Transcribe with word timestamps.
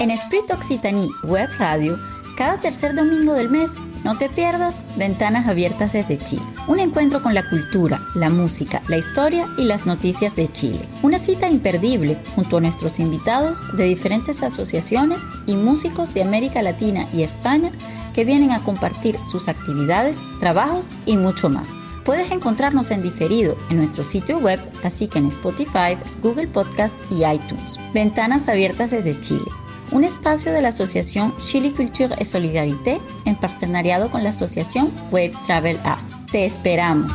En 0.00 0.12
Esprit 0.12 0.48
Occitanie 0.52 1.10
Web 1.24 1.48
Radio, 1.58 1.98
cada 2.36 2.60
tercer 2.60 2.94
domingo 2.94 3.32
del 3.34 3.50
mes, 3.50 3.74
no 4.04 4.16
te 4.16 4.28
pierdas 4.28 4.84
Ventanas 4.96 5.48
Abiertas 5.48 5.92
desde 5.92 6.16
Chile. 6.16 6.44
Un 6.68 6.78
encuentro 6.78 7.20
con 7.20 7.34
la 7.34 7.50
cultura, 7.50 8.00
la 8.14 8.30
música, 8.30 8.80
la 8.86 8.96
historia 8.96 9.48
y 9.58 9.64
las 9.64 9.86
noticias 9.86 10.36
de 10.36 10.46
Chile. 10.46 10.88
Una 11.02 11.18
cita 11.18 11.48
imperdible 11.48 12.16
junto 12.36 12.58
a 12.58 12.60
nuestros 12.60 13.00
invitados 13.00 13.64
de 13.76 13.86
diferentes 13.86 14.44
asociaciones 14.44 15.24
y 15.48 15.56
músicos 15.56 16.14
de 16.14 16.22
América 16.22 16.62
Latina 16.62 17.08
y 17.12 17.24
España 17.24 17.72
que 18.14 18.24
vienen 18.24 18.52
a 18.52 18.60
compartir 18.60 19.18
sus 19.24 19.48
actividades, 19.48 20.22
trabajos 20.38 20.92
y 21.06 21.16
mucho 21.16 21.50
más. 21.50 21.74
Puedes 22.04 22.30
encontrarnos 22.30 22.92
en 22.92 23.02
diferido 23.02 23.56
en 23.68 23.78
nuestro 23.78 24.04
sitio 24.04 24.38
web, 24.38 24.60
así 24.84 25.08
que 25.08 25.18
en 25.18 25.26
Spotify, 25.26 25.98
Google 26.22 26.46
Podcast 26.46 26.96
y 27.10 27.24
iTunes. 27.24 27.80
Ventanas 27.92 28.48
Abiertas 28.48 28.92
desde 28.92 29.18
Chile 29.18 29.50
un 29.92 30.04
espacio 30.04 30.52
de 30.52 30.62
la 30.62 30.68
Asociación 30.68 31.34
Chile 31.36 31.72
Culture 31.72 32.14
et 32.18 32.24
Solidarité 32.24 33.00
en 33.24 33.36
partenariado 33.36 34.10
con 34.10 34.22
la 34.22 34.30
Asociación 34.30 34.90
Web 35.10 35.32
Travel 35.46 35.78
Art. 35.84 36.02
Te 36.30 36.44
esperamos. 36.44 37.12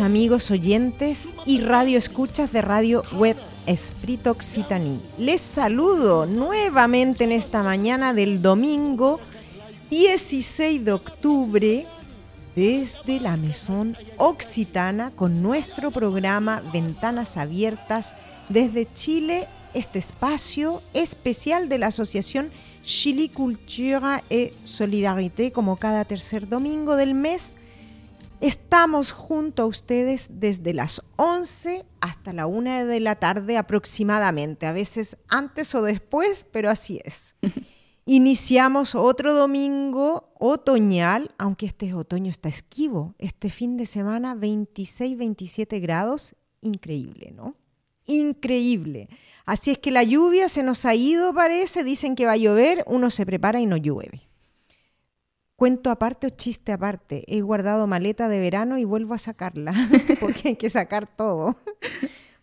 Amigos 0.00 0.50
oyentes 0.50 1.28
y 1.46 1.60
radio 1.60 1.98
escuchas 1.98 2.52
de 2.52 2.62
Radio 2.62 3.04
Web 3.16 3.36
Esprit 3.66 4.26
Occitanie. 4.26 4.98
Les 5.18 5.40
saludo 5.40 6.26
nuevamente 6.26 7.24
en 7.24 7.32
esta 7.32 7.62
mañana 7.62 8.12
del 8.12 8.42
domingo 8.42 9.20
16 9.90 10.84
de 10.84 10.92
octubre 10.92 11.86
desde 12.56 13.20
la 13.20 13.36
Mesón 13.36 13.96
Occitana 14.16 15.12
con 15.12 15.42
nuestro 15.42 15.92
programa 15.92 16.60
Ventanas 16.72 17.36
Abiertas 17.36 18.14
desde 18.48 18.92
Chile, 18.92 19.46
este 19.74 20.00
espacio 20.00 20.82
especial 20.92 21.68
de 21.68 21.78
la 21.78 21.86
Asociación 21.88 22.50
Chili 22.82 23.28
Cultura 23.28 24.22
et 24.28 24.52
Solidarité 24.64 25.52
como 25.52 25.76
cada 25.76 26.04
tercer 26.04 26.48
domingo 26.48 26.96
del 26.96 27.14
mes 27.14 27.56
Estamos 28.44 29.10
junto 29.10 29.62
a 29.62 29.64
ustedes 29.64 30.28
desde 30.30 30.74
las 30.74 31.02
11 31.16 31.86
hasta 32.02 32.34
la 32.34 32.46
1 32.46 32.84
de 32.84 33.00
la 33.00 33.14
tarde 33.14 33.56
aproximadamente, 33.56 34.66
a 34.66 34.72
veces 34.72 35.16
antes 35.28 35.74
o 35.74 35.80
después, 35.80 36.44
pero 36.52 36.68
así 36.68 37.00
es. 37.06 37.36
Iniciamos 38.04 38.94
otro 38.94 39.32
domingo 39.32 40.34
otoñal, 40.38 41.34
aunque 41.38 41.64
este 41.64 41.94
otoño 41.94 42.28
está 42.28 42.50
esquivo. 42.50 43.14
Este 43.16 43.48
fin 43.48 43.78
de 43.78 43.86
semana 43.86 44.34
26-27 44.34 45.80
grados, 45.80 46.36
increíble, 46.60 47.32
¿no? 47.34 47.56
Increíble. 48.04 49.08
Así 49.46 49.70
es 49.70 49.78
que 49.78 49.90
la 49.90 50.02
lluvia 50.02 50.50
se 50.50 50.62
nos 50.62 50.84
ha 50.84 50.94
ido, 50.94 51.32
parece, 51.32 51.82
dicen 51.82 52.14
que 52.14 52.26
va 52.26 52.32
a 52.32 52.36
llover, 52.36 52.84
uno 52.88 53.08
se 53.08 53.24
prepara 53.24 53.58
y 53.60 53.64
no 53.64 53.78
llueve. 53.78 54.28
Cuento 55.56 55.90
aparte 55.90 56.26
o 56.26 56.30
chiste 56.30 56.72
aparte. 56.72 57.24
He 57.28 57.40
guardado 57.40 57.86
maleta 57.86 58.28
de 58.28 58.40
verano 58.40 58.76
y 58.78 58.84
vuelvo 58.84 59.14
a 59.14 59.18
sacarla, 59.18 59.72
porque 60.20 60.48
hay 60.48 60.56
que 60.56 60.68
sacar 60.68 61.06
todo. 61.06 61.56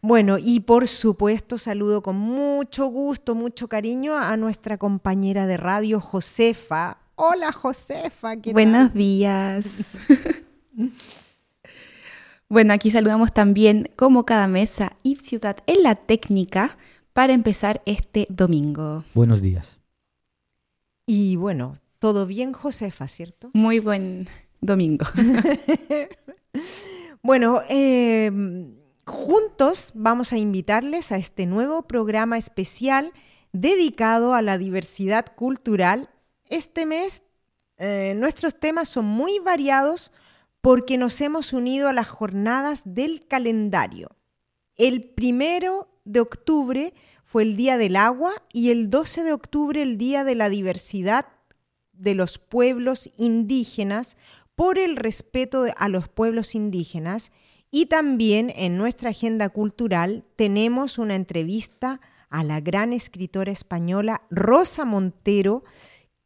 Bueno, 0.01 0.37
y 0.39 0.61
por 0.61 0.87
supuesto 0.87 1.57
saludo 1.57 2.01
con 2.01 2.15
mucho 2.15 2.87
gusto, 2.87 3.35
mucho 3.35 3.67
cariño 3.67 4.17
a 4.17 4.35
nuestra 4.37 4.77
compañera 4.77 5.45
de 5.45 5.57
radio, 5.57 5.99
Josefa. 5.99 6.97
Hola, 7.15 7.51
Josefa. 7.51 8.35
Buenos 8.51 8.93
días. 8.93 9.99
bueno, 12.49 12.73
aquí 12.73 12.89
saludamos 12.89 13.33
también, 13.33 13.91
como 13.95 14.25
cada 14.25 14.47
mesa, 14.47 14.93
y 15.03 15.17
Ciudad 15.17 15.57
en 15.67 15.83
la 15.83 15.95
técnica 15.95 16.77
para 17.13 17.33
empezar 17.33 17.81
este 17.85 18.25
domingo. 18.29 19.03
Buenos 19.13 19.41
días. 19.41 19.77
Y 21.05 21.35
bueno, 21.35 21.77
todo 22.01 22.25
bien, 22.25 22.51
Josefa, 22.51 23.07
¿cierto? 23.07 23.51
Muy 23.53 23.77
buen 23.77 24.27
domingo. 24.59 25.06
bueno, 27.21 27.62
em, 27.69 28.74
juntos 29.06 29.92
vamos 29.94 30.33
a 30.33 30.39
invitarles 30.39 31.12
a 31.12 31.18
este 31.18 31.45
nuevo 31.45 31.83
programa 31.83 32.39
especial 32.39 33.13
dedicado 33.53 34.33
a 34.33 34.42
la 34.42 34.57
diversidad 34.57 35.27
cultural. 35.36 36.09
Este 36.50 36.88
mes 36.88 37.21
eh, 37.77 38.15
nuestros 38.18 38.59
temas 38.59 38.89
son 38.89 39.06
muy 39.06 39.38
variados 39.38 40.12
porque 40.59 40.98
nos 40.98 41.21
hemos 41.21 41.53
unido 41.53 41.88
a 41.88 41.94
las 41.94 42.07
jornadas 42.07 42.81
del 42.83 43.27
calendario. 43.27 44.09
El 44.75 45.03
primero 45.03 45.88
de 46.06 46.21
octubre 46.21 46.95
fue 47.25 47.44
el 47.44 47.57
Día 47.57 47.77
del 47.77 47.95
Agua 47.95 48.33
y 48.51 48.71
el 48.71 48.89
12 48.89 49.24
de 49.24 49.33
octubre 49.33 49.83
el 49.83 50.00
Día 50.00 50.24
de 50.24 50.33
la 50.33 50.50
Diversidad 50.50 51.27
de 51.93 52.15
los 52.15 52.38
pueblos 52.38 53.09
indígenas 53.17 54.17
por 54.55 54.77
el 54.77 54.95
respeto 54.95 55.65
a 55.75 55.89
los 55.89 56.07
pueblos 56.07 56.55
indígenas 56.55 57.31
y 57.71 57.85
también 57.85 58.51
en 58.55 58.77
nuestra 58.77 59.11
agenda 59.11 59.49
cultural 59.49 60.25
tenemos 60.35 60.97
una 60.97 61.15
entrevista 61.15 62.01
a 62.29 62.43
la 62.43 62.59
gran 62.59 62.93
escritora 62.93 63.51
española 63.51 64.21
Rosa 64.29 64.85
Montero 64.85 65.63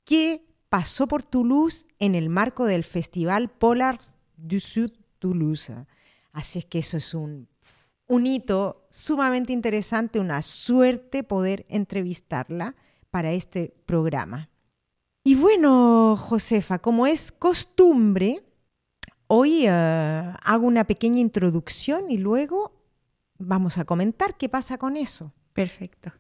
que 0.04 0.46
pasó 0.70 1.08
por 1.08 1.24
Toulouse 1.24 1.86
en 2.00 2.16
el 2.16 2.30
marco 2.30 2.66
del 2.66 2.84
Festival 2.84 3.50
Polar 3.50 4.00
du 4.38 4.60
Sud 4.60 4.92
Toulouse. 5.20 5.86
Así 6.32 6.60
es 6.60 6.66
que 6.66 6.80
eso 6.80 6.98
es 6.98 7.14
un, 7.14 7.48
un 8.08 8.28
hito 8.28 8.88
sumamente 8.92 9.54
interesante, 9.54 10.20
una 10.20 10.42
suerte 10.42 11.24
poder 11.24 11.66
entrevistarla 11.70 12.76
para 13.10 13.32
este 13.32 13.74
programa. 13.86 14.50
Y 15.28 15.34
bueno, 15.34 16.16
Josefa, 16.18 16.78
como 16.78 17.08
es 17.08 17.32
costumbre, 17.32 18.44
hoy 19.26 19.66
eh, 19.66 19.70
hago 19.72 20.68
una 20.68 20.84
pequeña 20.84 21.20
introducción 21.20 22.12
y 22.12 22.20
luego 22.20 22.72
vamos 23.40 23.80
a 23.80 23.86
comentar 23.86 24.38
qué 24.38 24.50
pasa 24.50 24.78
con 24.78 24.96
eso. 24.96 25.34
Perfecto. 25.52 26.12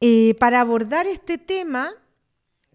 Eh, 0.00 0.36
para 0.38 0.60
abordar 0.60 1.08
este 1.08 1.36
tema 1.36 1.90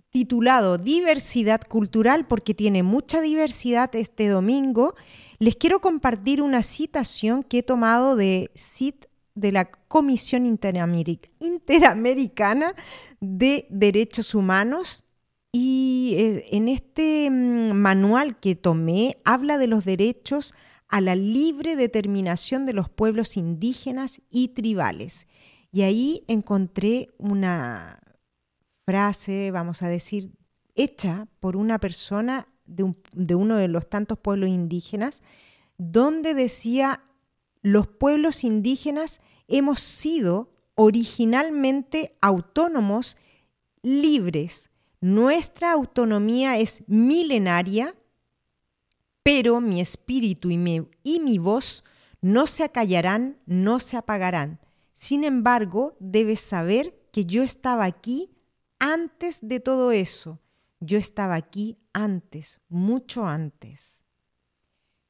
titulado 0.10 0.77
Diversidad 0.77 1.62
Cultural, 1.62 2.27
porque 2.27 2.53
tiene 2.53 2.84
mucha 2.84 3.22
diversidad 3.22 3.96
este 3.96 4.27
domingo, 4.27 4.96
les 5.38 5.56
quiero 5.56 5.79
compartir 5.79 6.41
una 6.41 6.62
citación 6.62 7.44
que 7.44 7.60
he 7.60 7.63
tomado 7.63 8.18
de 8.18 8.51
CIT 8.53 9.06
de 9.39 9.51
la 9.51 9.65
Comisión 9.65 10.46
Interamericana 10.46 12.75
de 13.19 13.65
Derechos 13.69 14.36
Humanos 14.36 15.05
y 15.51 16.13
eh, 16.17 16.46
en 16.51 16.67
este 16.67 17.29
mm, 17.29 17.74
manual 17.74 18.39
que 18.39 18.55
tomé 18.55 19.17
habla 19.25 19.58
de 19.58 19.67
los 19.67 19.86
derechos 19.86 20.53
a 20.88 21.01
la 21.01 21.15
libre 21.15 21.75
determinación 21.75 22.65
de 22.65 22.74
los 22.74 22.89
pueblos 22.89 23.38
indígenas 23.38 24.22
y 24.29 24.50
tribales. 24.50 25.27
Y 25.72 25.84
ahí 25.84 26.24
encontré 26.27 27.10
una 27.17 28.00
frase, 28.86 29.51
vamos 29.51 29.84
a 29.84 29.88
decir, 29.88 30.31
hecha 30.75 31.27
por 31.39 31.55
una 31.55 31.79
persona 31.79 32.48
de, 32.65 32.96
de 33.13 33.36
uno 33.36 33.58
de 33.58 33.67
los 33.67 33.88
tantos 33.88 34.17
pueblos 34.17 34.50
indígenas, 34.50 35.22
donde 35.77 36.34
decía 36.34 37.03
los 37.62 37.88
pueblos 37.88 38.43
indígenas 38.43 39.22
hemos 39.50 39.79
sido 39.79 40.50
originalmente 40.75 42.15
autónomos, 42.22 43.18
libres. 43.82 44.70
Nuestra 45.01 45.74
autonomía 45.74 46.58
es 46.58 46.84
milenaria, 46.88 47.96
pero 49.24 49.62
mi 49.62 49.82
espíritu 49.82 50.50
y 50.50 50.58
mi, 50.58 51.38
voz 51.38 51.84
no 52.22 52.48
se 52.48 52.63
acallarán, 52.63 53.38
no 53.46 53.79
se 53.79 53.98
apagarán. 53.98 54.60
Sin 54.94 55.24
embargo, 55.24 55.96
debes 56.00 56.39
saber 56.39 56.98
que 57.12 57.25
yo 57.25 57.44
estaba 57.44 57.86
aquí 57.86 58.32
antes 58.79 59.39
de 59.41 59.60
todo 59.60 59.91
eso. 59.91 60.39
Yo 60.79 60.98
estaba 60.98 61.36
aquí 61.36 61.77
antes, 61.94 62.62
mucho 62.70 63.25
antes. 63.25 63.99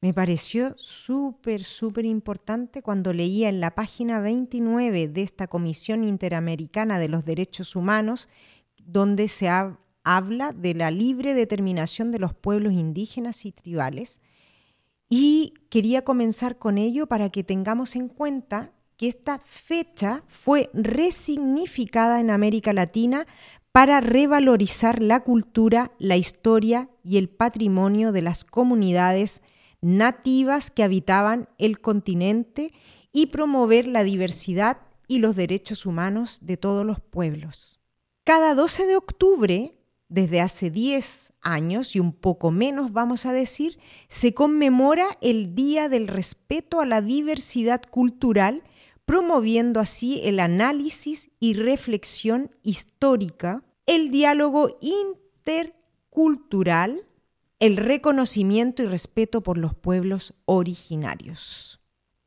Me 0.02 0.14
pareció 0.14 0.74
súper, 0.78 1.62
súper 1.62 2.06
importante 2.06 2.80
cuando 2.80 3.12
leía 3.12 3.50
en 3.50 3.60
la 3.60 3.74
página 3.74 4.20
29 4.20 5.08
de 5.08 5.22
esta 5.22 5.46
Comisión 5.46 6.04
Interamericana 6.04 6.98
de 6.98 7.08
los 7.08 7.26
Derechos 7.26 7.76
Humanos, 7.76 8.30
donde 8.78 9.28
se 9.28 9.50
habla 10.02 10.52
de 10.52 10.72
la 10.72 10.90
libre 10.90 11.34
determinación 11.34 12.12
de 12.12 12.18
los 12.18 12.32
pueblos 12.32 12.72
indígenas 12.72 13.44
y 13.44 13.52
tribales. 13.52 14.20
Y 15.10 15.52
quería 15.68 16.02
comenzar 16.02 16.56
con 16.56 16.78
ello 16.78 17.06
para 17.06 17.28
que 17.28 17.44
tengamos 17.44 17.94
en 17.94 18.08
cuenta 18.08 18.72
que 18.96 19.08
esta 19.08 19.40
fecha 19.44 20.24
fue 20.28 20.70
resignificada 20.72 22.20
en 22.20 22.30
América 22.30 22.72
Latina 22.72 23.26
para 23.70 24.00
revalorizar 24.00 25.02
la 25.02 25.20
cultura, 25.20 25.92
la 25.98 26.16
historia 26.16 26.88
y 27.04 27.18
el 27.18 27.28
patrimonio 27.28 28.12
de 28.12 28.22
las 28.22 28.44
comunidades 28.44 29.42
nativas 29.80 30.70
que 30.70 30.82
habitaban 30.82 31.48
el 31.58 31.80
continente 31.80 32.72
y 33.12 33.26
promover 33.26 33.86
la 33.86 34.04
diversidad 34.04 34.78
y 35.08 35.18
los 35.18 35.36
derechos 35.36 35.86
humanos 35.86 36.38
de 36.42 36.56
todos 36.56 36.86
los 36.86 37.00
pueblos. 37.00 37.80
Cada 38.24 38.54
12 38.54 38.86
de 38.86 38.96
octubre, 38.96 39.74
desde 40.08 40.40
hace 40.40 40.70
10 40.70 41.32
años 41.40 41.96
y 41.96 42.00
un 42.00 42.12
poco 42.12 42.50
menos 42.50 42.92
vamos 42.92 43.26
a 43.26 43.32
decir, 43.32 43.78
se 44.08 44.34
conmemora 44.34 45.18
el 45.20 45.54
Día 45.54 45.88
del 45.88 46.06
Respeto 46.06 46.80
a 46.80 46.86
la 46.86 47.00
Diversidad 47.00 47.82
Cultural, 47.90 48.62
promoviendo 49.04 49.80
así 49.80 50.20
el 50.22 50.38
análisis 50.38 51.30
y 51.40 51.54
reflexión 51.54 52.50
histórica 52.62 53.64
el 53.86 54.10
diálogo 54.12 54.78
intercultural, 55.34 57.06
el 57.60 57.76
reconocimiento 57.76 58.82
y 58.82 58.86
respeto 58.86 59.42
por 59.42 59.58
los 59.58 59.74
pueblos 59.74 60.34
originarios. 60.46 61.80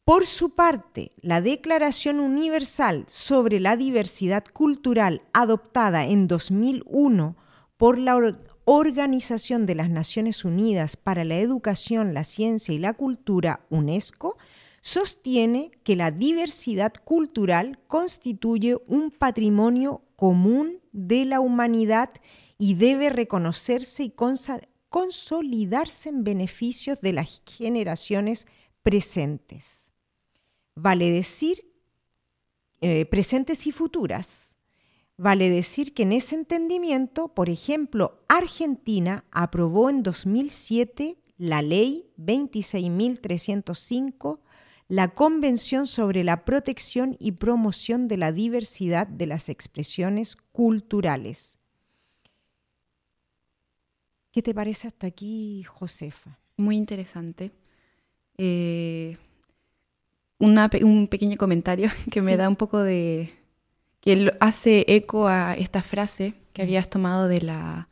Por 0.06 0.28
su 0.28 0.52
parte, 0.52 1.14
la 1.22 1.42
Declaración 1.42 2.20
Universal 2.20 3.06
sobre 3.08 3.60
la 3.60 3.76
Diversidad 3.76 4.44
Cultural 4.46 5.24
adoptada 5.34 6.06
en 6.06 6.28
2001 6.28 7.36
por 7.78 7.98
la 7.98 8.38
Organización 8.66 9.66
de 9.66 9.76
las 9.76 9.90
Naciones 9.90 10.46
Unidas 10.46 10.98
para 10.98 11.24
la 11.24 11.38
Educación, 11.40 12.14
la 12.14 12.24
Ciencia 12.24 12.74
y 12.74 12.80
la 12.80 12.94
Cultura, 12.94 13.66
UNESCO, 13.70 14.38
sostiene 14.82 15.72
que 15.84 15.96
la 15.96 16.12
diversidad 16.12 16.94
cultural 17.04 17.80
constituye 17.88 18.78
un 18.88 19.10
patrimonio 19.10 20.04
común 20.16 20.80
de 20.92 21.26
la 21.26 21.40
humanidad 21.40 22.12
y 22.58 22.76
debe 22.76 23.10
reconocerse 23.10 24.04
y 24.04 24.10
consolidarse 24.94 26.10
en 26.10 26.24
beneficios 26.24 27.02
de 27.02 27.14
las 27.14 27.42
generaciones 27.46 28.46
presentes 28.84 29.84
vale 30.76 31.10
decir 31.12 31.72
eh, 32.82 33.06
presentes 33.06 33.68
y 33.68 33.72
futuras. 33.72 34.58
Vale 35.16 35.50
decir 35.50 35.94
que 35.94 36.04
en 36.04 36.12
ese 36.12 36.36
entendimiento, 36.36 37.30
por 37.30 37.48
ejemplo, 37.50 38.22
Argentina 38.28 39.24
aprobó 39.32 39.90
en 39.90 40.04
2007 40.04 41.18
la 41.38 41.62
ley 41.62 42.10
26.305, 42.18 44.40
la 44.88 45.08
Convención 45.10 45.88
sobre 45.88 46.24
la 46.24 46.46
Protección 46.46 47.18
y 47.20 47.34
Promoción 47.34 48.08
de 48.08 48.16
la 48.18 48.32
Diversidad 48.32 49.06
de 49.08 49.28
las 49.28 49.50
Expresiones 49.50 50.36
Culturales. 50.52 51.60
¿Qué 54.34 54.42
te 54.42 54.56
parece 54.56 54.88
hasta 54.88 55.06
aquí, 55.06 55.64
Josefa? 55.64 56.40
Muy 56.58 56.76
interesante. 56.76 57.52
Eh, 58.36 59.16
un 60.40 61.08
pequeño 61.08 61.38
comentario 61.38 61.92
que 62.12 62.24
me 62.24 62.36
da 62.36 62.50
un 62.50 62.56
poco 62.56 62.80
de... 62.80 63.32
que 64.02 64.34
hace 64.40 64.86
eco 64.88 65.28
a 65.28 65.54
esta 65.54 65.84
frase 65.84 66.34
que 66.52 66.64
habías 66.64 66.90
tomado 66.90 67.28
de 67.28 67.42
la, 67.42 67.90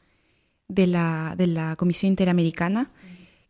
de 0.67 0.88
la, 0.88 1.36
de 1.38 1.45
la 1.45 1.75
Comisión 1.75 2.10
Interamericana, 2.10 2.89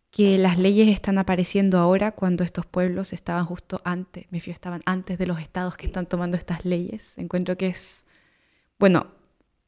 que 0.10 0.38
las 0.38 0.60
leyes 0.60 0.89
están 0.89 1.17
apareciendo 1.17 1.79
ahora 1.79 2.12
cuando 2.12 2.43
estos 2.43 2.65
pueblos 2.65 3.13
estaban 3.13 3.45
justo 3.45 3.81
antes, 3.86 4.25
me 4.31 4.41
fío, 4.41 4.53
estaban 4.53 4.81
antes 4.86 5.17
de 5.17 5.27
los 5.27 5.39
estados 5.39 5.77
que 5.77 5.86
están 5.86 6.07
tomando 6.07 6.36
estas 6.36 6.65
leyes. 6.65 7.17
Encuentro 7.17 7.55
que 7.55 7.67
es, 7.67 8.05
bueno, 8.77 9.07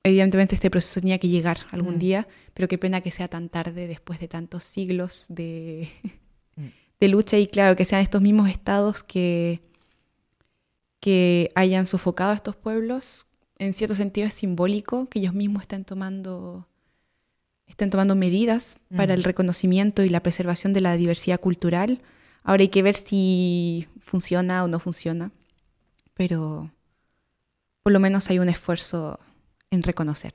evidentemente 0.04 0.56
este 0.56 0.70
proceso 0.70 1.00
tenía 1.00 1.20
que 1.20 1.30
llegar 1.30 1.60
algún 1.72 1.96
mm. 1.96 2.00
día, 2.00 2.28
pero 2.54 2.68
qué 2.68 2.78
pena 2.78 3.02
que 3.02 3.12
sea 3.12 3.28
tan 3.28 3.50
tarde 3.50 3.88
después 3.88 4.20
de 4.20 4.28
tantos 4.28 4.64
siglos 4.64 5.26
de, 5.30 5.90
de 7.00 7.08
lucha 7.08 7.38
y 7.38 7.48
claro, 7.48 7.76
que 7.76 7.86
sean 7.86 8.02
estos 8.02 8.22
mismos 8.22 8.50
estados 8.50 9.04
que, 9.04 9.62
que 11.00 11.50
hayan 11.56 11.86
sofocado 11.86 12.32
a 12.32 12.36
estos 12.36 12.56
pueblos, 12.56 13.28
en 13.58 13.74
cierto 13.74 13.96
sentido 13.96 14.28
es 14.28 14.34
simbólico 14.34 15.08
que 15.08 15.20
ellos 15.20 15.34
mismos 15.34 15.64
estén 15.64 15.86
tomando, 15.86 16.68
estén 17.68 17.90
tomando 17.90 18.16
medidas 18.16 18.78
para 18.96 19.14
el 19.14 19.22
mm. 19.22 19.24
reconocimiento 19.24 20.04
y 20.04 20.10
la 20.10 20.24
preservación 20.24 20.74
de 20.74 20.82
la 20.82 20.98
diversidad 20.98 21.40
cultural. 21.40 22.02
Ahora 22.44 22.62
hay 22.62 22.70
que 22.70 22.84
ver 22.84 22.98
si 22.98 23.88
funciona 24.00 24.64
o 24.64 24.68
no 24.68 24.80
funciona, 24.80 25.32
pero 26.14 26.72
por 27.84 27.94
lo 27.94 28.00
menos 28.00 28.30
hay 28.30 28.40
un 28.40 28.50
esfuerzo 28.50 29.20
en 29.72 29.84
reconocer. 29.84 30.34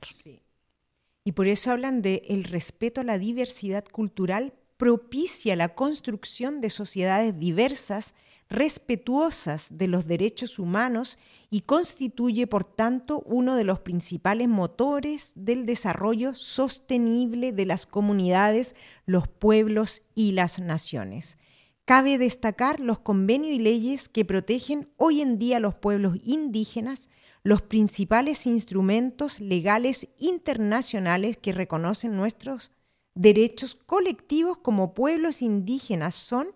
Y 1.29 1.31
por 1.31 1.45
eso 1.45 1.69
hablan 1.69 2.01
de 2.01 2.23
el 2.27 2.43
respeto 2.43 3.01
a 3.01 3.03
la 3.03 3.19
diversidad 3.19 3.85
cultural 3.85 4.51
propicia 4.77 5.55
la 5.55 5.75
construcción 5.75 6.59
de 6.59 6.71
sociedades 6.71 7.37
diversas, 7.37 8.15
respetuosas 8.49 9.77
de 9.77 9.87
los 9.87 10.07
derechos 10.07 10.57
humanos 10.57 11.19
y 11.51 11.61
constituye, 11.61 12.47
por 12.47 12.63
tanto, 12.63 13.21
uno 13.27 13.55
de 13.55 13.63
los 13.63 13.79
principales 13.79 14.49
motores 14.49 15.33
del 15.35 15.67
desarrollo 15.67 16.33
sostenible 16.33 17.51
de 17.51 17.67
las 17.67 17.85
comunidades, 17.85 18.75
los 19.05 19.27
pueblos 19.27 20.01
y 20.15 20.31
las 20.31 20.57
naciones. 20.57 21.37
Cabe 21.85 22.17
destacar 22.17 22.79
los 22.79 22.97
convenios 22.97 23.53
y 23.53 23.59
leyes 23.59 24.09
que 24.09 24.25
protegen 24.25 24.89
hoy 24.97 25.21
en 25.21 25.37
día 25.37 25.57
a 25.57 25.59
los 25.59 25.75
pueblos 25.75 26.17
indígenas, 26.23 27.07
los 27.43 27.61
principales 27.61 28.45
instrumentos 28.45 29.39
legales 29.39 30.09
internacionales 30.17 31.37
que 31.37 31.53
reconocen 31.53 32.15
nuestros 32.15 32.71
derechos 33.15 33.75
colectivos 33.75 34.57
como 34.57 34.93
pueblos 34.93 35.41
indígenas 35.41 36.15
son 36.15 36.49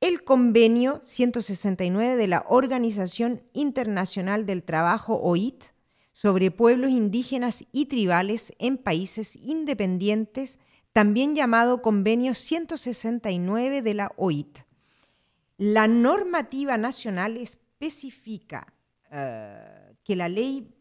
el 0.00 0.22
convenio 0.22 1.00
169 1.02 2.16
de 2.16 2.28
la 2.28 2.44
Organización 2.48 3.42
Internacional 3.52 4.46
del 4.46 4.62
Trabajo, 4.62 5.16
OIT, 5.16 5.64
sobre 6.12 6.50
pueblos 6.50 6.90
indígenas 6.90 7.64
y 7.72 7.86
tribales 7.86 8.52
en 8.58 8.78
países 8.78 9.34
independientes, 9.36 10.60
también 10.92 11.34
llamado 11.34 11.82
convenio 11.82 12.34
169 12.34 13.82
de 13.82 13.94
la 13.94 14.12
OIT. 14.16 14.58
La 15.56 15.88
normativa 15.88 16.76
nacional 16.76 17.36
especifica 17.36 18.72
eh, 19.10 19.94
que 20.04 20.16
la 20.16 20.28
ley 20.28 20.74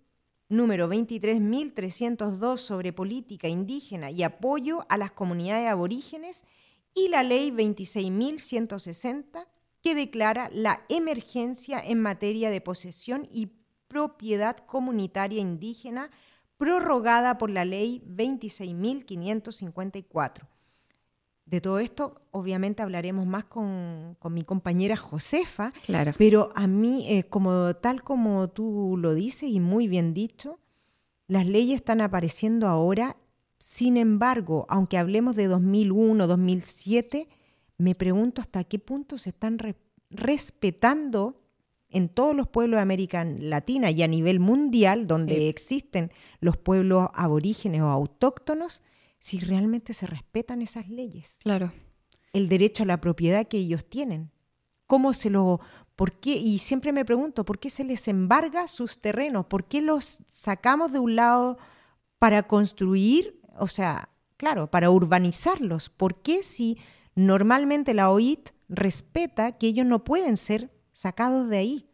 número 0.49 0.89
23.302 0.89 2.57
sobre 2.57 2.91
política 2.93 3.47
indígena 3.47 4.11
y 4.11 4.23
apoyo 4.23 4.85
a 4.89 4.97
las 4.97 5.11
comunidades 5.11 5.67
aborígenes 5.67 6.45
y 6.93 7.07
la 7.09 7.23
ley 7.23 7.51
26.160 7.51 9.47
que 9.81 9.95
declara 9.95 10.49
la 10.51 10.83
emergencia 10.89 11.79
en 11.79 12.01
materia 12.01 12.49
de 12.49 12.59
posesión 12.61 13.27
y 13.31 13.51
propiedad 13.87 14.57
comunitaria 14.57 15.39
indígena 15.39 16.09
prorrogada 16.57 17.37
por 17.37 17.49
la 17.49 17.63
ley 17.65 18.03
26.554. 18.07 20.47
De 21.47 21.61
todo 21.61 21.79
esto, 21.79 22.21
obviamente, 22.31 22.83
hablaremos 22.83 23.25
más 23.25 23.45
con, 23.45 24.17
mi 24.29 24.43
compañera 24.43 24.97
Josefa. 24.97 25.71
Claro. 25.85 26.11
Pero 26.17 26.49
a 26.55 26.67
mí, 26.67 27.05
eh, 27.07 27.23
como 27.23 27.73
tal 27.75 28.03
como 28.03 28.49
tú 28.49 28.97
lo 28.97 29.13
dices 29.13 29.49
y 29.49 29.61
muy 29.61 29.87
bien 29.87 30.13
dicho, 30.13 30.59
las 31.27 31.45
leyes 31.45 31.75
están 31.75 32.01
apareciendo 32.01 32.67
ahora. 32.67 33.15
Sin 33.59 33.95
embargo, 33.95 34.65
aunque 34.67 34.97
hablemos 34.97 35.37
de 35.37 35.47
2001, 35.47 36.27
2007, 36.27 37.29
me 37.77 37.95
pregunto 37.95 38.41
hasta 38.41 38.65
qué 38.65 38.77
punto 38.77 39.17
se 39.17 39.29
están 39.29 39.57
respetando 40.09 41.41
en 41.89 42.09
todos 42.09 42.35
los 42.35 42.49
pueblos 42.49 42.77
de 42.77 42.81
América 42.81 43.23
Latina 43.23 43.89
y 43.91 44.03
a 44.03 44.07
nivel 44.07 44.41
mundial, 44.41 45.07
donde 45.07 45.47
existen 45.47 46.11
los 46.41 46.57
pueblos 46.57 47.09
aborígenes 47.13 47.81
o 47.81 47.85
autóctonos, 47.85 48.83
si 49.27 49.41
realmente 49.41 49.93
se 49.93 50.07
respetan 50.07 50.61
esas 50.61 50.87
leyes. 50.87 51.39
Claro. 51.43 51.73
El 52.31 52.47
derecho 52.47 52.83
a 52.83 52.85
la 52.85 53.01
propiedad 53.01 53.45
que 53.45 53.57
ellos 53.57 53.83
tienen. 53.83 54.31
¿Cómo 54.85 55.13
se 55.13 55.29
lo... 55.29 55.59
¿Por 55.97 56.13
qué? 56.13 56.37
Y 56.37 56.59
siempre 56.59 56.93
me 56.93 57.03
pregunto, 57.03 57.43
¿por 57.43 57.59
qué 57.59 57.69
se 57.69 57.83
les 57.83 58.07
embarga 58.07 58.69
sus 58.69 59.01
terrenos? 59.01 59.47
¿Por 59.47 59.65
qué 59.65 59.81
los 59.81 60.19
sacamos 60.31 60.93
de 60.93 60.99
un 60.99 61.17
lado 61.17 61.57
para 62.19 62.43
construir? 62.43 63.41
O 63.59 63.67
sea, 63.67 64.09
claro, 64.37 64.71
para 64.71 64.91
urbanizarlos. 64.91 65.89
¿Por 65.89 66.21
qué 66.21 66.41
si 66.41 66.77
normalmente 67.13 67.93
la 67.93 68.09
OIT 68.09 68.51
respeta 68.69 69.57
que 69.57 69.67
ellos 69.67 69.85
no 69.85 70.05
pueden 70.05 70.37
ser 70.37 70.71
sacados 70.93 71.49
de 71.49 71.57
ahí? 71.57 71.86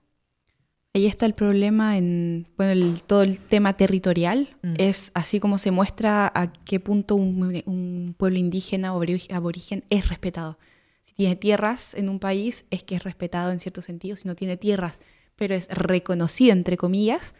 Ahí 0.96 1.08
está 1.08 1.26
el 1.26 1.34
problema 1.34 1.98
en 1.98 2.48
bueno, 2.56 2.96
todo 3.08 3.24
el 3.24 3.40
tema 3.40 3.76
territorial. 3.76 4.56
Mm. 4.62 4.74
Es 4.78 5.12
así 5.16 5.40
como 5.40 5.58
se 5.58 5.72
muestra 5.72 6.32
a 6.34 6.54
qué 6.54 6.80
punto 6.80 7.16
un, 7.16 8.14
pueblo 8.18 8.38
indígena 8.38 8.96
o 8.96 9.04
aborigen 9.32 9.84
es 9.90 10.10
respetado. 10.10 10.60
Si 11.02 11.14
tiene 11.16 11.36
tierras 11.36 11.96
en 11.96 12.10
un 12.10 12.20
país, 12.20 12.66
es 12.70 12.84
que 12.84 12.96
es 12.96 13.04
respetado 13.04 13.52
en 13.52 13.60
cierto 13.60 13.82
sentido. 13.82 14.16
Si 14.16 14.28
no 14.28 14.36
tiene 14.36 14.56
tierras, 14.56 15.02
pero 15.36 15.56
es 15.56 15.68
reconocido, 15.70 16.54
entre 16.54 16.78
comillas, 16.78 17.34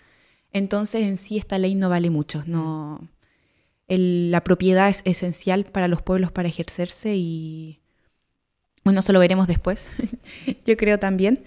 entonces 0.52 1.04
en 1.04 1.18
sí 1.18 1.38
esta 1.38 1.58
ley 1.58 1.76
no 1.76 1.90
vale 1.90 2.10
mucho. 2.10 2.44
No, 2.48 3.08
la 3.88 4.44
propiedad 4.44 4.90
es 4.90 5.02
esencial 5.06 5.66
para 5.66 5.88
los 5.88 6.02
pueblos 6.02 6.32
para 6.32 6.48
ejercerse 6.48 7.16
y 7.16 7.80
bueno, 8.84 9.00
eso 9.00 9.14
lo 9.14 9.20
veremos 9.20 9.48
después, 9.48 9.90
yo 10.66 10.76
creo 10.76 11.00
también. 11.00 11.44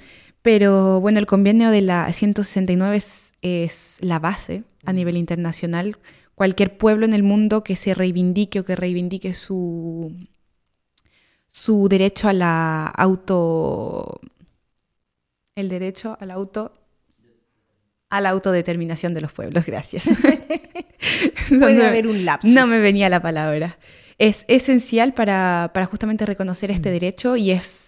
Pero 0.47 1.01
bueno, 1.01 1.19
el 1.19 1.27
convenio 1.27 1.73
de 1.73 1.81
la 1.81 2.13
169 2.13 3.03
es, 3.43 3.99
la 3.99 4.21
base 4.21 4.63
a 4.85 4.93
nivel 4.93 5.17
internacional. 5.17 5.99
Cualquier 6.37 6.79
pueblo 6.79 7.05
en 7.05 7.15
el 7.15 7.25
mundo 7.25 7.65
que 7.65 7.75
se 7.75 7.95
reivindique 7.95 8.61
o 8.61 8.65
que 8.65 8.77
reivindique 8.77 9.35
su, 9.35 10.15
su 11.49 11.89
derecho 11.89 12.29
a 12.29 12.33
la 12.33 12.87
auto. 12.87 14.21
el 15.57 15.69
derecho 15.69 16.17
al 16.21 16.31
auto. 16.31 16.73
a 18.09 18.21
la 18.21 18.29
autodeterminación 18.29 19.15
de 19.15 19.23
los 19.23 19.33
pueblos, 19.33 19.67
gracias. 19.67 20.09
Puede 21.49 21.85
haber 21.85 22.07
un 22.07 22.25
lapsus. 22.25 22.53
No 22.53 22.69
me 22.69 22.79
venía 22.79 23.09
la 23.09 23.21
palabra. 23.21 23.79
Es 24.19 24.45
esencial 24.47 25.13
para, 25.13 25.73
justamente 25.91 26.25
reconocer 26.25 26.71
este 26.71 26.93
derecho 26.93 27.37
y 27.37 27.51
es, 27.51 27.86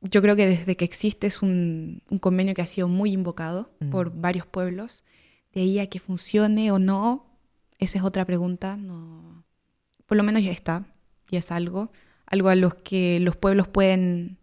yo 0.00 0.22
creo 0.22 0.36
que 0.36 0.46
desde 0.46 0.76
que 0.76 0.84
existe 0.84 1.26
es 1.26 1.42
un, 1.42 2.02
convenio 2.20 2.54
que 2.54 2.62
ha 2.62 2.66
sido 2.66 2.88
muy 2.88 3.12
invocado 3.12 3.70
mm. 3.80 3.90
por 3.90 4.12
varios 4.12 4.46
pueblos. 4.46 5.04
De 5.52 5.62
ahí 5.62 5.78
a 5.78 5.88
que 5.88 5.98
funcione 5.98 6.70
o 6.70 6.78
no, 6.78 7.26
esa 7.78 7.98
es 7.98 8.04
otra 8.04 8.24
pregunta. 8.24 8.76
No, 8.76 9.44
por 10.06 10.16
lo 10.16 10.22
menos 10.22 10.42
ya 10.42 10.52
está, 10.52 10.84
y 11.30 11.36
es 11.36 11.50
algo, 11.50 11.90
algo 12.26 12.48
a 12.48 12.54
los 12.54 12.74
que 12.76 13.20
los 13.20 13.36
pueblos 13.36 13.68
pueden 13.68 14.38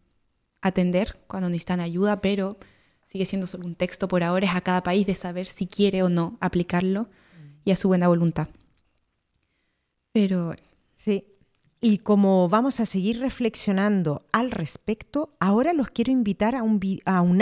atender 0.62 1.18
cuando 1.28 1.50
necesitan 1.50 1.80
ayuda, 1.80 2.22
pero 2.22 2.58
sigue 3.04 3.26
siendo 3.26 3.48
solo 3.48 3.66
un 3.66 3.76
texto 3.76 4.08
por 4.08 4.24
ahora, 4.24 4.46
es 4.46 4.56
a 4.56 4.62
cada 4.62 4.84
país 4.84 5.06
de 5.08 5.16
saber 5.16 5.48
si 5.48 5.68
quiere 5.68 6.04
o 6.04 6.10
no 6.10 6.38
aplicarlo 6.42 7.10
y 7.64 7.72
a 7.72 7.76
su 7.76 7.88
buena 7.88 8.08
voluntad. 8.08 8.50
Pero... 10.12 10.56
Sí, 10.96 11.35
y 11.88 12.00
como 12.00 12.50
vamos 12.50 12.80
a 12.80 12.86
seguir 12.88 13.20
reflexionando 13.20 14.26
al 14.32 14.50
respecto, 14.50 15.36
ahora 15.40 15.72
los 15.72 15.92
quiero 15.92 16.12
invitar 16.12 16.56
a 16.56 16.64
un, 16.64 16.82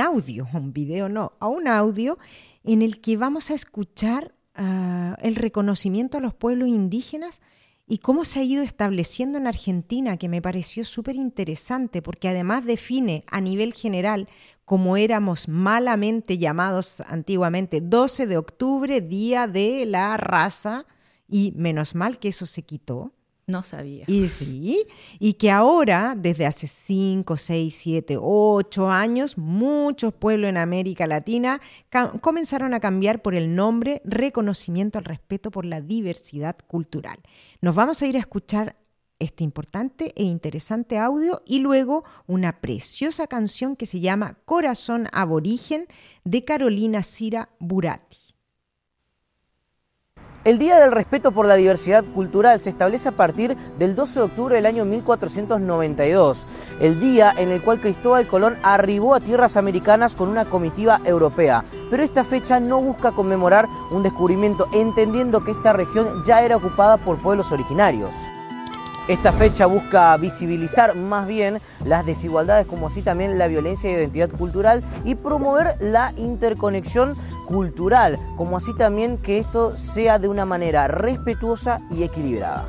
audio, 0.02 0.50
un 0.54 0.74
video 0.74 1.08
no, 1.08 1.32
a 1.40 1.48
un 1.48 1.70
audio 1.70 2.18
en 2.66 2.82
el 2.82 3.00
que 3.00 3.16
vamos 3.16 3.52
a 3.52 3.54
escuchar 3.54 4.36
ah, 4.54 5.16
el 5.22 5.36
reconocimiento 5.36 6.18
a 6.18 6.20
los 6.20 6.34
pueblos 6.34 6.68
indígenas 6.68 7.42
y 7.88 8.00
cómo 8.00 8.26
se 8.26 8.42
ha 8.42 8.44
ido 8.44 8.64
estableciendo 8.64 9.38
en 9.38 9.48
Argentina, 9.48 10.18
que 10.18 10.28
me 10.28 10.42
pareció 10.42 10.84
súper 10.84 11.16
interesante, 11.16 12.02
porque 12.02 12.28
además 12.28 12.66
define 12.66 13.24
a 13.32 13.40
nivel 13.40 13.74
general 13.74 14.28
como 14.66 14.98
éramos 14.98 15.48
malamente 15.48 16.38
llamados 16.38 17.00
antiguamente, 17.08 17.80
12 17.80 18.28
de 18.28 18.36
octubre, 18.36 19.00
Día 19.00 19.48
de 19.48 19.86
la 19.86 20.18
Raza, 20.18 20.86
y 21.30 21.54
menos 21.56 21.96
mal 21.96 22.20
que 22.20 22.28
eso 22.28 22.46
se 22.46 22.64
quitó. 22.64 23.14
No 23.46 23.62
sabía. 23.62 24.06
Y 24.08 24.28
sí, 24.28 24.86
y 25.20 25.34
que 25.34 25.52
ahora, 25.52 26.16
desde 26.18 26.46
hace 26.46 26.66
5, 26.66 27.36
6, 27.36 27.76
7, 27.76 28.18
8 28.20 28.90
años, 28.90 29.38
muchos 29.38 30.14
pueblos 30.14 30.50
en 30.50 30.58
América 30.58 31.08
Latina 31.08 31.60
comenzaron 32.22 32.74
a 32.74 32.80
cambiar 32.80 33.22
por 33.22 33.36
el 33.36 33.54
nombre 33.54 34.02
reconocimiento 34.06 34.98
al 34.98 35.06
respeto 35.06 35.52
por 35.52 35.66
la 35.66 35.82
diversidad 35.82 36.56
cultural. 36.68 37.20
Nos 37.60 37.76
vamos 37.76 38.02
a 38.02 38.08
ir 38.08 38.16
a 38.16 38.22
escuchar 38.22 38.78
este 39.20 39.44
importante 39.44 40.14
e 40.16 40.24
interesante 40.24 40.98
audio 40.98 41.42
y 41.46 41.60
luego 41.60 42.04
una 42.28 42.62
preciosa 42.62 43.28
canción 43.28 43.76
que 43.76 43.86
se 43.86 44.00
llama 44.00 44.38
Corazón 44.46 45.08
Aborigen 45.12 45.88
de 46.24 46.46
Carolina 46.46 47.04
Cira 47.04 47.50
Burati. 47.60 48.23
El 50.46 50.60
Día 50.60 50.78
del 50.78 50.92
Respeto 50.92 51.32
por 51.32 51.46
la 51.46 51.56
Diversidad 51.56 52.04
Cultural 52.04 52.60
se 52.60 52.70
establece 52.70 53.08
a 53.08 53.14
partir 53.14 53.56
del 53.80 53.96
12 53.96 54.20
de 54.20 54.26
octubre 54.26 54.56
del 54.58 54.66
año 54.66 54.84
1492, 54.84 56.46
el 56.82 57.00
día 57.00 57.34
en 57.38 57.50
el 57.50 57.62
cual 57.62 57.80
Cristóbal 57.80 58.28
Colón 58.28 58.58
arribó 58.62 59.16
a 59.16 59.22
tierras 59.22 59.56
americanas 59.56 60.16
con 60.16 60.28
una 60.28 60.44
comitiva 60.44 61.00
europea. 61.06 61.64
Pero 61.90 62.04
esta 62.04 62.26
fecha 62.26 62.60
no 62.60 62.82
busca 62.82 63.14
conmemorar 63.14 63.68
un 63.90 64.04
descubrimiento, 64.04 64.68
entendiendo 64.74 65.46
que 65.46 65.52
esta 65.52 65.72
región 65.72 66.10
ya 66.26 66.44
era 66.44 66.58
ocupada 66.58 66.98
por 66.98 67.20
pueblos 67.20 67.54
originarios. 67.54 68.12
Esta 69.06 69.34
fecha 69.34 69.66
busca 69.66 70.16
visibilizar 70.16 70.96
más 70.96 71.28
bien 71.28 71.60
las 71.84 72.06
desigualdades 72.06 72.66
como 72.66 72.88
así 72.88 73.02
también 73.02 73.38
la 73.38 73.48
violencia 73.48 73.90
de 73.90 73.98
identidad 73.98 74.30
cultural 74.30 74.82
y 75.04 75.16
promover 75.16 75.76
la 75.82 76.14
interconexión 76.16 77.18
cultural, 77.46 78.18
como 78.38 78.56
así 78.56 78.74
también 78.78 79.18
que 79.18 79.40
esto 79.40 79.76
sea 79.76 80.20
de 80.20 80.30
una 80.30 80.46
manera 80.46 80.88
respetuosa 80.88 81.82
y 81.92 82.04
equilibrada. 82.04 82.66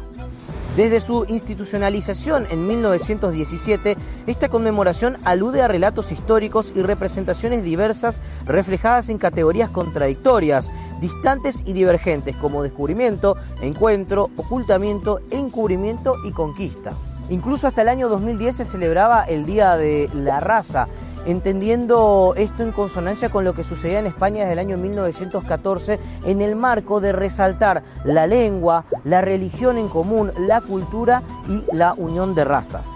Desde 0.77 0.99
su 0.99 1.25
institucionalización 1.29 2.49
en 2.51 2.66
1917, 2.66 3.97
esta 4.27 4.49
conmemoración 4.49 5.18
alude 5.23 5.62
a 5.62 5.68
relatos 5.68 6.11
históricos 6.11 6.73
y 6.75 6.83
representaciones 6.83 7.62
diversas 7.62 8.20
reflejadas 8.44 9.09
en 9.09 9.18
categorías 9.18 9.70
contradictorias, 9.70 10.73
distantes 11.04 11.60
y 11.66 11.74
divergentes 11.74 12.34
como 12.36 12.62
descubrimiento, 12.62 13.36
encuentro, 13.60 14.30
ocultamiento, 14.36 15.20
encubrimiento 15.30 16.14
y 16.24 16.30
conquista. 16.32 16.94
Incluso 17.28 17.66
hasta 17.66 17.82
el 17.82 17.90
año 17.90 18.08
2010 18.08 18.56
se 18.56 18.64
celebraba 18.64 19.22
el 19.24 19.44
Día 19.44 19.76
de 19.76 20.08
la 20.14 20.40
Raza, 20.40 20.88
entendiendo 21.26 22.32
esto 22.38 22.62
en 22.62 22.72
consonancia 22.72 23.28
con 23.28 23.44
lo 23.44 23.52
que 23.52 23.64
sucedía 23.64 23.98
en 23.98 24.06
España 24.06 24.40
desde 24.40 24.54
el 24.54 24.58
año 24.60 24.78
1914 24.78 26.00
en 26.24 26.40
el 26.40 26.56
marco 26.56 27.02
de 27.02 27.12
resaltar 27.12 27.82
la 28.04 28.26
lengua, 28.26 28.86
la 29.04 29.20
religión 29.20 29.76
en 29.76 29.88
común, 29.88 30.32
la 30.38 30.62
cultura 30.62 31.22
y 31.50 31.64
la 31.76 31.92
unión 31.92 32.34
de 32.34 32.44
razas. 32.44 32.88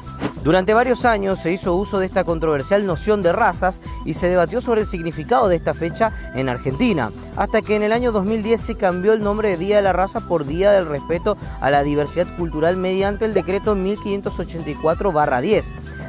Durante 0.49 0.73
varios 0.73 1.05
años 1.05 1.41
se 1.41 1.53
hizo 1.53 1.75
uso 1.75 1.99
de 1.99 2.07
esta 2.07 2.25
controversial 2.25 2.87
noción 2.87 3.23
de 3.23 3.35
razas 3.35 3.83
y 4.07 4.15
se 4.15 4.31
debatió 4.31 4.63
sobre 4.63 4.81
el 4.81 4.87
significado 4.87 5.47
de 5.47 5.57
esta 5.57 5.75
fecha 5.75 6.11
en 6.35 6.49
Argentina, 6.49 7.13
hasta 7.37 7.61
que 7.61 7.77
en 7.77 7.83
el 7.83 7.93
año 7.93 8.13
2010 8.13 8.59
se 8.59 8.75
cambió 8.75 9.13
el 9.13 9.23
nombre 9.23 9.51
de 9.51 9.59
Día 9.59 9.77
de 9.77 9.83
la 9.83 9.93
Raza 9.93 10.21
por 10.21 10.47
Día 10.47 10.73
del 10.73 10.87
Respeto 10.87 11.37
a 11.61 11.71
la 11.71 11.83
Diversidad 11.83 12.35
Cultural 12.39 12.79
mediante 12.79 13.27
el 13.27 13.35
decreto 13.35 13.77
1584-10. 13.77 15.65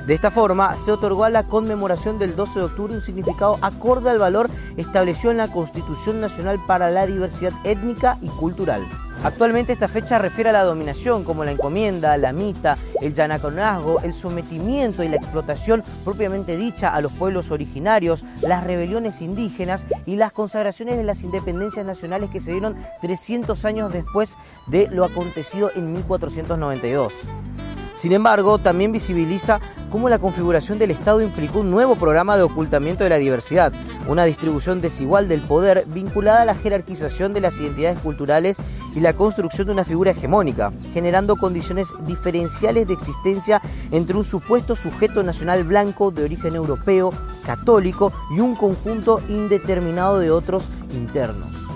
De 0.07 0.13
esta 0.13 0.31
forma, 0.31 0.77
se 0.77 0.93
otorgó 0.93 1.25
a 1.25 1.29
la 1.29 1.43
conmemoración 1.43 2.17
del 2.17 2.37
12 2.37 2.59
de 2.59 2.65
octubre 2.65 2.95
un 2.95 3.01
significado 3.01 3.57
acorde 3.61 4.09
al 4.09 4.19
valor 4.19 4.49
establecido 4.77 5.31
en 5.31 5.37
la 5.37 5.51
Constitución 5.51 6.21
Nacional 6.21 6.61
para 6.65 6.89
la 6.89 7.05
Diversidad 7.05 7.51
Étnica 7.65 8.17
y 8.21 8.29
Cultural. 8.29 8.87
Actualmente 9.21 9.73
esta 9.73 9.89
fecha 9.89 10.17
refiere 10.17 10.49
a 10.49 10.53
la 10.53 10.63
dominación 10.63 11.25
como 11.25 11.43
la 11.43 11.51
encomienda, 11.51 12.15
la 12.15 12.31
mita, 12.31 12.77
el 13.01 13.13
yanaconazgo, 13.13 13.99
el 13.99 14.13
sometimiento 14.29 15.03
y 15.03 15.09
la 15.09 15.15
explotación 15.15 15.83
propiamente 16.05 16.55
dicha 16.55 16.93
a 16.93 17.01
los 17.01 17.11
pueblos 17.13 17.49
originarios, 17.51 18.23
las 18.41 18.63
rebeliones 18.63 19.21
indígenas 19.21 19.87
y 20.05 20.15
las 20.15 20.31
consagraciones 20.31 20.97
de 20.97 21.03
las 21.03 21.23
independencias 21.23 21.85
nacionales 21.85 22.29
que 22.29 22.39
se 22.39 22.51
dieron 22.51 22.77
300 23.01 23.65
años 23.65 23.91
después 23.91 24.37
de 24.67 24.87
lo 24.91 25.03
acontecido 25.03 25.71
en 25.75 25.93
1492. 25.93 27.13
Sin 27.99 28.13
embargo, 28.13 28.59
también 28.59 28.93
visibiliza 28.93 29.59
cómo 29.91 30.07
la 30.07 30.19
configuración 30.19 30.79
del 30.79 30.91
Estado 30.91 31.21
implicó 31.21 31.59
un 31.59 31.69
nuevo 31.69 31.97
programa 31.97 32.37
de 32.37 32.43
ocultamiento 32.43 33.03
de 33.03 33.09
la 33.09 33.17
diversidad, 33.17 33.73
una 34.07 34.23
distribución 34.23 34.79
desigual 34.79 35.27
del 35.27 35.41
poder 35.41 35.83
vinculada 35.85 36.43
a 36.43 36.45
la 36.45 36.55
jerarquización 36.55 37.33
de 37.33 37.41
las 37.41 37.59
identidades 37.59 37.99
culturales 37.99 38.55
y 38.95 39.01
la 39.01 39.11
construcción 39.11 39.67
de 39.67 39.73
una 39.73 39.83
figura 39.83 40.11
hegemónica, 40.11 40.71
generando 40.93 41.35
condiciones 41.35 41.89
diferenciales 42.07 42.87
de 42.87 42.93
existencia 42.93 43.61
entre 43.91 44.15
un 44.15 44.23
supuesto 44.23 44.77
sujeto 44.77 45.21
nacional 45.21 45.65
blanco 45.65 46.09
de 46.11 46.23
origen 46.23 46.55
europeo, 46.55 47.11
católico 47.45 48.13
y 48.33 48.39
un 48.39 48.55
conjunto 48.55 49.19
indeterminado 49.27 50.19
de 50.19 50.31
otros 50.31 50.69
internos. 50.93 51.68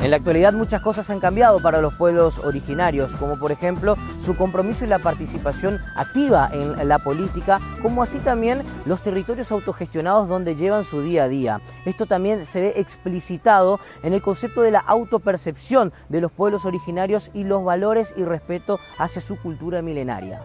En 0.00 0.12
la 0.12 0.18
actualidad 0.18 0.52
muchas 0.52 0.80
cosas 0.80 1.10
han 1.10 1.18
cambiado 1.18 1.58
para 1.58 1.80
los 1.80 1.92
pueblos 1.92 2.38
originarios, 2.38 3.12
como 3.16 3.36
por 3.36 3.50
ejemplo 3.50 3.96
su 4.20 4.36
compromiso 4.36 4.84
y 4.84 4.88
la 4.88 5.00
participación 5.00 5.80
activa 5.96 6.48
en 6.52 6.86
la 6.86 7.00
política, 7.00 7.60
como 7.82 8.04
así 8.04 8.18
también 8.18 8.62
los 8.86 9.02
territorios 9.02 9.50
autogestionados 9.50 10.28
donde 10.28 10.54
llevan 10.54 10.84
su 10.84 11.02
día 11.02 11.24
a 11.24 11.28
día. 11.28 11.60
Esto 11.84 12.06
también 12.06 12.46
se 12.46 12.60
ve 12.60 12.72
explicitado 12.76 13.80
en 14.04 14.12
el 14.14 14.22
concepto 14.22 14.62
de 14.62 14.70
la 14.70 14.78
autopercepción 14.78 15.92
de 16.08 16.20
los 16.20 16.30
pueblos 16.30 16.64
originarios 16.64 17.32
y 17.34 17.42
los 17.42 17.64
valores 17.64 18.14
y 18.16 18.22
respeto 18.22 18.78
hacia 18.98 19.20
su 19.20 19.36
cultura 19.36 19.82
milenaria. 19.82 20.42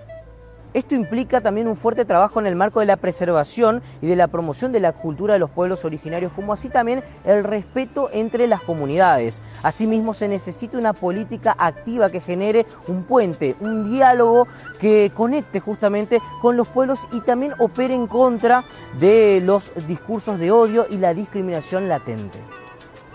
Esto 0.74 0.96
implica 0.96 1.40
también 1.40 1.68
un 1.68 1.76
fuerte 1.76 2.04
trabajo 2.04 2.40
en 2.40 2.48
el 2.48 2.56
marco 2.56 2.80
de 2.80 2.88
la 2.88 2.98
preservación 2.98 3.84
y 4.02 4.08
de 4.08 4.16
la 4.16 4.28
promoción 4.28 4.72
de 4.72 4.80
la 4.80 4.92
cultura 4.92 5.34
de 5.34 5.40
los 5.40 5.52
pueblos 5.52 5.86
originarios, 5.86 6.32
como 6.34 6.52
así 6.52 6.68
también 6.68 7.04
el 7.26 7.44
respeto 7.44 8.10
entre 8.12 8.48
las 8.48 8.62
comunidades. 8.62 9.42
Asimismo, 9.62 10.16
se 10.16 10.28
necesita 10.28 10.80
una 10.80 10.94
política 10.94 11.56
activa 11.60 12.10
que 12.10 12.22
genere 12.22 12.66
un 12.88 13.04
puente, 13.04 13.56
un 13.60 13.92
diálogo 13.92 14.48
que 14.80 15.12
conecte 15.14 15.60
justamente 15.60 16.20
con 16.42 16.58
los 16.58 16.68
pueblos 16.68 17.00
y 17.12 17.22
también 17.22 17.54
opere 17.60 17.94
en 17.94 18.08
contra 18.08 18.64
de 19.00 19.42
los 19.44 19.72
discursos 19.88 20.40
de 20.40 20.50
odio 20.50 20.88
y 20.90 20.98
la 20.98 21.14
discriminación 21.14 21.88
latente. 21.88 22.40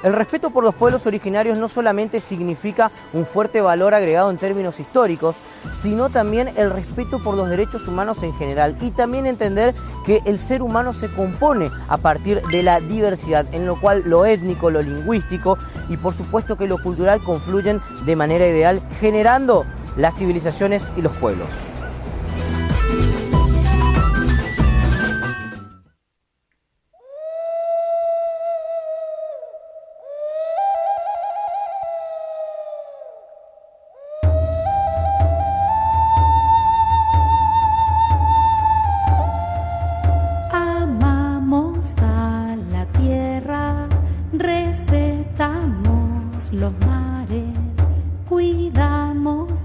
El 0.03 0.13
respeto 0.13 0.51
por 0.51 0.63
los 0.63 0.77
pueblos 0.77 1.07
originarios 1.07 1.59
no 1.59 1.67
solamente 1.67 2.21
significa 2.21 2.93
un 3.13 3.27
fuerte 3.27 3.61
valor 3.61 3.95
agregado 3.95 4.31
en 4.31 4.39
términos 4.39 4.79
históricos, 4.79 5.35
sino 5.73 6.09
también 6.09 6.51
el 6.57 6.71
respeto 6.71 7.19
por 7.19 7.35
los 7.35 7.49
derechos 7.49 7.89
humanos 7.89 8.23
en 8.23 8.33
general 8.35 8.77
y 8.81 8.93
también 8.93 9.27
entender 9.27 9.75
que 10.07 10.23
el 10.25 10.39
ser 10.39 10.63
humano 10.63 10.93
se 10.93 11.09
compone 11.13 11.71
a 11.89 11.99
partir 11.99 12.43
de 12.43 12.63
la 12.63 12.79
diversidad, 12.79 13.47
en 13.53 13.67
lo 13.67 13.81
cual 13.81 14.05
lo 14.07 14.25
étnico, 14.25 14.71
lo 14.71 14.83
lingüístico 14.83 15.59
y 15.89 15.97
por 15.97 16.15
supuesto 16.15 16.57
que 16.57 16.69
lo 16.69 16.81
cultural 16.81 17.21
confluyen 17.21 17.81
de 18.07 18.15
manera 18.15 18.47
ideal, 18.47 18.81
generando 19.01 19.65
las 19.97 20.17
civilizaciones 20.17 20.85
y 20.97 21.03
los 21.03 21.17
pueblos. 21.17 21.49
respetamos 44.49 46.53
los 46.53 46.73
mares, 46.87 47.45
cuidamos 48.29 49.58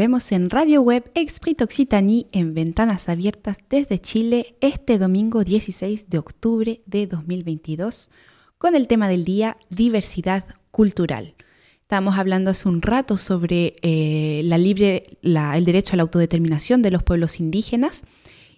Y 0.00 0.02
volvemos 0.02 0.32
en 0.32 0.48
Radio 0.48 0.80
Web 0.80 1.10
Exprit 1.14 1.60
Occitanie 1.60 2.26
en 2.32 2.54
Ventanas 2.54 3.10
Abiertas 3.10 3.58
desde 3.68 3.98
Chile 3.98 4.56
este 4.62 4.98
domingo 4.98 5.44
16 5.44 6.08
de 6.08 6.16
octubre 6.16 6.80
de 6.86 7.06
2022 7.06 8.08
con 8.56 8.74
el 8.74 8.88
tema 8.88 9.10
del 9.10 9.26
día 9.26 9.58
diversidad 9.68 10.46
cultural. 10.70 11.34
Estábamos 11.82 12.16
hablando 12.16 12.50
hace 12.50 12.66
un 12.66 12.80
rato 12.80 13.18
sobre 13.18 13.76
eh, 13.82 14.40
la 14.46 14.56
libre, 14.56 15.02
el 15.20 15.64
derecho 15.66 15.92
a 15.92 15.96
la 15.98 16.04
autodeterminación 16.04 16.80
de 16.80 16.92
los 16.92 17.02
pueblos 17.02 17.38
indígenas 17.38 18.04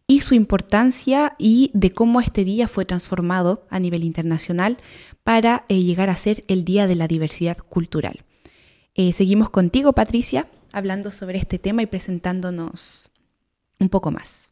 y 0.06 0.20
su 0.20 0.36
importancia 0.36 1.34
y 1.40 1.72
de 1.74 1.90
cómo 1.90 2.20
este 2.20 2.44
día 2.44 2.68
fue 2.68 2.84
transformado 2.84 3.66
a 3.68 3.80
nivel 3.80 4.04
internacional 4.04 4.76
para 5.24 5.64
eh, 5.68 5.82
llegar 5.82 6.08
a 6.08 6.14
ser 6.14 6.44
el 6.46 6.64
Día 6.64 6.86
de 6.86 6.94
la 6.94 7.08
Diversidad 7.08 7.58
Cultural. 7.58 8.20
Eh, 8.94 9.12
seguimos 9.12 9.50
contigo, 9.50 9.92
Patricia, 9.92 10.46
hablando 10.72 11.10
sobre 11.10 11.38
este 11.38 11.58
tema 11.58 11.82
y 11.82 11.86
presentándonos 11.86 13.10
un 13.78 13.88
poco 13.88 14.10
más. 14.10 14.50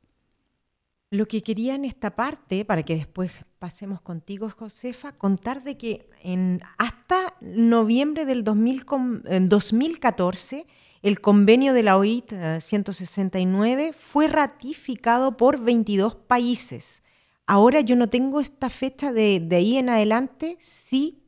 Lo 1.13 1.27
que 1.27 1.43
quería 1.43 1.75
en 1.75 1.85
esta 1.85 2.15
parte, 2.15 2.65
para 2.65 2.85
que 2.85 2.95
después 2.95 3.33
pasemos 3.59 4.01
contigo, 4.01 4.49
Josefa, 4.49 5.13
contar 5.13 5.65
de 5.65 5.77
que 5.77 6.09
en, 6.23 6.63
hasta 6.79 7.35
noviembre 7.41 8.25
del 8.27 8.45
2000 8.45 8.85
con- 8.85 9.23
en 9.27 9.49
2014 9.49 10.67
el 11.03 11.21
convenio 11.21 11.73
de 11.73 11.83
la 11.83 11.97
OIT 11.97 12.33
eh, 12.33 12.61
169 12.61 13.93
fue 13.93 14.29
ratificado 14.29 15.37
por 15.37 15.61
22 15.61 16.15
países. 16.15 17.03
Ahora 17.47 17.81
yo 17.81 17.97
no 17.97 18.09
tengo 18.09 18.39
esta 18.39 18.69
fecha 18.69 19.13
de, 19.13 19.41
de 19.41 19.57
ahí 19.57 19.79
en 19.79 19.89
adelante 19.89 20.57
si 20.61 21.25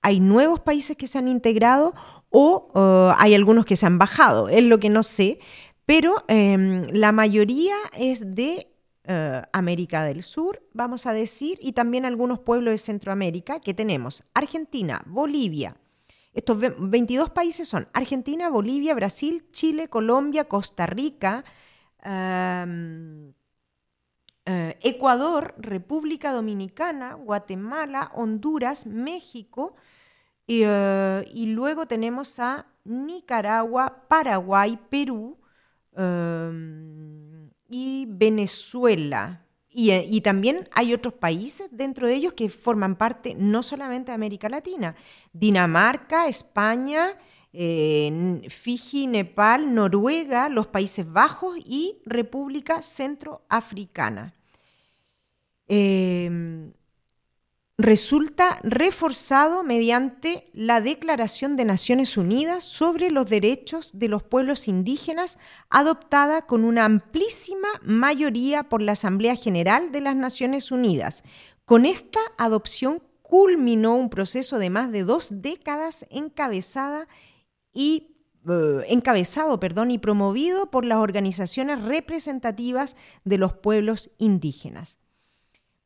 hay 0.00 0.20
nuevos 0.20 0.60
países 0.60 0.96
que 0.96 1.06
se 1.08 1.18
han 1.18 1.28
integrado 1.28 1.92
o 2.30 2.70
eh, 2.74 3.14
hay 3.18 3.34
algunos 3.34 3.64
que 3.64 3.76
se 3.76 3.86
han 3.86 3.98
bajado, 3.98 4.48
es 4.48 4.62
lo 4.64 4.78
que 4.78 4.88
no 4.90 5.02
sé, 5.02 5.38
pero 5.86 6.24
em, 6.28 6.84
la 6.92 7.12
mayoría 7.12 7.76
es 7.96 8.34
de 8.34 8.68
eh, 9.04 9.42
América 9.52 10.04
del 10.04 10.22
Sur, 10.22 10.62
vamos 10.74 11.06
a 11.06 11.12
decir, 11.14 11.58
y 11.62 11.72
también 11.72 12.04
algunos 12.04 12.40
pueblos 12.40 12.72
de 12.72 12.78
Centroamérica 12.78 13.60
que 13.60 13.72
tenemos 13.74 14.22
Argentina, 14.34 15.02
Bolivia. 15.06 15.76
Estos 16.34 16.58
ve- 16.60 16.74
22 16.78 17.30
países 17.30 17.66
son 17.66 17.88
Argentina, 17.94 18.50
Bolivia, 18.50 18.94
Brasil, 18.94 19.46
Chile, 19.50 19.88
Colombia, 19.88 20.44
Costa 20.44 20.84
Rica, 20.86 21.42
em, 22.04 23.32
eh, 24.44 24.78
Ecuador, 24.82 25.54
República 25.58 26.32
Dominicana, 26.32 27.14
Guatemala, 27.14 28.10
Honduras, 28.14 28.86
México, 28.86 29.74
y, 30.48 30.62
eh, 30.64 31.24
y 31.32 31.46
luego 31.46 31.86
tenemos 31.86 32.40
a 32.40 32.66
Nicaragua, 32.84 34.06
Paraguay, 34.08 34.78
Perú 34.88 35.36
eh, 35.94 37.50
y 37.68 38.06
Venezuela. 38.08 39.44
Y, 39.68 39.90
eh, 39.90 40.06
y 40.08 40.22
también 40.22 40.66
hay 40.72 40.94
otros 40.94 41.12
países 41.12 41.68
dentro 41.70 42.06
de 42.06 42.14
ellos 42.14 42.32
que 42.32 42.48
forman 42.48 42.96
parte 42.96 43.34
no 43.36 43.62
solamente 43.62 44.10
de 44.10 44.14
América 44.14 44.48
Latina, 44.48 44.96
Dinamarca, 45.34 46.26
España, 46.28 47.18
eh, 47.52 48.40
Fiji, 48.48 49.06
Nepal, 49.06 49.74
Noruega, 49.74 50.48
los 50.48 50.68
Países 50.68 51.12
Bajos 51.12 51.58
y 51.58 52.00
República 52.06 52.80
Centroafricana. 52.80 54.34
Eh, 55.66 56.72
resulta 57.78 58.58
reforzado 58.64 59.62
mediante 59.62 60.50
la 60.52 60.80
Declaración 60.80 61.56
de 61.56 61.64
Naciones 61.64 62.16
Unidas 62.16 62.64
sobre 62.64 63.12
los 63.12 63.30
Derechos 63.30 63.96
de 63.96 64.08
los 64.08 64.24
Pueblos 64.24 64.66
Indígenas, 64.66 65.38
adoptada 65.70 66.42
con 66.42 66.64
una 66.64 66.84
amplísima 66.84 67.68
mayoría 67.82 68.64
por 68.64 68.82
la 68.82 68.92
Asamblea 68.92 69.36
General 69.36 69.92
de 69.92 70.00
las 70.00 70.16
Naciones 70.16 70.72
Unidas. 70.72 71.22
Con 71.64 71.86
esta 71.86 72.18
adopción 72.36 73.00
culminó 73.22 73.94
un 73.94 74.10
proceso 74.10 74.58
de 74.58 74.70
más 74.70 74.90
de 74.90 75.04
dos 75.04 75.28
décadas 75.30 76.04
encabezada 76.10 77.06
y 77.72 78.16
eh, 78.48 78.80
encabezado 78.88 79.60
perdón, 79.60 79.92
y 79.92 79.98
promovido 79.98 80.68
por 80.72 80.84
las 80.84 80.98
organizaciones 80.98 81.80
representativas 81.82 82.96
de 83.24 83.38
los 83.38 83.52
pueblos 83.52 84.10
indígenas. 84.18 84.98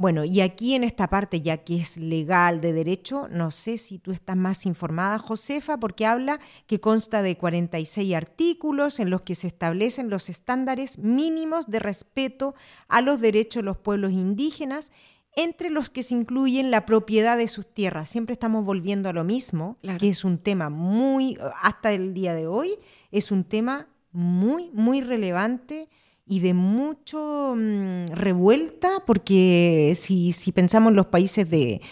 Bueno, 0.02 0.24
y 0.24 0.40
aquí 0.40 0.74
en 0.74 0.82
esta 0.82 1.06
parte, 1.08 1.42
ya 1.42 1.58
que 1.58 1.76
es 1.76 1.96
legal 1.96 2.60
de 2.60 2.72
derecho, 2.72 3.28
no 3.30 3.52
sé 3.52 3.78
si 3.78 4.00
tú 4.00 4.10
estás 4.10 4.36
más 4.36 4.66
informada, 4.66 5.16
Josefa, 5.20 5.76
porque 5.78 6.06
habla 6.06 6.40
que 6.66 6.80
consta 6.80 7.22
de 7.22 7.36
46 7.38 8.12
artículos 8.16 8.98
en 8.98 9.10
los 9.10 9.22
que 9.22 9.36
se 9.36 9.46
establecen 9.46 10.10
los 10.10 10.28
estándares 10.28 10.98
mínimos 10.98 11.68
de 11.70 11.78
respeto 11.78 12.56
a 12.88 13.00
los 13.00 13.20
derechos 13.20 13.60
de 13.62 13.66
los 13.66 13.76
pueblos 13.76 14.10
indígenas, 14.10 14.90
entre 15.36 15.70
los 15.70 15.88
que 15.88 16.02
se 16.02 16.16
incluyen 16.16 16.72
la 16.72 16.84
propiedad 16.84 17.36
de 17.38 17.46
sus 17.46 17.72
tierras. 17.72 18.08
Siempre 18.08 18.32
estamos 18.32 18.64
volviendo 18.64 19.08
a 19.08 19.12
lo 19.12 19.22
mismo, 19.22 19.76
Claro. 19.82 19.98
que 20.00 20.08
es 20.08 20.24
un 20.24 20.38
tema 20.38 20.68
muy, 20.68 21.38
hasta 21.62 21.92
el 21.92 22.12
día 22.12 22.34
de 22.34 22.48
hoy, 22.48 22.74
es 23.12 23.30
un 23.30 23.44
tema 23.44 23.86
muy, 24.10 24.68
muy 24.72 25.00
relevante 25.00 25.88
y 26.32 26.40
de 26.40 26.54
mucho 26.54 27.54
mm, 27.54 28.06
revuelta, 28.06 29.02
porque 29.06 29.92
si, 29.94 30.32
si 30.32 30.50
pensamos 30.50 30.88
en 30.88 30.96
los 30.96 31.08
países 31.08 31.50
de, 31.50 31.82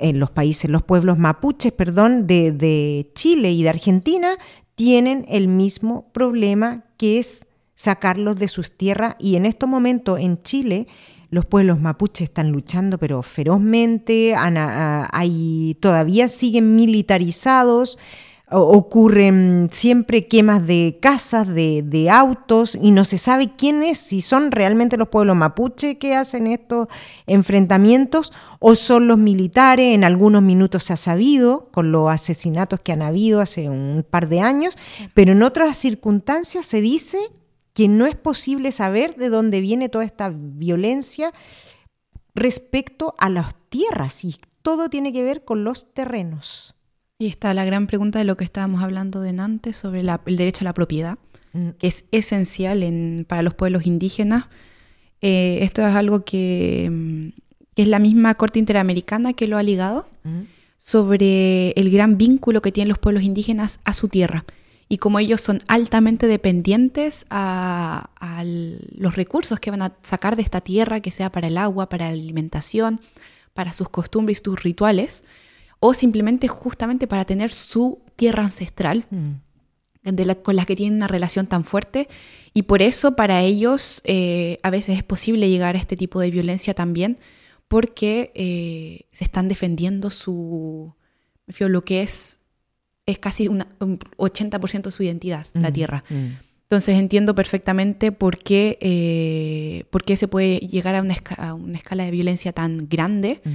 en 0.00 0.18
los 0.18 0.32
países, 0.32 0.68
los 0.68 0.82
pueblos 0.82 1.16
mapuches, 1.16 1.72
perdón, 1.72 2.26
de, 2.26 2.50
de 2.50 3.12
Chile 3.14 3.52
y 3.52 3.62
de 3.62 3.68
Argentina, 3.68 4.36
tienen 4.74 5.24
el 5.28 5.46
mismo 5.46 6.10
problema 6.12 6.82
que 6.96 7.20
es 7.20 7.46
sacarlos 7.76 8.34
de 8.34 8.48
sus 8.48 8.76
tierras. 8.76 9.14
Y 9.20 9.36
en 9.36 9.46
estos 9.46 9.68
momentos 9.68 10.18
en 10.18 10.42
Chile 10.42 10.88
los 11.30 11.46
pueblos 11.46 11.80
mapuches 11.80 12.30
están 12.30 12.50
luchando 12.50 12.98
pero 12.98 13.22
ferozmente, 13.22 14.34
hay, 14.36 15.76
todavía 15.78 16.26
siguen 16.26 16.74
militarizados, 16.74 17.96
ocurren 18.50 19.68
siempre 19.72 20.26
quemas 20.26 20.66
de 20.66 20.98
casas, 21.00 21.48
de, 21.48 22.08
autos, 22.10 22.78
y 22.80 22.90
no 22.90 23.04
se 23.04 23.16
sabe 23.16 23.56
quiénes, 23.56 23.98
si 23.98 24.20
son 24.20 24.52
realmente 24.52 24.96
los 24.96 25.08
pueblos 25.08 25.36
mapuche 25.36 25.98
que 25.98 26.14
hacen 26.14 26.46
estos 26.46 26.88
enfrentamientos 27.26 28.32
o 28.58 28.74
son 28.74 29.08
los 29.08 29.18
militares, 29.18 29.94
en 29.94 30.04
algunos 30.04 30.42
minutos 30.42 30.84
se 30.84 30.92
ha 30.92 30.98
sabido, 30.98 31.70
con 31.72 31.90
los 31.90 32.10
asesinatos 32.10 32.80
que 32.80 32.92
han 32.92 33.02
habido 33.02 33.40
hace 33.40 33.68
un 33.68 34.04
par 34.08 34.28
de 34.28 34.40
años, 34.40 34.78
pero 35.14 35.32
en 35.32 35.42
otras 35.42 35.78
circunstancias 35.78 36.66
se 36.66 36.80
dice 36.80 37.18
que 37.72 37.88
no 37.88 38.06
es 38.06 38.14
posible 38.14 38.72
saber 38.72 39.16
de 39.16 39.30
dónde 39.30 39.60
viene 39.60 39.88
toda 39.88 40.04
esta 40.04 40.30
violencia 40.32 41.32
respecto 42.34 43.14
a 43.18 43.30
las 43.30 43.54
tierras 43.68 44.24
y 44.24 44.36
todo 44.62 44.88
tiene 44.88 45.12
que 45.12 45.22
ver 45.22 45.44
con 45.44 45.64
los 45.64 45.92
terrenos. 45.92 46.76
Y 47.18 47.28
está 47.28 47.54
la 47.54 47.64
gran 47.64 47.86
pregunta 47.86 48.18
de 48.18 48.24
lo 48.24 48.36
que 48.36 48.44
estábamos 48.44 48.82
hablando 48.82 49.20
de 49.20 49.30
antes 49.40 49.76
sobre 49.76 50.02
la- 50.02 50.20
el 50.26 50.36
derecho 50.36 50.64
a 50.64 50.66
la 50.66 50.74
propiedad, 50.74 51.16
Mm. 51.52 51.68
que 51.78 51.86
es 51.86 52.04
esencial 52.10 52.82
en- 52.82 53.24
para 53.28 53.42
los 53.42 53.54
pueblos 53.54 53.86
indígenas. 53.86 54.46
Eh, 55.20 55.58
esto 55.62 55.86
es 55.86 55.94
algo 55.94 56.24
que, 56.24 56.88
mm, 56.90 57.28
que 57.76 57.82
es 57.82 57.88
la 57.88 58.00
misma 58.00 58.34
Corte 58.34 58.58
Interamericana 58.58 59.32
que 59.32 59.46
lo 59.46 59.56
ha 59.56 59.62
ligado 59.62 60.08
Mm. 60.24 60.40
sobre 60.76 61.70
el 61.70 61.90
gran 61.90 62.18
vínculo 62.18 62.60
que 62.62 62.72
tienen 62.72 62.88
los 62.88 62.98
pueblos 62.98 63.22
indígenas 63.22 63.78
a 63.84 63.92
su 63.94 64.08
tierra 64.08 64.44
y 64.88 64.96
como 64.98 65.18
ellos 65.20 65.40
son 65.40 65.60
altamente 65.68 66.26
dependientes 66.26 67.26
a, 67.30 68.10
a 68.20 68.42
los 68.44 69.14
recursos 69.14 69.60
que 69.60 69.70
van 69.70 69.82
a 69.82 69.92
sacar 70.02 70.34
de 70.36 70.42
esta 70.42 70.60
tierra, 70.60 71.00
que 71.00 71.10
sea 71.12 71.30
para 71.30 71.46
el 71.46 71.56
agua, 71.58 71.88
para 71.88 72.06
la 72.06 72.12
alimentación, 72.12 73.00
para 73.54 73.72
sus 73.72 73.88
costumbres 73.88 74.40
y 74.40 74.44
sus 74.44 74.62
rituales, 74.62 75.24
o 75.80 75.94
simplemente 75.94 76.48
justamente 76.48 77.06
para 77.06 77.24
tener 77.24 77.52
su 77.52 78.00
tierra 78.16 78.44
ancestral, 78.44 79.06
de 80.02 80.36
con 80.42 80.56
la 80.56 80.64
que 80.64 80.76
tienen 80.76 80.96
una 80.96 81.08
relación 81.08 81.46
tan 81.46 81.64
fuerte, 81.64 82.08
y 82.52 82.62
por 82.62 82.82
eso 82.82 83.16
para 83.16 83.42
ellos 83.42 84.00
eh, 84.04 84.58
a 84.62 84.70
veces 84.70 84.96
es 84.96 85.02
posible 85.02 85.48
llegar 85.48 85.74
a 85.74 85.78
este 85.78 85.96
tipo 85.96 86.20
de 86.20 86.30
violencia 86.30 86.74
también, 86.74 87.18
porque 87.68 88.30
eh, 88.34 89.06
se 89.12 89.24
están 89.24 89.48
defendiendo 89.48 90.10
su, 90.10 90.94
lo 91.58 91.84
que 91.84 92.02
es, 92.02 92.38
es 93.06 93.18
casi 93.18 93.48
un 93.48 93.60
80% 93.60 94.82
de 94.82 94.92
su 94.92 95.02
identidad, 95.02 95.46
la 95.54 95.72
tierra. 95.72 96.04
Entonces 96.64 96.98
entiendo 96.98 97.34
perfectamente 97.34 98.10
por 98.10 98.38
qué, 98.38 98.78
eh, 98.80 99.84
por 99.90 100.02
qué 100.02 100.16
se 100.16 100.28
puede 100.28 100.58
llegar 100.58 100.94
a 100.94 101.02
una, 101.02 101.14
escala 101.76 102.04
de 102.04 102.10
violencia 102.10 102.52
tan 102.52 102.88
grande, 102.88 103.40
mm. 103.44 103.50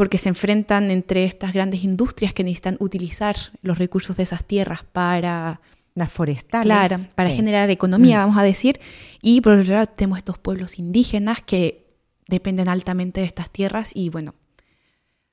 Porque 0.00 0.16
se 0.16 0.30
enfrentan 0.30 0.90
entre 0.90 1.26
estas 1.26 1.52
grandes 1.52 1.84
industrias 1.84 2.32
que 2.32 2.42
necesitan 2.42 2.78
utilizar 2.80 3.36
los 3.60 3.76
recursos 3.76 4.16
de 4.16 4.22
esas 4.22 4.46
tierras 4.46 4.82
para... 4.82 5.60
Las 5.94 6.10
forestales. 6.10 6.64
Claro, 6.64 6.96
para 7.14 7.28
generar 7.28 7.68
economía, 7.68 8.16
mm. 8.16 8.20
vamos 8.22 8.38
a 8.38 8.42
decir. 8.42 8.80
Y 9.20 9.42
por 9.42 9.58
otro 9.58 9.74
lado 9.74 9.88
tenemos 9.88 10.16
estos 10.16 10.38
pueblos 10.38 10.78
indígenas 10.78 11.42
que 11.42 11.84
dependen 12.28 12.70
altamente 12.70 13.20
de 13.20 13.26
estas 13.26 13.50
tierras 13.50 13.90
y 13.94 14.08
bueno, 14.08 14.34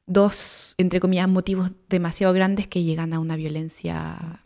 dos, 0.05 0.75
entre 0.77 0.99
comillas, 0.99 1.29
motivos 1.29 1.71
demasiado 1.87 2.33
grandes 2.33 2.67
que 2.67 2.83
llegan 2.83 3.13
a 3.13 3.21
una 3.21 3.37
violencia 3.37 4.43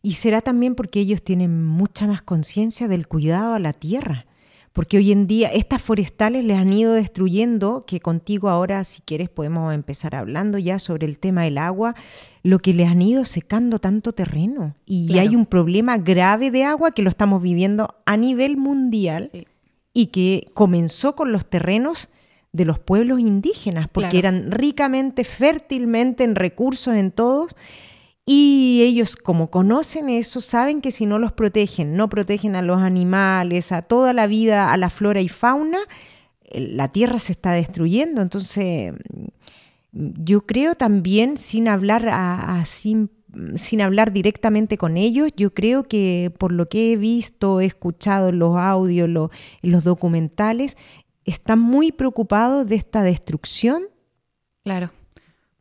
y 0.00 0.12
será 0.12 0.40
también 0.40 0.74
porque 0.74 1.00
ellos 1.00 1.20
tienen 1.20 1.66
mucha 1.66 2.06
más 2.06 2.22
conciencia 2.22 2.88
del 2.88 3.06
cuidado 3.06 3.52
a 3.52 3.58
la 3.58 3.74
tierra. 3.74 4.24
Porque 4.72 4.98
hoy 4.98 5.10
en 5.10 5.26
día 5.26 5.48
estas 5.48 5.82
forestales 5.82 6.44
les 6.44 6.56
han 6.56 6.72
ido 6.72 6.92
destruyendo, 6.92 7.84
que 7.86 8.00
contigo 8.00 8.48
ahora, 8.48 8.84
si 8.84 9.02
quieres, 9.02 9.28
podemos 9.28 9.74
empezar 9.74 10.14
hablando 10.14 10.58
ya 10.58 10.78
sobre 10.78 11.06
el 11.06 11.18
tema 11.18 11.42
del 11.42 11.58
agua, 11.58 11.96
lo 12.42 12.60
que 12.60 12.72
les 12.72 12.88
han 12.88 13.02
ido 13.02 13.24
secando 13.24 13.80
tanto 13.80 14.12
terreno. 14.12 14.76
Y 14.86 15.18
hay 15.18 15.34
un 15.34 15.46
problema 15.46 15.98
grave 15.98 16.50
de 16.52 16.64
agua 16.64 16.92
que 16.92 17.02
lo 17.02 17.10
estamos 17.10 17.42
viviendo 17.42 17.96
a 18.06 18.16
nivel 18.16 18.56
mundial 18.56 19.30
y 19.92 20.06
que 20.06 20.46
comenzó 20.54 21.16
con 21.16 21.32
los 21.32 21.46
terrenos 21.46 22.08
de 22.52 22.64
los 22.64 22.78
pueblos 22.78 23.20
indígenas, 23.20 23.88
porque 23.90 24.18
eran 24.18 24.50
ricamente, 24.50 25.24
fértilmente 25.24 26.24
en 26.24 26.34
recursos, 26.34 26.94
en 26.94 27.12
todos, 27.12 27.56
y 28.32 28.82
ellos, 28.82 29.16
como 29.16 29.50
conocen 29.50 30.08
eso, 30.08 30.40
saben 30.40 30.82
que 30.82 30.92
si 30.92 31.04
no 31.04 31.18
los 31.18 31.32
protegen, 31.32 31.96
no 31.96 32.08
protegen 32.08 32.54
a 32.54 32.62
los 32.62 32.80
animales, 32.80 33.72
a 33.72 33.82
toda 33.82 34.12
la 34.12 34.28
vida, 34.28 34.72
a 34.72 34.76
la 34.76 34.88
flora 34.88 35.20
y 35.20 35.28
fauna, 35.28 35.80
la 36.52 36.86
tierra 36.92 37.18
se 37.18 37.32
está 37.32 37.50
destruyendo. 37.50 38.22
Entonces, 38.22 38.94
yo 39.90 40.46
creo 40.46 40.76
también, 40.76 41.38
sin 41.38 41.66
hablar, 41.66 42.08
sin, 42.66 43.10
hablar 43.82 44.12
directamente 44.12 44.78
con 44.78 44.96
ellos, 44.96 45.32
yo 45.36 45.52
creo 45.52 45.82
que 45.82 46.32
por 46.38 46.52
lo 46.52 46.68
que 46.68 46.92
he 46.92 46.96
visto, 46.96 47.60
he 47.60 47.64
escuchado 47.64 48.28
en 48.28 48.38
los 48.38 48.56
audios, 48.56 49.08
en 49.60 49.72
los 49.72 49.82
documentales, 49.82 50.76
están 51.24 51.58
muy 51.58 51.90
preocupados 51.90 52.68
de 52.68 52.76
esta 52.76 53.02
destrucción. 53.02 53.88
Claro 54.62 54.92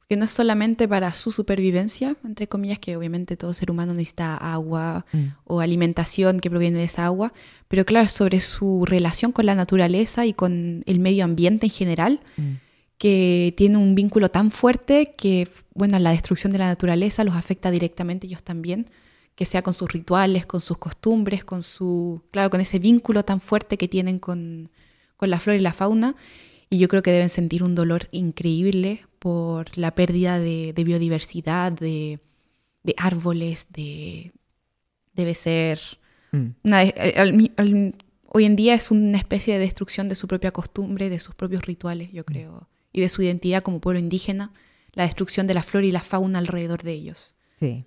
que 0.10 0.18
no 0.18 0.26
es 0.26 0.32
solamente 0.32 0.88
para 0.88 1.14
su 1.14 1.32
supervivencia, 1.32 2.16
entre 2.26 2.48
comillas, 2.48 2.80
que 2.80 2.98
obviamente 2.98 3.38
todo 3.38 3.54
ser 3.54 3.70
humano 3.70 3.94
necesita 3.94 4.36
agua 4.36 5.06
mm. 5.14 5.26
o 5.46 5.62
alimentación 5.62 6.40
que 6.40 6.50
proviene 6.50 6.80
de 6.80 6.86
esa 6.86 7.06
agua, 7.06 7.32
pero 7.68 7.86
claro, 7.86 8.10
sobre 8.10 8.40
su 8.40 8.86
relación 8.88 9.32
con 9.32 9.46
la 9.46 9.54
naturaleza 9.54 10.26
y 10.26 10.34
con 10.34 10.82
el 10.88 11.00
medio 11.00 11.26
ambiente 11.26 11.68
en 11.68 11.72
general, 11.72 12.22
mm. 12.38 12.54
que 12.98 13.54
tiene 13.56 13.78
un 13.78 13.94
vínculo 13.94 14.32
tan 14.32 14.50
fuerte 14.50 15.14
que, 15.16 15.48
bueno, 15.76 16.00
la 16.00 16.10
destrucción 16.10 16.52
de 16.52 16.58
la 16.58 16.66
naturaleza 16.66 17.24
los 17.24 17.36
afecta 17.36 17.70
directamente 17.70 18.26
ellos 18.26 18.42
también, 18.42 18.88
que 19.36 19.46
sea 19.46 19.62
con 19.62 19.76
sus 19.76 19.92
rituales, 19.92 20.48
con 20.48 20.60
sus 20.60 20.80
costumbres, 20.80 21.46
con 21.46 21.62
su, 21.62 22.24
claro, 22.32 22.50
con 22.50 22.62
ese 22.62 22.80
vínculo 22.80 23.24
tan 23.24 23.40
fuerte 23.40 23.78
que 23.78 23.88
tienen 23.88 24.18
con, 24.18 24.72
con 25.18 25.30
la 25.30 25.40
flora 25.40 25.58
y 25.58 25.62
la 25.62 25.72
fauna. 25.72 26.16
Y 26.70 26.78
yo 26.78 26.88
creo 26.88 27.02
que 27.02 27.12
deben 27.12 27.30
sentir 27.30 27.64
un 27.64 27.74
dolor 27.74 28.08
increíble 28.12 29.06
por 29.18 29.78
la 29.78 29.96
pérdida 29.96 30.40
de, 30.40 30.74
biodiversidad, 30.76 31.72
de, 31.72 32.20
árboles, 32.98 33.68
de 33.72 34.32
debe 35.14 35.36
ser 35.36 35.80
mm. 36.32 36.48
hoy 38.28 38.46
en 38.46 38.56
día 38.56 38.74
es 38.74 38.90
una 38.90 39.18
especie 39.18 39.54
de 39.56 39.60
destrucción 39.60 40.08
de 40.08 40.16
su 40.16 40.28
propia 40.28 40.52
costumbre, 40.52 41.10
de 41.10 41.20
sus 41.20 41.36
propios 41.36 41.66
rituales, 41.66 42.12
yo 42.12 42.22
mm. 42.22 42.26
creo, 42.26 42.70
y 42.94 43.02
de 43.02 43.10
su 43.10 43.22
identidad 43.22 43.62
como 43.62 43.82
pueblo 43.82 44.00
indígena, 44.00 44.54
la 44.94 45.04
destrucción 45.04 45.48
de 45.48 45.56
la 45.56 45.64
flora 45.64 45.88
y 45.88 45.92
la 45.92 46.02
fauna 46.02 46.40
alrededor 46.40 46.84
de 46.84 46.94
ellos. 46.94 47.36
Sí, 47.58 47.86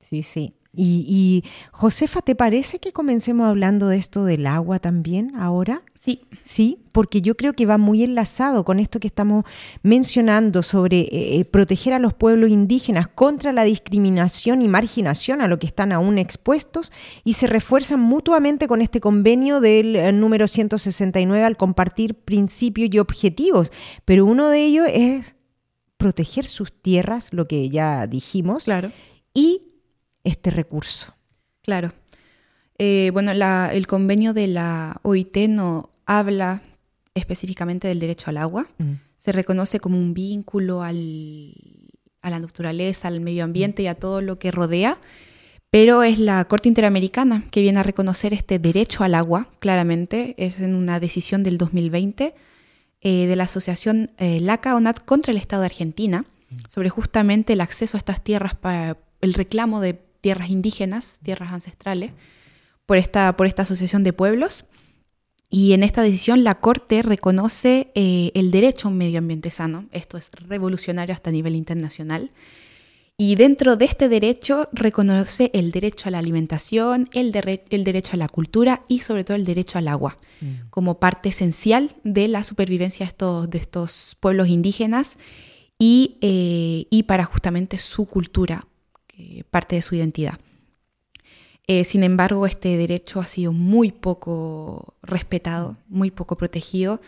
sí, 0.00 0.22
sí. 0.22 0.55
Y, 0.78 1.44
Josefa, 1.72 2.20
¿te 2.20 2.34
parece 2.34 2.78
que 2.78 2.92
comencemos 2.92 3.48
hablando 3.48 3.88
de 3.88 3.96
esto 3.96 4.24
del 4.24 4.46
agua 4.46 4.78
también 4.78 5.34
ahora? 5.36 5.82
Sí. 5.98 6.20
Sí, 6.44 6.78
porque 6.92 7.22
yo 7.22 7.36
creo 7.36 7.54
que 7.54 7.66
va 7.66 7.78
muy 7.78 8.04
enlazado 8.04 8.64
con 8.64 8.78
esto 8.78 9.00
que 9.00 9.08
estamos 9.08 9.44
mencionando 9.82 10.62
sobre 10.62 11.00
eh, 11.00 11.40
eh, 11.40 11.44
proteger 11.44 11.92
a 11.94 11.98
los 11.98 12.14
pueblos 12.14 12.50
indígenas 12.50 13.08
contra 13.08 13.52
la 13.52 13.64
discriminación 13.64 14.62
y 14.62 14.68
marginación 14.68 15.40
a 15.40 15.48
lo 15.48 15.58
que 15.58 15.66
están 15.66 15.90
aún 15.90 16.18
expuestos 16.18 16.92
y 17.24 17.32
se 17.32 17.48
refuerzan 17.48 18.00
mutuamente 18.00 18.68
con 18.68 18.82
este 18.82 19.00
convenio 19.00 19.60
del 19.60 19.96
eh, 19.96 20.12
número 20.12 20.46
169 20.46 21.44
al 21.44 21.56
compartir 21.56 22.14
principios 22.14 22.90
y 22.92 22.98
objetivos. 22.98 23.72
Pero 24.04 24.24
uno 24.24 24.48
de 24.48 24.64
ellos 24.64 24.86
es 24.92 25.34
proteger 25.96 26.46
sus 26.46 26.72
tierras, 26.72 27.32
lo 27.32 27.46
que 27.46 27.68
ya 27.70 28.06
dijimos. 28.06 28.64
Claro. 28.64 28.92
Y 29.34 29.62
este 30.26 30.50
recurso. 30.50 31.14
Claro. 31.62 31.92
Eh, 32.78 33.10
bueno, 33.12 33.30
el 33.32 33.86
convenio 33.86 34.34
de 34.34 34.48
la 34.48 35.00
OIT 35.02 35.36
no 35.48 35.90
habla 36.04 36.62
específicamente 37.14 37.88
del 37.88 38.00
derecho 38.00 38.30
al 38.30 38.36
agua. 38.36 38.66
Mm. 38.78 38.92
Se 39.16 39.32
reconoce 39.32 39.80
como 39.80 39.98
un 39.98 40.12
vínculo 40.12 40.82
al, 40.82 41.54
a 42.20 42.30
la 42.30 42.38
naturaleza, 42.38 43.08
al 43.08 43.20
medio 43.20 43.44
ambiente 43.44 43.82
y 43.82 43.86
a 43.86 43.94
todo 43.94 44.20
lo 44.20 44.38
que 44.38 44.50
rodea, 44.50 44.98
pero 45.70 46.02
es 46.02 46.18
la 46.18 46.44
Corte 46.44 46.68
Interamericana 46.68 47.44
que 47.50 47.62
viene 47.62 47.80
a 47.80 47.82
reconocer 47.82 48.34
este 48.34 48.58
derecho 48.58 49.04
al 49.04 49.14
agua, 49.14 49.48
claramente. 49.58 50.34
Es 50.36 50.60
en 50.60 50.74
una 50.74 51.00
decisión 51.00 51.42
del 51.42 51.58
2020 51.58 52.34
eh, 53.00 53.26
de 53.26 53.36
la 53.36 53.44
Asociación 53.44 54.10
eh, 54.18 54.40
LACA-ONAT 54.40 55.04
contra 55.04 55.32
el 55.32 55.38
Estado 55.38 55.62
de 55.62 55.66
Argentina 55.66 56.24
mm. 56.50 56.56
sobre 56.68 56.90
justamente 56.90 57.54
el 57.54 57.60
acceso 57.60 57.96
a 57.96 57.98
estas 57.98 58.22
tierras 58.22 58.54
para 58.54 58.98
el 59.20 59.34
reclamo 59.34 59.80
de 59.80 60.05
tierras 60.26 60.50
indígenas, 60.50 61.20
tierras 61.22 61.52
ancestrales, 61.52 62.10
por 62.84 62.96
esta, 62.96 63.36
por 63.36 63.46
esta 63.46 63.62
asociación 63.62 64.02
de 64.02 64.12
pueblos. 64.12 64.64
Y 65.48 65.72
en 65.72 65.84
esta 65.84 66.02
decisión 66.02 66.42
la 66.42 66.56
Corte 66.56 67.02
reconoce 67.02 67.92
eh, 67.94 68.32
el 68.34 68.50
derecho 68.50 68.88
a 68.88 68.90
un 68.90 68.98
medio 68.98 69.20
ambiente 69.20 69.52
sano. 69.52 69.86
Esto 69.92 70.18
es 70.18 70.32
revolucionario 70.32 71.14
hasta 71.14 71.30
a 71.30 71.32
nivel 71.32 71.54
internacional. 71.54 72.32
Y 73.16 73.36
dentro 73.36 73.76
de 73.76 73.84
este 73.84 74.08
derecho 74.08 74.68
reconoce 74.72 75.52
el 75.54 75.70
derecho 75.70 76.08
a 76.08 76.10
la 76.10 76.18
alimentación, 76.18 77.08
el, 77.12 77.32
el 77.70 77.84
derecho 77.84 78.14
a 78.14 78.16
la 78.16 78.28
cultura 78.28 78.82
y 78.88 78.98
sobre 79.02 79.22
todo 79.22 79.36
el 79.36 79.44
derecho 79.44 79.78
al 79.78 79.86
agua, 79.86 80.18
mm. 80.40 80.70
como 80.70 80.98
parte 80.98 81.28
esencial 81.28 81.94
de 82.02 82.26
la 82.26 82.42
supervivencia 82.42 83.06
de 83.06 83.10
estos, 83.10 83.48
de 83.48 83.58
estos 83.58 84.16
pueblos 84.18 84.48
indígenas 84.48 85.18
y, 85.78 86.18
eh, 86.20 86.88
y 86.90 87.04
para 87.04 87.24
justamente 87.26 87.78
su 87.78 88.06
cultura, 88.06 88.66
parte 89.50 89.76
de 89.76 89.82
su 89.82 89.94
identidad. 89.94 90.38
Eh, 91.68 91.84
sin 91.84 92.04
embargo, 92.04 92.46
este 92.46 92.76
derecho 92.76 93.20
ha 93.20 93.26
sido 93.26 93.52
muy 93.52 93.90
poco 93.90 94.94
respetado, 95.02 95.76
muy 95.88 96.10
poco 96.10 96.36
protegido. 96.36 97.00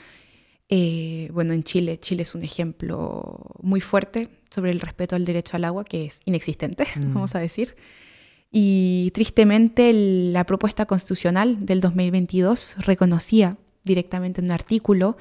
Eh, 0.69 1.31
bueno, 1.33 1.53
en 1.53 1.63
Chile, 1.63 1.99
Chile 2.01 2.23
es 2.25 2.35
un 2.35 2.43
ejemplo 2.43 3.55
muy 3.63 3.81
fuerte 3.81 4.29
sobre 4.51 4.73
el 4.73 4.81
respeto 4.81 5.15
al 5.15 5.25
derecho 5.25 5.57
al 5.57 5.65
agua, 5.65 5.85
que 5.85 6.07
es 6.07 6.21
inexistente, 6.25 6.85
mm. 6.97 7.15
vamos 7.15 7.35
a 7.35 7.39
decir. 7.39 7.77
Y 8.51 9.13
tristemente 9.15 9.93
la 9.93 10.45
propuesta 10.45 10.87
constitucional 10.87 11.65
del 11.65 11.81
2022 11.81 12.77
reconocía 12.79 13.59
directamente 13.85 14.41
en 14.41 14.47
un 14.47 14.53
artículo, 14.53 15.17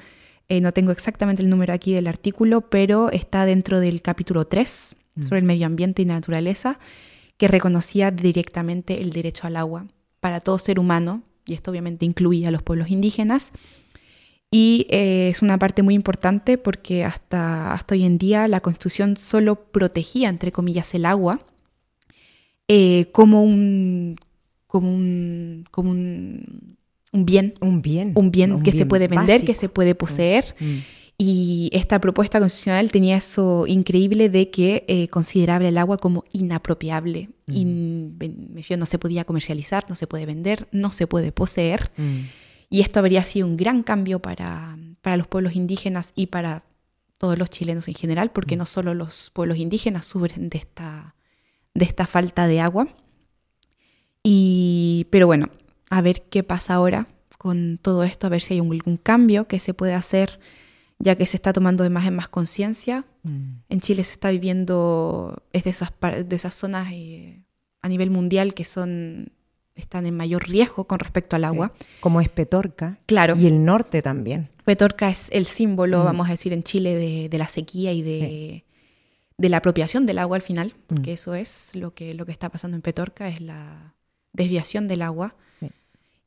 eh, 0.48 0.60
no 0.60 0.72
tengo 0.72 0.92
exactamente 0.92 1.42
el 1.42 1.50
número 1.50 1.74
aquí 1.74 1.92
del 1.92 2.06
artículo, 2.06 2.62
pero 2.62 3.10
está 3.10 3.44
dentro 3.44 3.80
del 3.80 4.00
capítulo 4.02 4.46
3 4.46 4.96
Mm. 5.18 5.22
sobre 5.28 5.40
el 5.40 5.44
medio 5.44 5.66
ambiente 5.66 6.02
y 6.02 6.04
naturaleza, 6.04 6.78
que 7.36 7.48
reconocía 7.48 8.10
directamente 8.10 9.00
el 9.00 9.10
derecho 9.10 9.46
al 9.46 9.56
agua 9.56 9.86
para 10.20 10.40
todo 10.40 10.58
ser 10.58 10.78
humano, 10.78 11.22
y 11.46 11.54
esto 11.54 11.70
obviamente 11.70 12.04
incluía 12.04 12.48
a 12.48 12.50
los 12.50 12.62
pueblos 12.62 12.90
indígenas. 12.90 13.52
Y 14.50 14.86
eh, 14.88 15.28
es 15.28 15.42
una 15.42 15.58
parte 15.58 15.82
muy 15.82 15.94
importante 15.94 16.56
porque 16.56 17.04
hasta, 17.04 17.74
hasta 17.74 17.94
hoy 17.94 18.04
en 18.04 18.16
día 18.16 18.48
la 18.48 18.60
Constitución 18.60 19.16
solo 19.16 19.56
protegía, 19.56 20.28
entre 20.30 20.52
comillas, 20.52 20.94
el 20.94 21.04
agua, 21.04 21.40
eh, 22.66 23.08
como 23.12 23.42
un 23.42 24.16
como 24.66 24.92
un 24.94 25.64
como 25.70 25.90
un, 25.90 26.76
un 27.12 27.24
bien, 27.26 27.54
Un 27.60 27.80
bien. 27.82 28.12
un 28.14 28.30
bien 28.30 28.62
que 28.62 28.72
se 28.72 28.84
puede 28.86 29.08
vender, 29.08 29.44
que 29.44 29.54
se 29.54 29.68
puede 29.68 29.94
poseer. 29.94 30.54
Mm. 30.60 30.76
Y 31.20 31.68
esta 31.72 32.00
propuesta 32.00 32.38
constitucional 32.38 32.92
tenía 32.92 33.16
eso 33.16 33.66
increíble 33.66 34.28
de 34.28 34.50
que 34.50 34.84
eh, 34.86 35.08
consideraba 35.08 35.66
el 35.66 35.76
agua 35.76 35.98
como 35.98 36.22
inapropiable. 36.32 37.30
Mm. 37.46 37.56
In- 37.56 38.18
no 38.78 38.86
se 38.86 38.98
podía 39.00 39.24
comercializar, 39.24 39.84
no 39.88 39.96
se 39.96 40.06
puede 40.06 40.26
vender, 40.26 40.68
no 40.70 40.92
se 40.92 41.08
puede 41.08 41.32
poseer. 41.32 41.90
Mm. 41.96 42.18
Y 42.70 42.82
esto 42.82 43.00
habría 43.00 43.24
sido 43.24 43.48
un 43.48 43.56
gran 43.56 43.82
cambio 43.82 44.20
para, 44.20 44.78
para 45.02 45.16
los 45.16 45.26
pueblos 45.26 45.56
indígenas 45.56 46.12
y 46.14 46.26
para 46.26 46.62
todos 47.16 47.36
los 47.36 47.50
chilenos 47.50 47.88
en 47.88 47.94
general, 47.94 48.30
porque 48.30 48.54
Mm. 48.54 48.58
no 48.60 48.66
solo 48.66 48.94
los 48.94 49.30
pueblos 49.30 49.58
indígenas 49.58 50.06
sufren 50.06 50.48
de 50.50 50.58
esta, 50.58 51.16
de 51.74 51.84
esta 51.84 52.06
falta 52.06 52.46
de 52.46 52.60
agua. 52.60 52.86
Y, 54.22 55.06
pero 55.10 55.26
bueno, 55.26 55.48
a 55.90 56.00
ver 56.00 56.22
qué 56.30 56.42
pasa 56.44 56.74
ahora 56.74 57.08
con 57.38 57.78
todo 57.82 58.04
esto, 58.04 58.26
a 58.26 58.30
ver 58.30 58.40
si 58.40 58.54
hay 58.54 58.60
algún 58.60 58.96
cambio 58.98 59.48
que 59.48 59.58
se 59.58 59.74
puede 59.74 59.94
hacer, 59.94 60.38
ya 60.98 61.14
que 61.16 61.26
se 61.26 61.36
está 61.36 61.52
tomando 61.52 61.84
de 61.84 61.90
más 61.90 62.06
en 62.06 62.14
más 62.16 62.28
conciencia. 62.28 63.04
Mm. 63.22 63.50
En 63.68 63.80
Chile 63.80 64.02
se 64.04 64.12
está 64.12 64.30
viviendo, 64.30 65.42
es 65.52 65.64
de 65.64 65.70
esas, 65.70 65.92
de 66.00 66.36
esas 66.36 66.54
zonas 66.54 66.88
eh, 66.92 67.42
a 67.82 67.88
nivel 67.88 68.10
mundial 68.10 68.54
que 68.54 68.64
son 68.64 69.32
están 69.76 70.06
en 70.06 70.16
mayor 70.16 70.48
riesgo 70.48 70.86
con 70.88 70.98
respecto 70.98 71.36
al 71.36 71.44
agua. 71.44 71.72
Como 72.00 72.20
es 72.20 72.28
Petorca. 72.28 72.98
Claro. 73.06 73.36
Y 73.38 73.46
el 73.46 73.64
norte 73.64 74.02
también. 74.02 74.48
Petorca 74.64 75.08
es 75.08 75.28
el 75.30 75.46
símbolo, 75.46 76.00
Mm. 76.00 76.04
vamos 76.04 76.26
a 76.28 76.32
decir, 76.32 76.52
en 76.52 76.64
Chile 76.64 76.96
de, 76.96 77.28
de 77.28 77.38
la 77.38 77.46
sequía 77.48 77.92
y 77.92 78.02
de, 78.02 78.64
de 79.36 79.48
la 79.48 79.58
apropiación 79.58 80.04
del 80.04 80.18
agua 80.18 80.34
al 80.36 80.42
final, 80.42 80.74
porque 80.88 81.12
Mm. 81.12 81.14
eso 81.14 81.34
es 81.36 81.70
lo 81.74 81.94
que, 81.94 82.12
lo 82.14 82.26
que 82.26 82.32
está 82.32 82.48
pasando 82.48 82.76
en 82.76 82.82
Petorca, 82.82 83.28
es 83.28 83.40
la 83.40 83.94
desviación 84.32 84.88
del 84.88 85.02
agua. 85.02 85.36
Sí. 85.60 85.68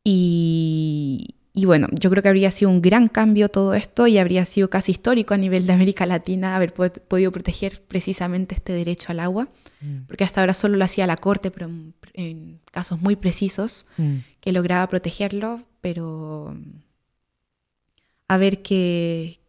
Y, 0.05 1.35
y 1.53 1.65
bueno, 1.65 1.87
yo 1.91 2.09
creo 2.09 2.23
que 2.23 2.29
habría 2.29 2.49
sido 2.51 2.71
un 2.71 2.81
gran 2.81 3.07
cambio 3.09 3.49
todo 3.49 3.73
esto 3.73 4.07
y 4.07 4.17
habría 4.17 4.45
sido 4.45 4.69
casi 4.69 4.91
histórico 4.93 5.33
a 5.33 5.37
nivel 5.37 5.67
de 5.67 5.73
América 5.73 6.05
Latina 6.05 6.55
haber 6.55 6.73
pod- 6.73 7.01
podido 7.01 7.31
proteger 7.31 7.81
precisamente 7.87 8.55
este 8.55 8.71
derecho 8.73 9.11
al 9.11 9.19
agua, 9.19 9.49
Mm. 9.81 10.05
porque 10.07 10.23
hasta 10.23 10.41
ahora 10.41 10.53
solo 10.53 10.77
lo 10.77 10.85
hacía 10.85 11.07
la 11.07 11.17
Corte, 11.17 11.49
pero 11.51 11.65
en, 11.65 11.93
en 12.13 12.59
casos 12.71 13.01
muy 13.01 13.15
precisos 13.15 13.87
Mm. 13.97 14.17
que 14.39 14.51
lograba 14.51 14.87
protegerlo, 14.87 15.63
pero 15.81 16.55
a 18.27 18.37
ver 18.37 18.61
qué, 18.61 19.39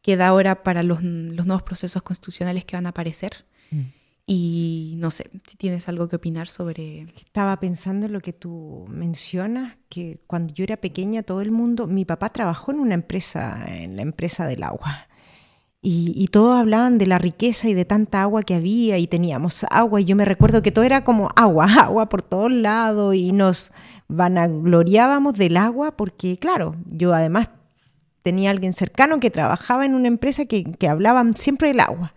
qué 0.00 0.16
da 0.16 0.28
ahora 0.28 0.62
para 0.62 0.82
los, 0.82 1.02
los 1.02 1.46
nuevos 1.46 1.62
procesos 1.62 2.02
constitucionales 2.02 2.64
que 2.64 2.76
van 2.76 2.86
a 2.86 2.90
aparecer. 2.90 3.44
Mm. 3.70 3.80
Y 4.24 4.94
no 4.98 5.10
sé, 5.10 5.30
si 5.46 5.56
tienes 5.56 5.88
algo 5.88 6.08
que 6.08 6.16
opinar 6.16 6.46
sobre... 6.46 7.02
Estaba 7.02 7.58
pensando 7.58 8.06
en 8.06 8.12
lo 8.12 8.20
que 8.20 8.32
tú 8.32 8.86
mencionas, 8.88 9.76
que 9.88 10.20
cuando 10.26 10.54
yo 10.54 10.62
era 10.62 10.76
pequeña 10.76 11.22
todo 11.22 11.40
el 11.40 11.50
mundo, 11.50 11.86
mi 11.88 12.04
papá 12.04 12.30
trabajó 12.30 12.70
en 12.70 12.78
una 12.78 12.94
empresa, 12.94 13.64
en 13.66 13.96
la 13.96 14.02
empresa 14.02 14.46
del 14.46 14.62
agua. 14.62 15.08
Y, 15.84 16.28
todos 16.28 16.56
hablaban 16.56 16.96
de 16.96 17.06
la 17.06 17.18
riqueza 17.18 17.68
y 17.68 17.74
de 17.74 17.84
tanta 17.84 18.22
agua 18.22 18.44
que 18.44 18.54
había 18.54 18.98
y 18.98 19.08
teníamos 19.08 19.66
agua 19.68 20.00
y 20.00 20.04
yo 20.04 20.14
me 20.14 20.24
recuerdo 20.24 20.62
que 20.62 20.70
todo 20.70 20.84
era 20.84 21.02
como 21.02 21.30
agua, 21.34 21.66
agua 21.80 22.08
por 22.08 22.22
todos 22.22 22.52
lados 22.52 23.16
y 23.16 23.32
nos 23.32 23.72
vanagloriábamos 24.06 25.34
del 25.34 25.56
agua 25.56 25.96
porque 25.96 26.38
claro, 26.38 26.76
yo 26.86 27.12
además 27.12 27.50
tenía 28.22 28.50
alguien 28.50 28.72
cercano 28.72 29.18
que 29.18 29.32
trabajaba 29.32 29.84
en 29.84 29.96
una 29.96 30.06
empresa 30.06 30.44
que, 30.44 30.62
que 30.62 30.88
hablaban 30.88 31.36
siempre 31.36 31.68
del 31.68 31.80
agua 31.80 32.14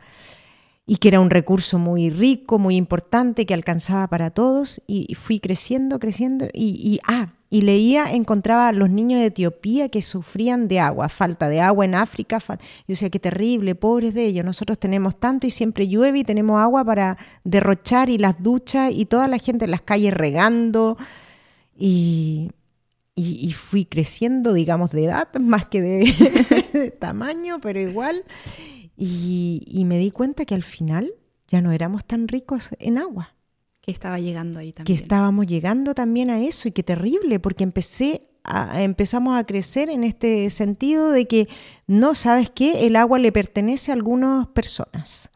y 0.87 0.97
que 0.97 1.07
era 1.07 1.19
un 1.19 1.31
recurso 1.31 1.79
muy 1.79 2.09
rico, 2.11 2.59
muy 2.59 2.75
importante, 2.75 3.45
que 3.45 3.55
alcanzaba 3.55 4.07
para 4.07 4.29
todos, 4.29 4.81
y 4.85 5.15
fui 5.15 5.39
creciendo, 5.39 5.97
creciendo, 5.99 6.47
y, 6.53 6.99
ah, 7.07 7.33
y 7.49 7.61
leía, 7.61 8.11
encontraba 8.11 8.67
a 8.67 8.71
los 8.71 8.89
niños 8.91 9.19
de 9.19 9.27
Etiopía 9.27 9.89
que 9.89 10.03
sufrían 10.03 10.67
de 10.67 10.79
agua, 10.79 11.09
falta 11.09 11.49
de 11.49 11.59
agua 11.59 11.85
en 11.85 11.95
África, 11.95 12.37
yo 12.47 12.55
decía, 12.87 13.09
qué 13.09 13.19
terrible, 13.19 13.73
pobres 13.73 14.13
de 14.13 14.25
ellos, 14.25 14.45
nosotros 14.45 14.77
tenemos 14.77 15.19
tanto 15.19 15.47
y 15.47 15.51
siempre 15.51 15.87
llueve 15.87 16.19
y 16.19 16.23
tenemos 16.23 16.59
agua 16.61 16.85
para 16.85 17.17
derrochar 17.43 18.11
y 18.11 18.19
las 18.19 18.41
duchas 18.43 18.91
y 18.93 19.05
toda 19.05 19.27
la 19.27 19.39
gente 19.39 19.65
en 19.65 19.71
las 19.71 19.81
calles 19.81 20.13
regando, 20.13 20.97
y, 21.77 22.51
y, 23.15 23.53
fui 23.53 23.85
creciendo, 23.85 24.53
digamos, 24.53 24.91
de 24.91 25.05
edad, 25.05 25.29
más 25.39 25.67
que 25.67 25.81
de 26.73 26.91
tamaño, 26.91 27.59
pero 27.59 27.79
igual. 27.79 28.23
Y, 28.97 29.63
y 29.67 29.85
me 29.85 29.97
di 29.97 30.11
cuenta 30.11 30.45
que 30.45 30.55
al 30.55 30.63
final 30.63 31.13
ya 31.47 31.61
no 31.61 31.71
éramos 31.71 32.05
tan 32.05 32.27
ricos 32.27 32.69
en 32.79 32.97
agua, 32.97 33.35
que 33.81 33.91
estaba 33.91 34.19
llegando 34.19 34.59
ahí 34.59 34.71
que 34.71 34.77
también. 34.77 34.97
estábamos 34.99 35.45
llegando 35.47 35.93
también 35.93 36.29
a 36.29 36.39
eso 36.41 36.67
y 36.67 36.71
qué 36.71 36.81
terrible, 36.83 37.39
porque 37.39 37.63
empecé 37.63 38.23
a- 38.43 38.81
empezamos 38.83 39.37
a 39.37 39.43
crecer 39.43 39.89
en 39.89 40.03
este 40.03 40.49
sentido 40.49 41.11
de 41.11 41.27
que 41.27 41.47
no 41.87 42.15
sabes 42.15 42.49
qué, 42.49 42.85
el 42.87 42.95
agua 42.95 43.19
le 43.19 43.31
pertenece 43.31 43.91
a 43.91 43.95
algunas 43.95 44.47
personas. 44.47 45.29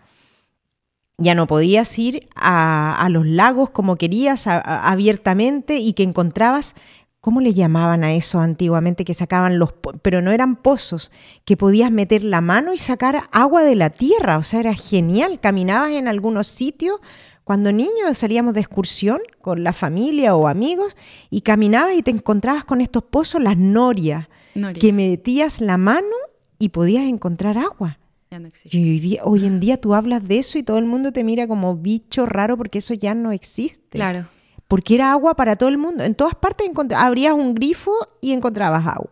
Ya 1.18 1.36
no 1.36 1.48
podías 1.48 2.00
ir 2.00 2.30
a, 2.36 2.96
a 2.96 3.10
los 3.10 3.26
lagos 3.28 3.72
como 3.72 3.98
querías 3.98 4.48
a- 4.48 4.60
abiertamente 4.90 5.78
y 5.78 5.92
que 5.94 6.04
encontrabas, 6.04 6.76
¿cómo 7.22 7.42
le 7.42 7.54
llamaban 7.54 8.04
a 8.04 8.14
eso 8.14 8.40
antiguamente? 8.40 9.06
Que 9.06 9.14
sacaban 9.14 9.60
los, 9.60 9.74
pero 10.02 10.22
no 10.22 10.32
eran 10.32 10.56
pozos, 10.56 11.12
que 11.46 11.58
podías 11.58 11.92
meter 11.92 12.24
la 12.24 12.42
mano 12.42 12.74
y 12.74 12.78
sacar 12.78 13.24
agua 13.32 13.64
de 13.64 13.76
la 13.76 13.90
tierra, 13.90 14.38
o 14.38 14.44
sea, 14.44 14.62
era 14.62 14.74
genial, 14.74 15.40
caminabas 15.40 15.92
en 15.92 16.08
algunos 16.08 16.48
sitios. 16.48 17.00
Cuando 17.44 17.72
niños 17.72 18.16
salíamos 18.16 18.54
de 18.54 18.60
excursión 18.60 19.20
con 19.42 19.64
la 19.64 19.74
familia 19.74 20.36
o 20.36 20.48
amigos 20.48 20.96
y 21.32 21.42
caminabas 21.42 21.96
y 21.96 22.04
te 22.04 22.12
encontrabas 22.12 22.64
con 22.64 22.80
estos 22.80 23.04
pozos, 23.04 23.42
las 23.42 23.58
norias, 23.58 24.28
Noria, 24.54 24.80
que 24.80 24.94
metías 24.94 25.60
la 25.60 25.78
mano 25.78 26.16
y 26.60 26.70
podías 26.70 27.06
encontrar 27.06 27.58
agua. 27.58 27.98
ya 28.30 28.40
no 28.40 28.48
existe. 28.48 28.78
Y 28.78 28.84
hoy, 28.92 29.00
día, 29.00 29.22
hoy 29.24 29.46
en 29.48 29.60
día 29.60 29.78
tú 29.78 29.96
hablas 29.96 30.28
de 30.28 30.38
eso 30.38 30.60
y 30.60 30.64
todo 30.64 30.78
el 30.78 30.86
mundo 30.86 31.12
te 31.12 31.24
mira 31.24 31.48
como 31.48 31.76
bicho 31.76 32.28
raro 32.28 32.56
porque 32.56 32.78
eso 32.78 32.94
ya 32.94 33.16
no 33.16 33.32
existe. 33.32 33.98
Claro. 33.98 34.28
Porque 34.70 34.96
era 34.96 35.12
agua 35.12 35.36
para 35.36 35.58
todo 35.58 35.68
el 35.68 35.78
mundo. 35.78 36.06
En 36.06 36.16
todas 36.16 36.36
partes 36.36 36.70
abrías 36.96 37.34
un 37.34 37.56
grifo 37.56 37.92
y 38.22 38.32
encontrabas 38.32 38.86
agua. 38.88 39.12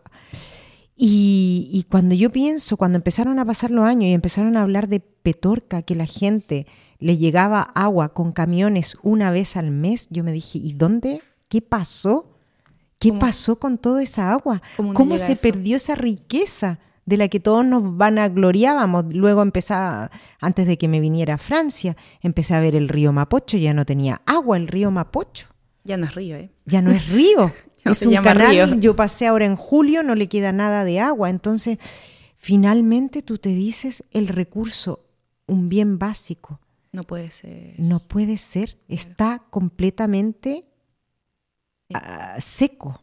Y, 0.96 1.68
y 1.72 1.82
cuando 1.90 2.14
yo 2.14 2.30
pienso, 2.30 2.76
cuando 2.76 2.96
empezaron 2.96 3.38
a 3.38 3.44
pasar 3.44 3.70
los 3.70 3.84
años 3.84 4.04
y 4.04 4.14
empezaron 4.14 4.56
a 4.56 4.62
hablar 4.62 4.88
de 4.88 5.00
Petorca, 5.00 5.82
que 5.82 5.94
la 5.96 6.06
gente 6.06 6.66
le 7.00 7.16
llegaba 7.18 7.60
agua 7.60 8.14
con 8.14 8.32
camiones 8.32 8.96
una 9.02 9.30
vez 9.32 9.56
al 9.56 9.70
mes, 9.72 10.06
yo 10.10 10.24
me 10.24 10.32
dije, 10.32 10.58
¿y 10.58 10.72
dónde? 10.74 11.22
¿Qué 11.48 11.60
pasó? 11.60 12.30
¿Qué 13.00 13.08
¿Cómo? 13.10 13.20
pasó 13.20 13.58
con 13.58 13.78
toda 13.78 14.02
esa 14.02 14.32
agua? 14.32 14.62
¿Cómo 14.76 14.92
no 14.92 14.96
¿Cómo 14.96 15.14
llega 15.14 15.26
se 15.26 15.32
eso? 15.32 15.42
perdió 15.42 15.76
esa 15.76 15.96
riqueza 15.96 16.78
de 17.08 17.16
la 17.16 17.28
que 17.28 17.40
todos 17.40 17.64
nos 17.64 17.96
vanagloriábamos? 17.96 19.06
Luego 19.14 19.42
empezaba, 19.42 20.10
antes 20.40 20.66
de 20.66 20.76
que 20.76 20.88
me 20.88 21.00
viniera 21.00 21.34
a 21.34 21.38
Francia, 21.38 21.96
empecé 22.20 22.54
a 22.54 22.60
ver 22.60 22.76
el 22.76 22.88
río 22.88 23.12
Mapocho, 23.12 23.56
ya 23.56 23.72
no 23.74 23.84
tenía 23.84 24.20
agua 24.26 24.56
el 24.56 24.68
río 24.68 24.90
Mapocho. 24.90 25.48
Ya 25.84 25.96
no 25.96 26.04
es 26.06 26.14
río, 26.14 26.36
¿eh? 26.36 26.50
Ya 26.66 26.82
no 26.82 26.90
es 26.90 27.08
río, 27.08 27.52
es 27.84 28.02
un 28.02 28.14
canal. 28.16 28.50
río. 28.50 28.74
Yo 28.80 28.94
pasé 28.94 29.26
ahora 29.26 29.46
en 29.46 29.56
julio, 29.56 30.02
no 30.02 30.14
le 30.14 30.28
queda 30.28 30.52
nada 30.52 30.84
de 30.84 31.00
agua. 31.00 31.30
Entonces, 31.30 31.78
finalmente 32.36 33.22
tú 33.22 33.38
te 33.38 33.48
dices 33.50 34.04
el 34.10 34.28
recurso, 34.28 35.06
un 35.46 35.68
bien 35.68 35.98
básico. 35.98 36.60
No 36.92 37.04
puede 37.04 37.30
ser. 37.30 37.74
No 37.78 38.00
puede 38.00 38.36
ser, 38.36 38.76
está 38.88 39.42
completamente 39.50 40.64
Sí. 41.90 41.94
ah, 41.96 42.36
seco. 42.38 43.02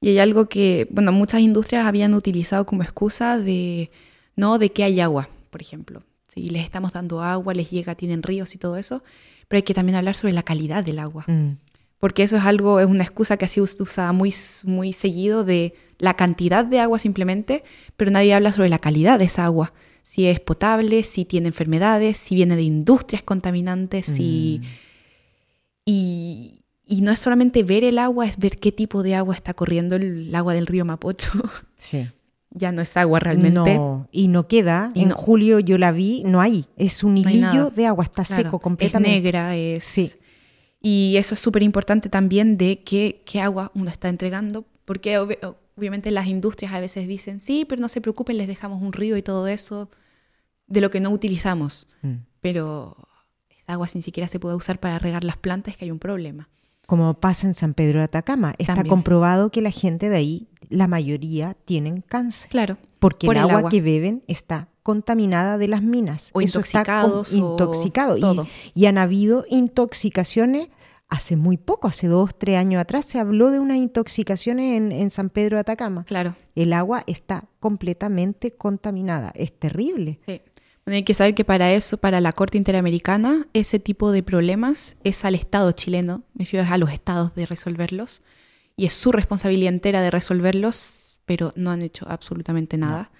Y 0.00 0.10
hay 0.10 0.18
algo 0.18 0.48
que, 0.48 0.86
bueno, 0.90 1.12
muchas 1.12 1.40
industrias 1.40 1.86
habían 1.86 2.14
utilizado 2.14 2.66
como 2.66 2.82
excusa 2.82 3.38
de, 3.38 3.90
no, 4.36 4.58
de 4.58 4.70
que 4.70 4.84
hay 4.84 5.00
agua, 5.00 5.28
por 5.50 5.60
ejemplo. 5.60 6.02
Si 6.28 6.50
les 6.50 6.64
estamos 6.64 6.92
dando 6.92 7.22
agua, 7.22 7.54
les 7.54 7.70
llega, 7.70 7.94
tienen 7.94 8.22
ríos 8.22 8.54
y 8.54 8.58
todo 8.58 8.76
eso, 8.76 9.02
pero 9.48 9.58
hay 9.58 9.62
que 9.62 9.74
también 9.74 9.96
hablar 9.96 10.14
sobre 10.14 10.32
la 10.34 10.42
calidad 10.42 10.84
del 10.84 11.00
agua. 11.00 11.24
Mm, 11.26 11.56
Porque 11.98 12.22
eso 12.22 12.36
es 12.36 12.44
algo, 12.44 12.78
es 12.78 12.86
una 12.86 13.02
excusa 13.02 13.36
que 13.36 13.46
así 13.46 13.64
se 13.66 13.82
usa 13.82 14.12
muy, 14.12 14.32
muy 14.64 14.92
seguido 14.92 15.42
de 15.42 15.74
la 15.98 16.14
cantidad 16.14 16.64
de 16.64 16.78
agua 16.78 16.98
simplemente, 17.00 17.64
pero 17.96 18.10
nadie 18.12 18.34
habla 18.34 18.52
sobre 18.52 18.68
la 18.68 18.78
calidad 18.78 19.18
de 19.18 19.24
esa 19.24 19.44
agua. 19.44 19.72
Si 20.04 20.26
es 20.26 20.38
potable, 20.38 21.02
si 21.02 21.24
tiene 21.24 21.48
enfermedades, 21.48 22.18
si 22.18 22.34
viene 22.34 22.54
de 22.56 22.62
industrias 22.62 23.22
contaminantes, 23.22 24.06
si... 24.06 24.62
Y, 25.84 26.57
y 26.88 27.02
no 27.02 27.12
es 27.12 27.18
solamente 27.18 27.62
ver 27.62 27.84
el 27.84 27.98
agua, 27.98 28.26
es 28.26 28.38
ver 28.38 28.58
qué 28.58 28.72
tipo 28.72 29.02
de 29.02 29.14
agua 29.14 29.34
está 29.34 29.52
corriendo 29.54 29.94
el, 29.96 30.34
agua 30.34 30.54
del 30.54 30.66
río 30.66 30.84
Mapocho. 30.86 31.30
sí. 31.76 32.08
ya 32.50 32.72
no 32.72 32.80
es 32.80 32.96
agua 32.96 33.20
realmente. 33.20 33.74
No, 33.74 34.08
y 34.10 34.28
no 34.28 34.48
queda. 34.48 34.90
Y 34.94 35.02
en 35.02 35.10
no. 35.10 35.14
julio 35.14 35.60
yo 35.60 35.76
la 35.76 35.92
vi, 35.92 36.22
no 36.24 36.40
hay. 36.40 36.64
Es 36.76 37.04
un 37.04 37.18
hilillo 37.18 37.70
de 37.70 37.86
agua, 37.86 38.04
está 38.04 38.24
Claro, 38.24 38.42
seco 38.42 38.58
completamente. 38.58 39.16
Es 39.16 39.22
negra, 39.22 39.54
es... 39.54 39.84
Sí. 39.84 40.12
Y 40.80 41.16
eso 41.18 41.34
es 41.34 41.40
súper 41.40 41.62
importante 41.62 42.08
también 42.08 42.56
de 42.56 42.82
qué, 42.84 43.22
qué 43.26 43.40
agua 43.40 43.70
uno 43.74 43.90
está 43.90 44.08
entregando, 44.08 44.64
porque 44.84 45.18
obvi- 45.18 45.56
obviamente 45.76 46.10
las 46.10 46.26
industrias 46.26 46.72
a 46.72 46.80
veces 46.80 47.06
dicen, 47.06 47.40
sí, 47.40 47.64
pero 47.68 47.82
no 47.82 47.88
se 47.88 48.00
preocupen, 48.00 48.38
les 48.38 48.48
dejamos 48.48 48.80
un 48.80 48.92
río 48.92 49.16
y 49.16 49.22
todo 49.22 49.46
eso, 49.48 49.90
de 50.68 50.80
lo 50.80 50.88
que 50.90 51.00
no 51.00 51.10
utilizamos. 51.10 51.86
Mm. 52.02 52.14
Pero 52.40 52.96
es 53.50 53.58
esa 53.58 53.72
agua 53.72 53.88
ni 53.94 54.02
siquiera 54.02 54.28
se 54.28 54.38
puede 54.38 54.54
usar 54.54 54.78
para 54.80 54.98
regar 54.98 55.24
las 55.24 55.36
plantas, 55.36 55.72
es 55.72 55.78
que 55.78 55.84
hay 55.84 55.90
un 55.90 55.98
problema. 55.98 56.48
Como 56.88 57.12
pasa 57.20 57.46
en 57.46 57.52
San 57.52 57.74
Pedro 57.74 57.98
de 57.98 58.06
Atacama. 58.06 58.54
Está 58.56 58.76
También. 58.76 58.88
comprobado 58.88 59.50
que 59.50 59.60
la 59.60 59.70
gente 59.70 60.08
de 60.08 60.16
ahí, 60.16 60.48
la 60.70 60.88
mayoría, 60.88 61.54
tienen 61.66 62.00
cáncer. 62.00 62.48
Claro. 62.48 62.78
Porque 62.98 63.26
por 63.26 63.36
el, 63.36 63.44
el 63.44 63.50
agua, 63.50 63.68
que 63.68 63.82
beben 63.82 64.24
está 64.26 64.68
contaminada 64.82 65.58
de 65.58 65.68
las 65.68 65.82
minas. 65.82 66.30
O 66.32 66.40
Eso 66.40 66.60
está 66.60 66.78
intoxicados, 66.78 67.34
o 67.34 67.36
intoxicado. 67.36 68.16
Y-. 68.16 68.48
Y, 68.72 68.86
han 68.86 68.96
habido 68.96 69.44
intoxicaciones 69.50 70.68
hace 71.10 71.36
muy 71.36 71.58
poco, 71.58 71.88
hace 71.88 72.06
dos, 72.06 72.30
tres 72.38 72.56
años 72.56 72.80
atrás, 72.80 73.04
se 73.04 73.18
habló 73.18 73.50
de 73.50 73.58
unas 73.58 73.76
intoxicaciones 73.76 74.78
en, 74.78 74.90
en 74.90 75.10
San 75.10 75.28
Pedro 75.28 75.58
de 75.58 75.60
Atacama. 75.60 76.04
Claro. 76.04 76.36
El 76.54 76.72
agua 76.72 77.04
está 77.06 77.44
completamente 77.60 78.52
contaminada. 78.52 79.30
Es 79.34 79.52
terrible. 79.52 80.20
Sí. 80.26 80.40
Bueno, 80.88 80.96
hay 80.96 81.02
que 81.02 81.12
saber 81.12 81.34
que 81.34 81.44
para 81.44 81.70
eso, 81.74 81.98
para 81.98 82.18
la 82.22 82.32
Corte 82.32 82.56
Interamericana, 82.56 83.46
ese 83.52 83.78
tipo 83.78 84.10
de 84.10 84.22
problemas 84.22 84.96
es 85.04 85.22
al 85.26 85.34
Estado 85.34 85.70
chileno, 85.72 86.22
me 86.32 86.46
refiero 86.46 86.64
es 86.64 86.72
a 86.72 86.78
los 86.78 86.90
estados 86.90 87.34
de 87.34 87.44
resolverlos, 87.44 88.22
y 88.74 88.86
es 88.86 88.94
su 88.94 89.12
responsabilidad 89.12 89.74
entera 89.74 90.00
de 90.00 90.10
resolverlos, 90.10 91.18
pero 91.26 91.52
no 91.56 91.72
han 91.72 91.82
hecho 91.82 92.06
absolutamente 92.08 92.78
nada. 92.78 93.10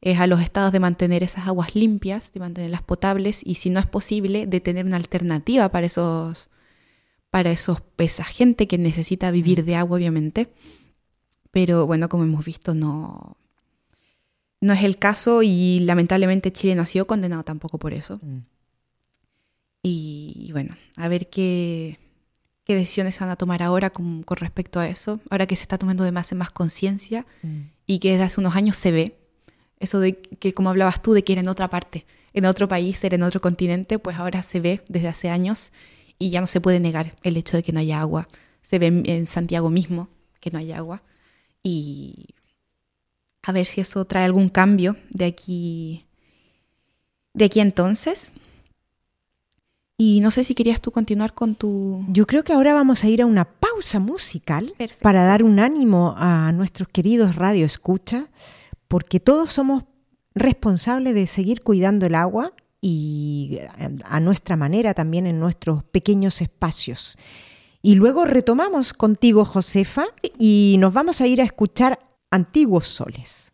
Es 0.00 0.18
a 0.18 0.26
los 0.26 0.40
estados 0.40 0.72
de 0.72 0.80
mantener 0.80 1.22
esas 1.22 1.46
aguas 1.46 1.74
limpias, 1.74 2.32
de 2.32 2.40
mantenerlas 2.40 2.80
potables, 2.80 3.42
y 3.44 3.56
si 3.56 3.68
no 3.68 3.80
es 3.80 3.86
posible, 3.86 4.46
de 4.46 4.60
tener 4.60 4.86
una 4.86 4.96
alternativa 4.96 5.68
para 5.68 5.84
esos, 5.84 6.48
para 7.30 7.50
esos, 7.50 7.82
esa 7.98 8.24
gente 8.24 8.66
que 8.66 8.78
necesita 8.78 9.30
vivir 9.30 9.66
de 9.66 9.76
agua, 9.76 9.98
obviamente. 9.98 10.54
Pero 11.50 11.86
bueno, 11.86 12.08
como 12.08 12.24
hemos 12.24 12.46
visto, 12.46 12.72
no, 12.72 13.36
no 14.60 14.72
es 14.72 14.84
el 14.84 14.98
caso 14.98 15.42
y 15.42 15.80
lamentablemente 15.80 16.52
Chile 16.52 16.74
no 16.74 16.82
ha 16.82 16.86
sido 16.86 17.06
condenado 17.06 17.42
tampoco 17.42 17.78
por 17.78 17.94
eso. 17.94 18.20
Y, 19.82 20.34
y 20.36 20.52
bueno, 20.52 20.76
a 20.96 21.08
ver 21.08 21.28
qué, 21.28 21.98
qué 22.64 22.74
decisiones 22.74 23.14
se 23.14 23.20
van 23.20 23.30
a 23.30 23.36
tomar 23.36 23.62
ahora 23.62 23.90
con, 23.90 24.22
con 24.22 24.36
respecto 24.36 24.78
a 24.78 24.88
eso. 24.88 25.20
Ahora 25.30 25.46
que 25.46 25.56
se 25.56 25.62
está 25.62 25.78
tomando 25.78 26.04
de 26.04 26.12
más 26.12 26.30
en 26.32 26.38
más 26.38 26.50
conciencia 26.50 27.26
y 27.86 27.98
que 27.98 28.12
desde 28.12 28.24
hace 28.24 28.40
unos 28.40 28.54
años 28.54 28.76
se 28.76 28.92
ve. 28.92 29.16
Eso 29.78 29.98
de 29.98 30.16
que, 30.16 30.52
como 30.52 30.68
hablabas 30.68 31.00
tú, 31.00 31.14
de 31.14 31.24
que 31.24 31.32
era 31.32 31.40
en 31.40 31.48
otra 31.48 31.70
parte, 31.70 32.04
en 32.34 32.44
otro 32.44 32.68
país, 32.68 33.02
era 33.02 33.14
en 33.14 33.22
otro 33.22 33.40
continente, 33.40 33.98
pues 33.98 34.18
ahora 34.18 34.42
se 34.42 34.60
ve 34.60 34.82
desde 34.88 35.08
hace 35.08 35.30
años 35.30 35.72
y 36.18 36.28
ya 36.28 36.42
no 36.42 36.46
se 36.46 36.60
puede 36.60 36.80
negar 36.80 37.16
el 37.22 37.38
hecho 37.38 37.56
de 37.56 37.62
que 37.62 37.72
no 37.72 37.80
haya 37.80 38.00
agua. 38.00 38.28
Se 38.60 38.78
ve 38.78 38.88
en 39.06 39.26
Santiago 39.26 39.70
mismo 39.70 40.10
que 40.38 40.50
no 40.50 40.58
hay 40.58 40.72
agua. 40.72 41.02
Y 41.62 42.26
a 43.42 43.52
ver 43.52 43.66
si 43.66 43.80
eso 43.80 44.04
trae 44.04 44.24
algún 44.24 44.48
cambio 44.48 44.96
de 45.10 45.24
aquí 45.24 46.06
de 47.32 47.44
aquí 47.44 47.60
entonces. 47.60 48.30
Y 49.96 50.20
no 50.20 50.30
sé 50.30 50.44
si 50.44 50.54
querías 50.54 50.80
tú 50.80 50.92
continuar 50.92 51.34
con 51.34 51.54
tu 51.54 52.04
Yo 52.08 52.26
creo 52.26 52.42
que 52.42 52.54
ahora 52.54 52.72
vamos 52.72 53.04
a 53.04 53.08
ir 53.08 53.20
a 53.20 53.26
una 53.26 53.44
pausa 53.44 53.98
musical 53.98 54.72
Perfecto. 54.78 55.02
para 55.02 55.24
dar 55.24 55.42
un 55.42 55.60
ánimo 55.60 56.14
a 56.16 56.52
nuestros 56.52 56.88
queridos 56.88 57.36
radio 57.36 57.66
escucha, 57.66 58.28
porque 58.88 59.20
todos 59.20 59.50
somos 59.52 59.84
responsables 60.34 61.14
de 61.14 61.26
seguir 61.26 61.60
cuidando 61.60 62.06
el 62.06 62.14
agua 62.14 62.54
y 62.80 63.58
eh, 63.60 63.98
a 64.04 64.20
nuestra 64.20 64.56
manera 64.56 64.94
también 64.94 65.26
en 65.26 65.38
nuestros 65.38 65.84
pequeños 65.84 66.40
espacios. 66.40 67.18
Y 67.82 67.94
luego 67.94 68.24
retomamos 68.24 68.94
contigo, 68.94 69.44
Josefa, 69.44 70.06
y 70.38 70.76
nos 70.78 70.94
vamos 70.94 71.20
a 71.20 71.26
ir 71.26 71.42
a 71.42 71.44
escuchar 71.44 71.98
Antiguos 72.32 72.86
Soles. 72.86 73.49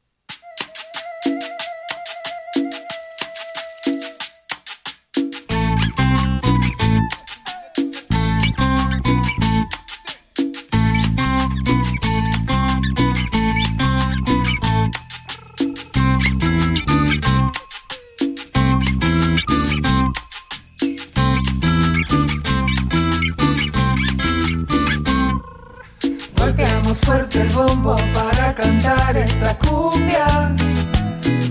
Cantar 28.57 29.15
esta 29.19 29.55
cumbia, 29.59 30.27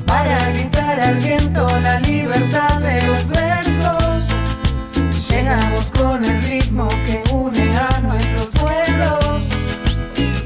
para 0.08 0.50
gritar 0.50 1.00
al 1.00 1.16
viento 1.18 1.68
la 1.80 2.00
libertad 2.00 2.82
de 2.82 3.02
los 3.04 3.28
versos. 3.28 4.24
Llegamos 5.30 5.92
con 5.92 6.26
el 6.26 6.42
ritmo 6.42 6.88
que 7.06 7.24
une 7.32 7.72
a 7.78 8.00
nuestros 8.02 8.48
pueblos, 8.60 9.50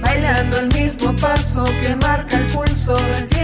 bailando 0.02 0.60
el 0.60 0.68
mismo 0.74 1.16
paso 1.16 1.64
que 1.82 1.96
marca 1.96 2.36
el 2.36 2.46
pulso 2.48 2.94
del 2.94 3.26
tiempo. 3.28 3.39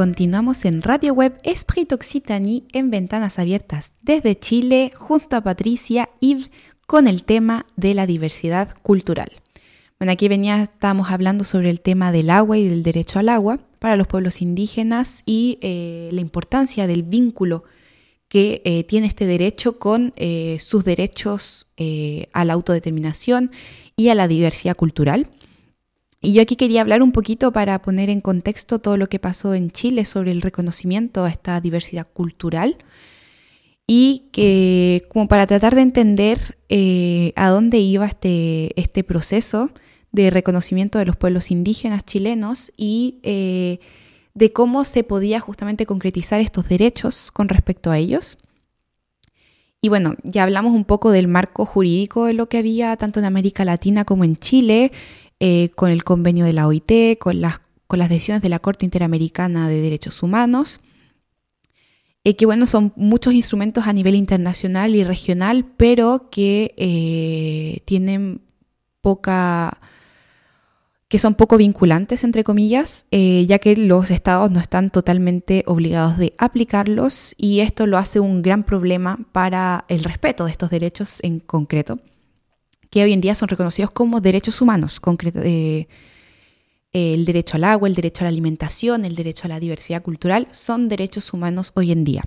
Continuamos 0.00 0.64
en 0.64 0.80
Radio 0.80 1.12
Web 1.12 1.36
Esprit 1.42 1.92
Occitanie 1.92 2.62
en 2.72 2.88
Ventanas 2.88 3.38
Abiertas 3.38 3.92
desde 4.00 4.34
Chile 4.34 4.92
junto 4.96 5.36
a 5.36 5.42
Patricia 5.42 6.08
y 6.20 6.46
con 6.86 7.06
el 7.06 7.22
tema 7.22 7.66
de 7.76 7.92
la 7.92 8.06
diversidad 8.06 8.74
cultural. 8.80 9.30
Bueno, 9.98 10.12
aquí 10.12 10.26
venía, 10.28 10.62
estábamos 10.62 11.10
hablando 11.10 11.44
sobre 11.44 11.68
el 11.68 11.82
tema 11.82 12.12
del 12.12 12.30
agua 12.30 12.56
y 12.56 12.66
del 12.66 12.82
derecho 12.82 13.18
al 13.18 13.28
agua 13.28 13.58
para 13.78 13.96
los 13.96 14.06
pueblos 14.06 14.40
indígenas 14.40 15.22
y 15.26 15.58
eh, 15.60 16.08
la 16.12 16.22
importancia 16.22 16.86
del 16.86 17.02
vínculo 17.02 17.64
que 18.28 18.62
eh, 18.64 18.84
tiene 18.84 19.06
este 19.06 19.26
derecho 19.26 19.78
con 19.78 20.14
eh, 20.16 20.56
sus 20.60 20.82
derechos 20.82 21.66
a 22.32 22.44
la 22.46 22.54
autodeterminación 22.54 23.50
y 23.96 24.08
a 24.08 24.14
la 24.14 24.28
diversidad 24.28 24.76
cultural. 24.76 25.28
Y 26.22 26.34
yo 26.34 26.42
aquí 26.42 26.56
quería 26.56 26.82
hablar 26.82 27.02
un 27.02 27.12
poquito 27.12 27.52
para 27.52 27.80
poner 27.80 28.10
en 28.10 28.20
contexto 28.20 28.78
todo 28.78 28.96
lo 28.96 29.08
que 29.08 29.18
pasó 29.18 29.54
en 29.54 29.70
Chile 29.70 30.04
sobre 30.04 30.32
el 30.32 30.42
reconocimiento 30.42 31.24
a 31.24 31.30
esta 31.30 31.60
diversidad 31.60 32.06
cultural 32.12 32.76
y 33.86 34.28
que 34.30 35.06
como 35.08 35.28
para 35.28 35.46
tratar 35.46 35.74
de 35.74 35.80
entender 35.80 36.58
eh, 36.68 37.32
a 37.36 37.48
dónde 37.48 37.78
iba 37.78 38.06
este, 38.06 38.78
este 38.80 39.02
proceso 39.02 39.70
de 40.12 40.30
reconocimiento 40.30 40.98
de 40.98 41.06
los 41.06 41.16
pueblos 41.16 41.50
indígenas 41.50 42.04
chilenos 42.04 42.70
y 42.76 43.18
eh, 43.22 43.80
de 44.34 44.52
cómo 44.52 44.84
se 44.84 45.04
podía 45.04 45.40
justamente 45.40 45.86
concretizar 45.86 46.40
estos 46.40 46.68
derechos 46.68 47.32
con 47.32 47.48
respecto 47.48 47.90
a 47.90 47.98
ellos. 47.98 48.38
Y 49.82 49.88
bueno, 49.88 50.14
ya 50.22 50.42
hablamos 50.42 50.74
un 50.74 50.84
poco 50.84 51.10
del 51.10 51.26
marco 51.26 51.64
jurídico 51.64 52.26
de 52.26 52.34
lo 52.34 52.48
que 52.48 52.58
había 52.58 52.94
tanto 52.96 53.18
en 53.18 53.24
América 53.24 53.64
Latina 53.64 54.04
como 54.04 54.24
en 54.24 54.36
Chile, 54.36 54.92
eh, 55.42 55.70
con 55.74 55.90
el 55.90 56.04
convenio 56.04 56.44
de 56.44 56.52
la 56.52 56.66
OIT, 56.66 57.18
con 57.18 57.40
las, 57.40 57.60
con 57.86 57.98
las 57.98 58.10
decisiones 58.10 58.42
de 58.42 58.50
la 58.50 58.58
Corte 58.58 58.84
Interamericana 58.84 59.70
de 59.70 59.80
Derechos 59.80 60.22
Humanos, 60.22 60.80
eh, 62.24 62.36
que 62.36 62.44
bueno, 62.44 62.66
son 62.66 62.92
muchos 62.94 63.32
instrumentos 63.32 63.86
a 63.86 63.94
nivel 63.94 64.14
internacional 64.16 64.94
y 64.94 65.02
regional, 65.02 65.64
pero 65.78 66.28
que 66.30 66.74
eh, 66.76 67.80
tienen 67.86 68.42
poca 69.00 69.80
que 71.08 71.18
son 71.18 71.34
poco 71.34 71.56
vinculantes, 71.56 72.22
entre 72.22 72.44
comillas, 72.44 73.06
ya 73.10 73.58
que 73.58 73.74
los 73.74 74.12
estados 74.12 74.52
no 74.52 74.60
están 74.60 74.90
totalmente 74.90 75.64
obligados 75.66 76.18
de 76.18 76.34
aplicarlos 76.38 77.34
y 77.36 77.60
esto 77.60 77.86
lo 77.86 77.98
hace 77.98 78.20
un 78.20 78.42
gran 78.42 78.62
problema 78.62 79.18
para 79.32 79.86
el 79.88 80.04
respeto 80.04 80.44
de 80.44 80.52
estos 80.52 80.70
derechos 80.70 81.18
en 81.24 81.40
concreto 81.40 81.98
que 82.90 83.04
hoy 83.04 83.12
en 83.12 83.20
día 83.20 83.34
son 83.34 83.48
reconocidos 83.48 83.92
como 83.92 84.20
derechos 84.20 84.60
humanos, 84.60 85.00
eh, 85.44 85.86
el 86.92 87.24
derecho 87.24 87.56
al 87.56 87.64
agua, 87.64 87.88
el 87.88 87.94
derecho 87.94 88.24
a 88.24 88.26
la 88.26 88.30
alimentación, 88.30 89.04
el 89.04 89.14
derecho 89.14 89.44
a 89.44 89.48
la 89.48 89.60
diversidad 89.60 90.02
cultural, 90.02 90.48
son 90.50 90.88
derechos 90.88 91.32
humanos 91.32 91.70
hoy 91.74 91.92
en 91.92 92.02
día. 92.02 92.24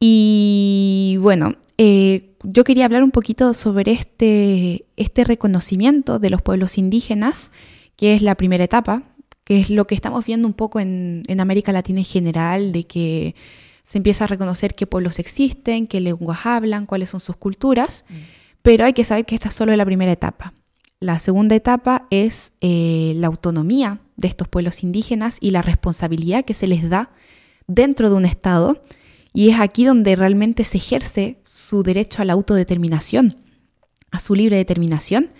Y 0.00 1.16
bueno, 1.20 1.54
eh, 1.78 2.34
yo 2.42 2.64
quería 2.64 2.84
hablar 2.84 3.04
un 3.04 3.12
poquito 3.12 3.54
sobre 3.54 3.92
este, 3.92 4.86
este 4.96 5.24
reconocimiento 5.24 6.18
de 6.18 6.30
los 6.30 6.42
pueblos 6.42 6.76
indígenas, 6.76 7.52
que 7.94 8.14
es 8.14 8.22
la 8.22 8.34
primera 8.34 8.64
etapa, 8.64 9.04
que 9.44 9.60
es 9.60 9.70
lo 9.70 9.86
que 9.86 9.94
estamos 9.94 10.26
viendo 10.26 10.48
un 10.48 10.54
poco 10.54 10.80
en, 10.80 11.22
América 11.38 11.70
Latina 11.70 12.00
en 12.00 12.04
general, 12.04 12.72
de 12.72 12.84
que 12.84 13.36
se 13.84 13.98
empieza 13.98 14.24
a 14.24 14.26
reconocer 14.26 14.74
qué 14.74 14.88
pueblos 14.88 15.20
existen, 15.20 15.86
qué 15.86 16.00
lenguas 16.00 16.44
hablan, 16.44 16.86
cuáles 16.86 17.10
son 17.10 17.20
sus 17.20 17.36
culturas. 17.36 18.04
Mm 18.08 18.45
pero 18.66 18.84
hay 18.84 18.94
que 18.94 19.04
saber 19.04 19.24
que 19.26 19.36
esta 19.36 19.48
es 19.48 19.54
solo 19.54 19.76
la 19.76 19.84
primera 19.84 20.10
etapa. 20.10 20.52
La 20.98 21.20
segunda 21.20 21.54
etapa 21.54 22.08
es 22.10 22.50
eh, 22.60 23.12
la 23.14 23.28
autonomía 23.28 24.00
de 24.16 24.26
estos 24.26 24.48
pueblos 24.48 24.82
indígenas 24.82 25.38
y 25.40 25.52
la 25.52 25.62
responsabilidad 25.62 26.44
que 26.44 26.52
se 26.52 26.66
les 26.66 26.90
da 26.90 27.10
dentro 27.68 28.10
de 28.10 28.16
un 28.16 28.24
Estado. 28.24 28.82
Y 29.32 29.50
es 29.50 29.60
aquí 29.60 29.84
donde 29.84 30.16
realmente 30.16 30.64
se 30.64 30.78
ejerce 30.78 31.38
su 31.44 31.84
derecho 31.84 32.22
a 32.22 32.24
la 32.24 32.32
autodeterminación, 32.32 33.36
a 34.10 34.18
su 34.18 34.34
libre 34.34 34.56
determinación. 34.56 35.30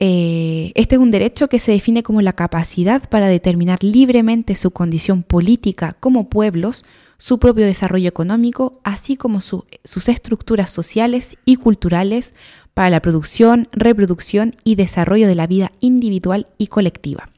Eh, 0.00 0.72
este 0.74 0.96
es 0.96 1.00
un 1.00 1.12
derecho 1.12 1.46
que 1.46 1.60
se 1.60 1.70
define 1.70 2.02
como 2.02 2.20
la 2.20 2.32
capacidad 2.32 3.08
para 3.08 3.28
determinar 3.28 3.84
libremente 3.84 4.56
su 4.56 4.72
condición 4.72 5.22
política 5.22 5.96
como 6.00 6.28
pueblos 6.28 6.84
su 7.20 7.38
propio 7.38 7.66
desarrollo 7.66 8.08
económico, 8.08 8.80
así 8.82 9.14
como 9.14 9.42
sus 9.42 10.08
estructuras 10.08 10.70
sociales 10.70 11.36
y 11.44 11.56
culturales 11.56 12.32
para 12.72 12.88
la 12.88 13.02
producción, 13.02 13.68
reproducción 13.72 14.56
y 14.64 14.76
desarrollo 14.76 15.28
de 15.28 15.34
la 15.34 15.46
vida 15.46 15.70
individual 15.80 16.46
y 16.56 16.68
colectiva. 16.68 17.28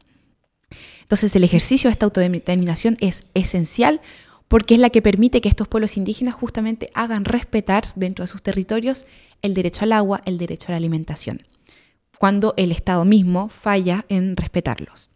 Entonces 1.00 1.34
el 1.34 1.42
ejercicio 1.42 1.88
de 1.88 1.92
esta 1.92 2.06
autodeterminación 2.06 2.96
es 3.00 3.24
esencial 3.34 4.00
porque 4.46 4.74
es 4.74 4.80
la 4.80 4.90
que 4.90 5.02
permite 5.02 5.40
que 5.40 5.48
estos 5.48 5.66
pueblos 5.66 5.96
indígenas 5.96 6.36
justamente 6.36 6.90
hagan 6.94 7.24
respetar 7.24 7.86
dentro 7.96 8.22
de 8.22 8.28
sus 8.28 8.40
territorios 8.40 9.06
el 9.42 9.52
derecho 9.52 9.82
al 9.82 9.92
agua, 9.92 10.20
el 10.26 10.38
derecho 10.38 10.68
a 10.68 10.70
la 10.72 10.76
alimentación, 10.76 11.42
cuando 12.18 12.54
el 12.56 12.70
Estado 12.70 13.04
mismo 13.04 13.48
falla 13.48 14.06
en 14.08 14.36
respetarlos. 14.36 15.11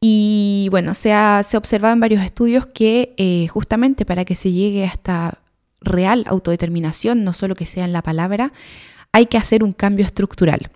Y 0.00 0.68
bueno, 0.70 0.94
se 0.94 1.12
ha, 1.12 1.42
se 1.42 1.56
observado 1.56 1.94
en 1.94 2.00
varios 2.00 2.22
estudios 2.22 2.66
que 2.66 3.14
eh, 3.16 3.48
justamente 3.48 4.04
para 4.04 4.24
que 4.24 4.34
se 4.34 4.52
llegue 4.52 4.84
a 4.84 4.86
esta 4.86 5.38
real 5.80 6.24
autodeterminación, 6.26 7.24
no 7.24 7.32
solo 7.32 7.54
que 7.54 7.66
sea 7.66 7.84
en 7.84 7.92
la 7.92 8.02
palabra, 8.02 8.52
hay 9.12 9.26
que 9.26 9.38
hacer 9.38 9.64
un 9.64 9.72
cambio 9.72 10.06
estructural. 10.06 10.70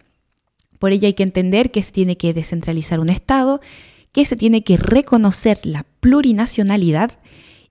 Por 0.78 0.92
ello 0.92 1.06
hay 1.06 1.14
que 1.14 1.22
entender 1.22 1.70
que 1.70 1.82
se 1.82 1.92
tiene 1.92 2.16
que 2.16 2.34
descentralizar 2.34 2.98
un 2.98 3.08
Estado, 3.08 3.60
que 4.10 4.24
se 4.24 4.36
tiene 4.36 4.64
que 4.64 4.76
reconocer 4.76 5.64
la 5.64 5.86
plurinacionalidad 6.00 7.18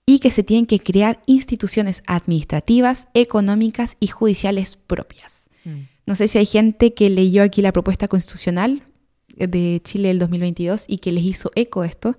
y 0.05 0.19
que 0.19 0.31
se 0.31 0.43
tienen 0.43 0.65
que 0.65 0.79
crear 0.79 1.21
instituciones 1.25 2.03
administrativas, 2.07 3.07
económicas 3.13 3.97
y 3.99 4.07
judiciales 4.07 4.77
propias. 4.87 5.49
Mm. 5.65 5.81
No 6.05 6.15
sé 6.15 6.27
si 6.27 6.37
hay 6.37 6.45
gente 6.45 6.93
que 6.93 7.09
leyó 7.09 7.43
aquí 7.43 7.61
la 7.61 7.71
propuesta 7.71 8.07
constitucional, 8.07 8.83
de 9.47 9.81
Chile 9.83 10.09
del 10.09 10.19
2022 10.19 10.85
y 10.87 10.97
que 10.99 11.11
les 11.11 11.23
hizo 11.23 11.51
eco 11.55 11.83
esto, 11.83 12.15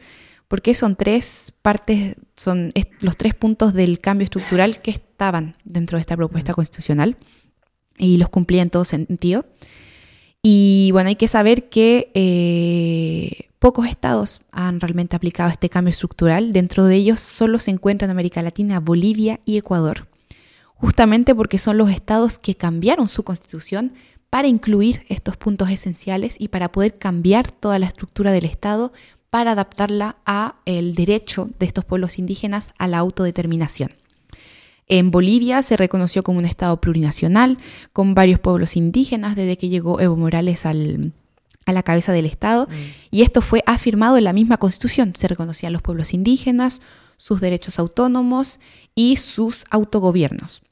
porque 0.48 0.74
son 0.74 0.96
tres 0.96 1.52
partes, 1.62 2.16
son 2.36 2.72
los 3.00 3.16
tres 3.16 3.34
puntos 3.34 3.72
del 3.72 4.00
cambio 4.00 4.24
estructural 4.24 4.80
que 4.80 4.90
estaban 4.90 5.56
dentro 5.64 5.96
de 5.96 6.02
esta 6.02 6.16
propuesta 6.16 6.54
constitucional 6.54 7.16
y 7.98 8.18
los 8.18 8.28
cumplía 8.28 8.62
en 8.62 8.70
todo 8.70 8.84
sentido. 8.84 9.46
Y 10.42 10.90
bueno, 10.92 11.08
hay 11.08 11.16
que 11.16 11.28
saber 11.28 11.68
que 11.68 12.10
eh, 12.14 13.48
pocos 13.58 13.86
estados 13.86 14.40
han 14.50 14.80
realmente 14.80 15.14
aplicado 15.14 15.48
este 15.50 15.70
cambio 15.70 15.90
estructural. 15.90 16.52
Dentro 16.52 16.84
de 16.84 16.96
ellos 16.96 17.20
solo 17.20 17.60
se 17.60 17.70
encuentran 17.70 18.10
en 18.10 18.16
América 18.16 18.42
Latina 18.42 18.80
Bolivia 18.80 19.38
y 19.44 19.56
Ecuador, 19.56 20.08
justamente 20.74 21.32
porque 21.32 21.58
son 21.58 21.78
los 21.78 21.90
estados 21.90 22.38
que 22.38 22.56
cambiaron 22.56 23.08
su 23.08 23.22
constitución 23.22 23.92
para 24.32 24.48
incluir 24.48 25.04
estos 25.10 25.36
puntos 25.36 25.68
esenciales 25.68 26.36
y 26.38 26.48
para 26.48 26.72
poder 26.72 26.96
cambiar 26.96 27.52
toda 27.52 27.78
la 27.78 27.84
estructura 27.84 28.32
del 28.32 28.46
Estado 28.46 28.90
para 29.28 29.52
adaptarla 29.52 30.16
a 30.24 30.54
el 30.64 30.94
derecho 30.94 31.50
de 31.58 31.66
estos 31.66 31.84
pueblos 31.84 32.18
indígenas 32.18 32.72
a 32.78 32.88
la 32.88 32.96
autodeterminación. 32.96 33.92
En 34.88 35.10
Bolivia 35.10 35.62
se 35.62 35.76
reconoció 35.76 36.22
como 36.22 36.38
un 36.38 36.46
Estado 36.46 36.80
plurinacional, 36.80 37.58
con 37.92 38.14
varios 38.14 38.40
pueblos 38.40 38.74
indígenas 38.74 39.36
desde 39.36 39.58
que 39.58 39.68
llegó 39.68 40.00
Evo 40.00 40.16
Morales 40.16 40.64
a 40.64 40.72
la 40.72 41.82
cabeza 41.82 42.12
del 42.14 42.24
Estado, 42.24 42.68
mm. 42.70 42.74
y 43.10 43.22
esto 43.24 43.42
fue 43.42 43.62
afirmado 43.66 44.16
en 44.16 44.24
la 44.24 44.32
misma 44.32 44.56
Constitución. 44.56 45.12
Se 45.14 45.28
reconocían 45.28 45.74
los 45.74 45.82
pueblos 45.82 46.14
indígenas, 46.14 46.80
sus 47.18 47.42
derechos 47.42 47.78
autónomos 47.78 48.60
y 48.94 49.16
sus 49.16 49.66
autogobiernos. 49.68 50.62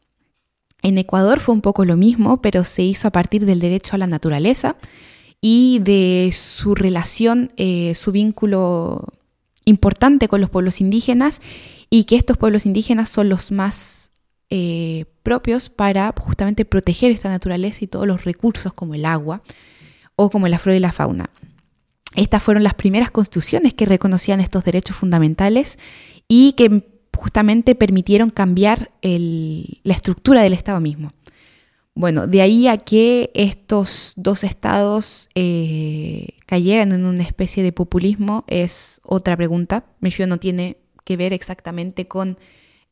En 0.83 0.99
Ecuador 0.99 1.41
fue 1.41 1.55
un 1.55 1.61
poco 1.61 1.85
lo 1.85 1.97
mismo, 1.97 2.41
pero 2.41 2.65
se 2.65 2.83
hizo 2.83 3.09
a 3.09 3.13
partir 3.13 3.45
del 3.45 3.61
derecho 3.61 3.95
a 3.95 3.99
la 3.99 4.07
naturaleza 4.07 4.77
y 5.41 5.79
de 5.81 6.33
su 6.35 6.75
relación, 6.75 7.53
eh, 7.57 7.95
su 7.95 8.13
vínculo 8.13 9.05
importante 9.65 10.29
con 10.29 10.41
los 10.41 10.51
pueblos 10.51 10.81
indígenas 10.81 11.41
y 11.91 12.05
que 12.05 12.17
estos 12.17 12.37
pueblos 12.37 12.67
indígenas 12.67 13.09
son 13.09 13.29
los 13.29 13.53
más 13.53 14.11
eh, 14.49 15.05
propios 15.23 15.69
para 15.69 16.13
justamente 16.19 16.65
proteger 16.65 17.11
esta 17.11 17.29
naturaleza 17.29 17.85
y 17.85 17.87
todos 17.87 18.07
los 18.07 18.25
recursos 18.25 18.73
como 18.73 18.95
el 18.95 19.05
agua 19.05 19.43
o 20.17 20.31
como 20.31 20.49
la 20.49 20.59
flora 20.59 20.77
y 20.77 20.81
la 20.81 20.93
fauna. 20.93 21.31
Estas 22.17 22.43
fueron 22.43 22.65
las 22.65 22.75
primeras 22.75 23.11
constituciones 23.11 23.75
que 23.75 23.87
reconocían 23.87 24.41
estos 24.41 24.65
derechos 24.65 24.97
fundamentales 24.97 25.79
y 26.27 26.53
que 26.53 26.90
justamente 27.17 27.75
permitieron 27.75 28.31
cambiar 28.31 28.91
la 29.03 29.95
estructura 29.95 30.43
del 30.43 30.53
Estado 30.53 30.81
mismo. 30.81 31.13
Bueno, 31.95 32.27
de 32.27 32.41
ahí 32.41 32.69
a 32.69 32.79
que 32.79 33.31
estos 33.35 34.13
dos 34.17 34.45
estados 34.45 35.29
eh, 35.35 36.29
cayeran 36.47 36.93
en 36.93 37.05
una 37.05 37.23
especie 37.23 37.63
de 37.63 37.73
populismo 37.73 38.45
es 38.47 39.01
otra 39.05 39.37
pregunta. 39.37 39.85
Me 40.01 40.11
no 40.27 40.39
tiene 40.39 40.79
que 41.05 41.17
ver 41.17 41.33
exactamente 41.33 42.07
con 42.07 42.39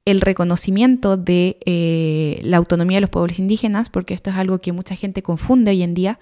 el 0.04 0.20
reconocimiento 0.20 1.16
de 1.16 1.58
eh, 1.64 2.40
la 2.42 2.56
autonomía 2.56 2.96
de 2.96 3.02
los 3.02 3.10
pueblos 3.10 3.38
indígenas, 3.38 3.90
porque 3.90 4.14
esto 4.14 4.30
es 4.30 4.36
algo 4.36 4.58
que 4.58 4.72
mucha 4.72 4.96
gente 4.96 5.22
confunde 5.22 5.70
hoy 5.70 5.82
en 5.82 5.94
día, 5.94 6.18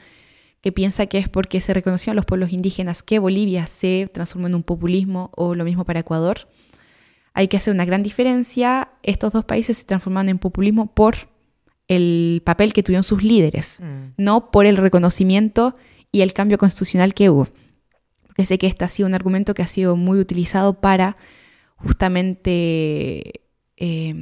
que 0.61 0.73
piensa 0.73 1.07
que 1.07 1.19
es 1.19 1.29
porque 1.29 1.61
se 1.61 1.73
reconocieron 1.73 2.17
los 2.17 2.25
pueblos 2.25 2.53
indígenas 2.53 3.03
que 3.03 3.19
Bolivia 3.19 3.67
se 3.69 4.11
transformó 4.13 4.49
en 4.49 4.57
un 4.57 4.63
populismo 4.63 5.31
o 5.37 5.55
lo 5.55 5.65
mismo 5.65 5.85
para 5.85 6.01
Ecuador. 6.01 6.49
Hay 7.39 7.49
que 7.49 7.59
hacer 7.59 7.75
una 7.75 7.85
gran 7.85 8.03
diferencia. 8.03 8.89
Estos 9.03 9.31
dos 9.31 9.45
países 9.45 9.77
se 9.77 9.85
transformaron 9.85 10.31
en 10.31 10.39
populismo 10.39 10.87
por 10.95 11.15
el 11.87 12.41
papel 12.45 12.73
que 12.73 12.83
tuvieron 12.83 13.05
sus 13.05 13.23
líderes, 13.23 13.81
Mm. 13.83 14.15
no 14.17 14.51
por 14.51 14.65
el 14.65 14.77
reconocimiento 14.79 15.77
y 16.11 16.23
el 16.23 16.33
cambio 16.33 16.57
constitucional 16.57 17.13
que 17.13 17.29
hubo. 17.29 17.47
Porque 18.27 18.47
sé 18.47 18.57
que 18.59 18.67
este 18.67 18.85
ha 18.85 18.89
sido 18.89 19.07
un 19.07 19.15
argumento 19.15 19.53
que 19.55 19.63
ha 19.63 19.69
sido 19.69 19.97
muy 19.97 20.19
utilizado 20.19 20.81
para 20.81 21.17
justamente 21.77 23.43
eh, 23.77 24.15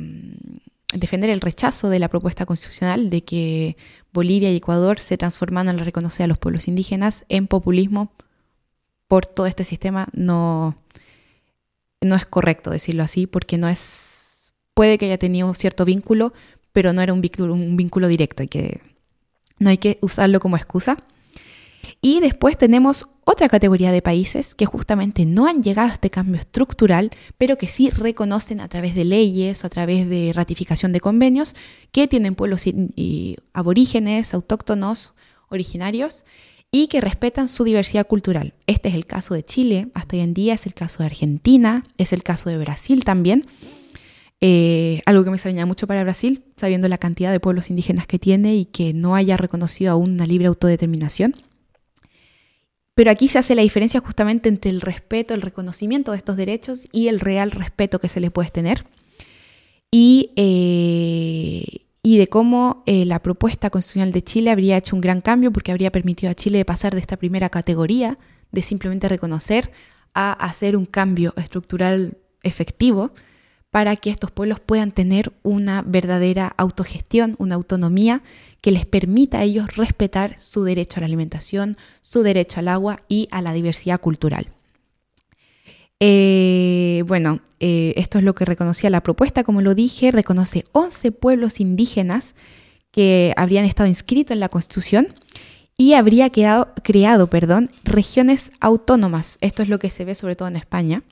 defender 0.92 1.30
el 1.30 1.40
rechazo 1.40 1.88
de 1.88 1.98
la 2.00 2.08
propuesta 2.08 2.46
constitucional 2.46 3.10
de 3.10 3.22
que 3.22 3.76
Bolivia 4.12 4.50
y 4.52 4.56
Ecuador 4.56 4.98
se 4.98 5.16
transformaron 5.16 5.68
al 5.68 5.84
reconocer 5.84 6.24
a 6.24 6.26
los 6.26 6.38
pueblos 6.38 6.66
indígenas 6.68 7.24
en 7.28 7.46
populismo 7.46 8.12
por 9.06 9.26
todo 9.26 9.46
este 9.46 9.64
sistema. 9.64 10.08
No, 10.12 10.76
no 12.04 12.14
es 12.14 12.26
correcto 12.26 12.70
decirlo 12.70 13.02
así, 13.02 13.26
porque 13.26 13.58
no 13.58 13.68
es. 13.68 14.52
Puede 14.74 14.98
que 14.98 15.06
haya 15.06 15.18
tenido 15.18 15.54
cierto 15.54 15.84
vínculo, 15.84 16.32
pero 16.72 16.92
no 16.92 17.00
era 17.00 17.12
un 17.12 17.20
vínculo, 17.20 17.54
un 17.54 17.76
vínculo 17.76 18.08
directo. 18.08 18.42
Hay 18.42 18.48
que, 18.48 18.80
no 19.58 19.70
hay 19.70 19.78
que 19.78 19.98
usarlo 20.00 20.40
como 20.40 20.56
excusa. 20.56 20.96
Y 22.00 22.20
después 22.20 22.56
tenemos 22.58 23.06
otra 23.24 23.48
categoría 23.48 23.92
de 23.92 24.02
países 24.02 24.54
que 24.54 24.66
justamente 24.66 25.24
no 25.24 25.46
han 25.46 25.62
llegado 25.62 25.90
a 25.90 25.94
este 25.94 26.10
cambio 26.10 26.40
estructural, 26.40 27.10
pero 27.38 27.56
que 27.56 27.66
sí 27.66 27.90
reconocen 27.90 28.60
a 28.60 28.68
través 28.68 28.94
de 28.94 29.04
leyes, 29.04 29.64
a 29.64 29.68
través 29.68 30.08
de 30.08 30.32
ratificación 30.34 30.92
de 30.92 31.00
convenios, 31.00 31.54
que 31.92 32.08
tienen 32.08 32.34
pueblos 32.34 32.64
aborígenes, 33.52 34.34
autóctonos, 34.34 35.14
originarios, 35.48 36.24
y 36.74 36.88
que 36.88 37.00
respetan 37.00 37.46
su 37.46 37.62
diversidad 37.62 38.04
cultural. 38.04 38.52
Este 38.66 38.88
es 38.88 38.96
el 38.96 39.06
caso 39.06 39.34
de 39.34 39.44
Chile, 39.44 39.90
hasta 39.94 40.16
hoy 40.16 40.22
en 40.22 40.34
día 40.34 40.54
es 40.54 40.66
el 40.66 40.74
caso 40.74 40.98
de 40.98 41.04
Argentina, 41.04 41.84
es 41.98 42.12
el 42.12 42.24
caso 42.24 42.50
de 42.50 42.58
Brasil 42.58 43.04
también. 43.04 43.46
Eh, 44.40 45.00
algo 45.06 45.22
que 45.22 45.30
me 45.30 45.36
extraña 45.36 45.66
mucho 45.66 45.86
para 45.86 46.02
Brasil, 46.02 46.42
sabiendo 46.56 46.88
la 46.88 46.98
cantidad 46.98 47.30
de 47.30 47.38
pueblos 47.38 47.70
indígenas 47.70 48.08
que 48.08 48.18
tiene 48.18 48.56
y 48.56 48.64
que 48.64 48.92
no 48.92 49.14
haya 49.14 49.36
reconocido 49.36 49.92
aún 49.92 50.14
una 50.14 50.26
libre 50.26 50.48
autodeterminación. 50.48 51.36
Pero 52.96 53.12
aquí 53.12 53.28
se 53.28 53.38
hace 53.38 53.54
la 53.54 53.62
diferencia 53.62 54.00
justamente 54.00 54.48
entre 54.48 54.72
el 54.72 54.80
respeto, 54.80 55.32
el 55.32 55.42
reconocimiento 55.42 56.10
de 56.10 56.16
estos 56.16 56.36
derechos 56.36 56.88
y 56.90 57.06
el 57.06 57.20
real 57.20 57.52
respeto 57.52 58.00
que 58.00 58.08
se 58.08 58.18
les 58.18 58.32
puede 58.32 58.50
tener. 58.50 58.84
Y, 59.92 60.32
eh, 60.34 61.83
y 62.06 62.18
de 62.18 62.26
cómo 62.26 62.82
eh, 62.84 63.06
la 63.06 63.20
propuesta 63.22 63.70
constitucional 63.70 64.12
de 64.12 64.22
Chile 64.22 64.50
habría 64.50 64.76
hecho 64.76 64.94
un 64.94 65.00
gran 65.00 65.22
cambio 65.22 65.50
porque 65.50 65.72
habría 65.72 65.90
permitido 65.90 66.30
a 66.30 66.34
Chile 66.34 66.62
pasar 66.66 66.94
de 66.94 67.00
esta 67.00 67.16
primera 67.16 67.48
categoría 67.48 68.18
de 68.52 68.60
simplemente 68.60 69.08
reconocer 69.08 69.72
a 70.12 70.32
hacer 70.32 70.76
un 70.76 70.84
cambio 70.84 71.32
estructural 71.38 72.18
efectivo 72.42 73.12
para 73.70 73.96
que 73.96 74.10
estos 74.10 74.30
pueblos 74.30 74.60
puedan 74.60 74.92
tener 74.92 75.32
una 75.42 75.80
verdadera 75.80 76.54
autogestión, 76.58 77.36
una 77.38 77.54
autonomía 77.54 78.22
que 78.60 78.70
les 78.70 78.84
permita 78.84 79.38
a 79.38 79.44
ellos 79.44 79.74
respetar 79.74 80.38
su 80.38 80.62
derecho 80.62 80.98
a 80.98 81.00
la 81.00 81.06
alimentación, 81.06 81.74
su 82.02 82.22
derecho 82.22 82.60
al 82.60 82.68
agua 82.68 83.00
y 83.08 83.28
a 83.30 83.40
la 83.40 83.54
diversidad 83.54 83.98
cultural. 83.98 84.53
Eh, 86.06 87.02
bueno, 87.06 87.40
eh, 87.60 87.94
esto 87.96 88.18
es 88.18 88.24
lo 88.24 88.34
que 88.34 88.44
reconocía 88.44 88.90
la 88.90 89.02
propuesta, 89.02 89.42
como 89.42 89.62
lo 89.62 89.74
dije, 89.74 90.10
reconoce 90.10 90.64
11 90.72 91.12
pueblos 91.12 91.60
indígenas 91.60 92.34
que 92.90 93.32
habrían 93.38 93.64
estado 93.64 93.86
inscritos 93.88 94.32
en 94.34 94.40
la 94.40 94.50
Constitución 94.50 95.14
y 95.78 95.94
habría 95.94 96.28
quedado, 96.28 96.74
creado 96.82 97.30
perdón, 97.30 97.70
regiones 97.84 98.50
autónomas. 98.60 99.38
Esto 99.40 99.62
es 99.62 99.70
lo 99.70 99.78
que 99.78 99.88
se 99.88 100.04
ve 100.04 100.14
sobre 100.14 100.36
todo 100.36 100.46
en 100.48 100.56
España, 100.56 101.04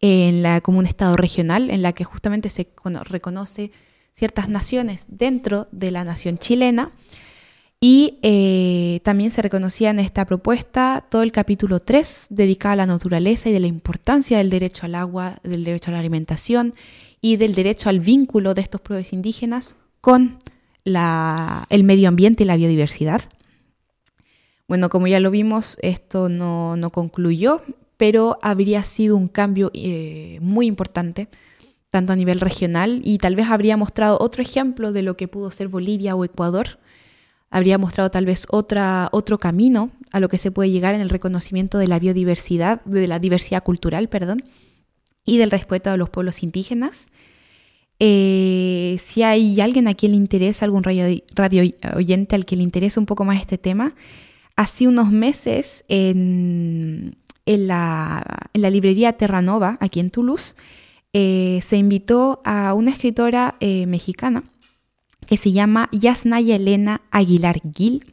en 0.00 0.42
la, 0.42 0.62
como 0.62 0.78
un 0.78 0.86
estado 0.86 1.18
regional 1.18 1.68
en 1.68 1.82
la 1.82 1.92
que 1.92 2.04
justamente 2.04 2.48
se 2.48 2.68
cono- 2.72 3.04
reconoce 3.04 3.70
ciertas 4.12 4.48
naciones 4.48 5.04
dentro 5.08 5.68
de 5.72 5.90
la 5.90 6.04
nación 6.04 6.38
chilena. 6.38 6.90
Y 7.82 8.18
eh, 8.20 9.00
también 9.04 9.30
se 9.30 9.40
reconocía 9.40 9.88
en 9.88 10.00
esta 10.00 10.26
propuesta 10.26 11.06
todo 11.08 11.22
el 11.22 11.32
capítulo 11.32 11.80
3 11.80 12.26
dedicado 12.28 12.74
a 12.74 12.76
la 12.76 12.86
naturaleza 12.86 13.48
y 13.48 13.52
de 13.52 13.60
la 13.60 13.68
importancia 13.68 14.36
del 14.36 14.50
derecho 14.50 14.84
al 14.84 14.94
agua, 14.94 15.38
del 15.42 15.64
derecho 15.64 15.90
a 15.90 15.94
la 15.94 16.00
alimentación 16.00 16.74
y 17.22 17.36
del 17.36 17.54
derecho 17.54 17.88
al 17.88 18.00
vínculo 18.00 18.52
de 18.52 18.60
estos 18.60 18.82
pueblos 18.82 19.14
indígenas 19.14 19.76
con 20.02 20.38
el 20.84 21.84
medio 21.84 22.08
ambiente 22.08 22.42
y 22.42 22.46
la 22.46 22.56
biodiversidad. 22.56 23.22
Bueno, 24.68 24.90
como 24.90 25.06
ya 25.06 25.20
lo 25.20 25.30
vimos, 25.30 25.78
esto 25.80 26.28
no, 26.28 26.76
no 26.76 26.90
concluyó, 26.90 27.62
pero 27.96 28.38
habría 28.42 28.84
sido 28.84 29.16
un 29.16 29.28
cambio 29.28 29.70
eh, 29.74 30.38
muy 30.42 30.66
importante, 30.66 31.28
tanto 31.88 32.12
a 32.12 32.16
nivel 32.16 32.40
regional, 32.40 33.00
y 33.04 33.18
tal 33.18 33.36
vez 33.36 33.48
habría 33.48 33.76
mostrado 33.76 34.18
otro 34.20 34.42
ejemplo 34.42 34.92
de 34.92 35.02
lo 35.02 35.16
que 35.16 35.28
pudo 35.28 35.50
ser 35.50 35.68
Bolivia 35.68 36.14
o 36.14 36.24
Ecuador. 36.24 36.78
Habría 37.50 37.78
mostrado 37.78 38.10
tal 38.10 38.26
vez 38.26 38.46
otro 38.50 39.38
camino 39.38 39.90
a 40.12 40.20
lo 40.20 40.28
que 40.28 40.38
se 40.38 40.52
puede 40.52 40.70
llegar 40.70 40.94
en 40.94 41.00
el 41.00 41.08
reconocimiento 41.08 41.78
de 41.78 41.88
la 41.88 41.98
biodiversidad, 41.98 42.82
de 42.84 43.08
la 43.08 43.18
diversidad 43.18 43.64
cultural, 43.64 44.08
perdón, 44.08 44.44
y 45.24 45.38
del 45.38 45.50
respeto 45.50 45.90
a 45.90 45.96
los 45.96 46.10
pueblos 46.10 46.44
indígenas. 46.44 47.08
Eh, 47.98 48.98
si 49.00 49.24
hay 49.24 49.60
alguien 49.60 49.88
a 49.88 49.94
quien 49.94 50.12
le 50.12 50.16
interesa, 50.16 50.64
algún 50.64 50.84
radio, 50.84 51.04
radio 51.34 51.62
oyente 51.96 52.36
al 52.36 52.46
que 52.46 52.56
le 52.56 52.62
interesa 52.62 53.00
un 53.00 53.06
poco 53.06 53.24
más 53.24 53.40
este 53.40 53.58
tema, 53.58 53.94
hace 54.54 54.86
unos 54.86 55.10
meses 55.10 55.84
en, 55.88 57.16
en, 57.46 57.66
la, 57.66 58.48
en 58.52 58.62
la 58.62 58.70
librería 58.70 59.12
Terranova, 59.12 59.76
aquí 59.80 59.98
en 59.98 60.10
Toulouse, 60.10 60.54
eh, 61.12 61.58
se 61.62 61.76
invitó 61.76 62.40
a 62.44 62.74
una 62.74 62.92
escritora 62.92 63.56
eh, 63.58 63.86
mexicana 63.86 64.44
que 65.30 65.36
se 65.36 65.52
llama 65.52 65.88
Yasnaya 65.92 66.56
Elena 66.56 67.02
Aguilar 67.12 67.60
Gil, 67.72 68.04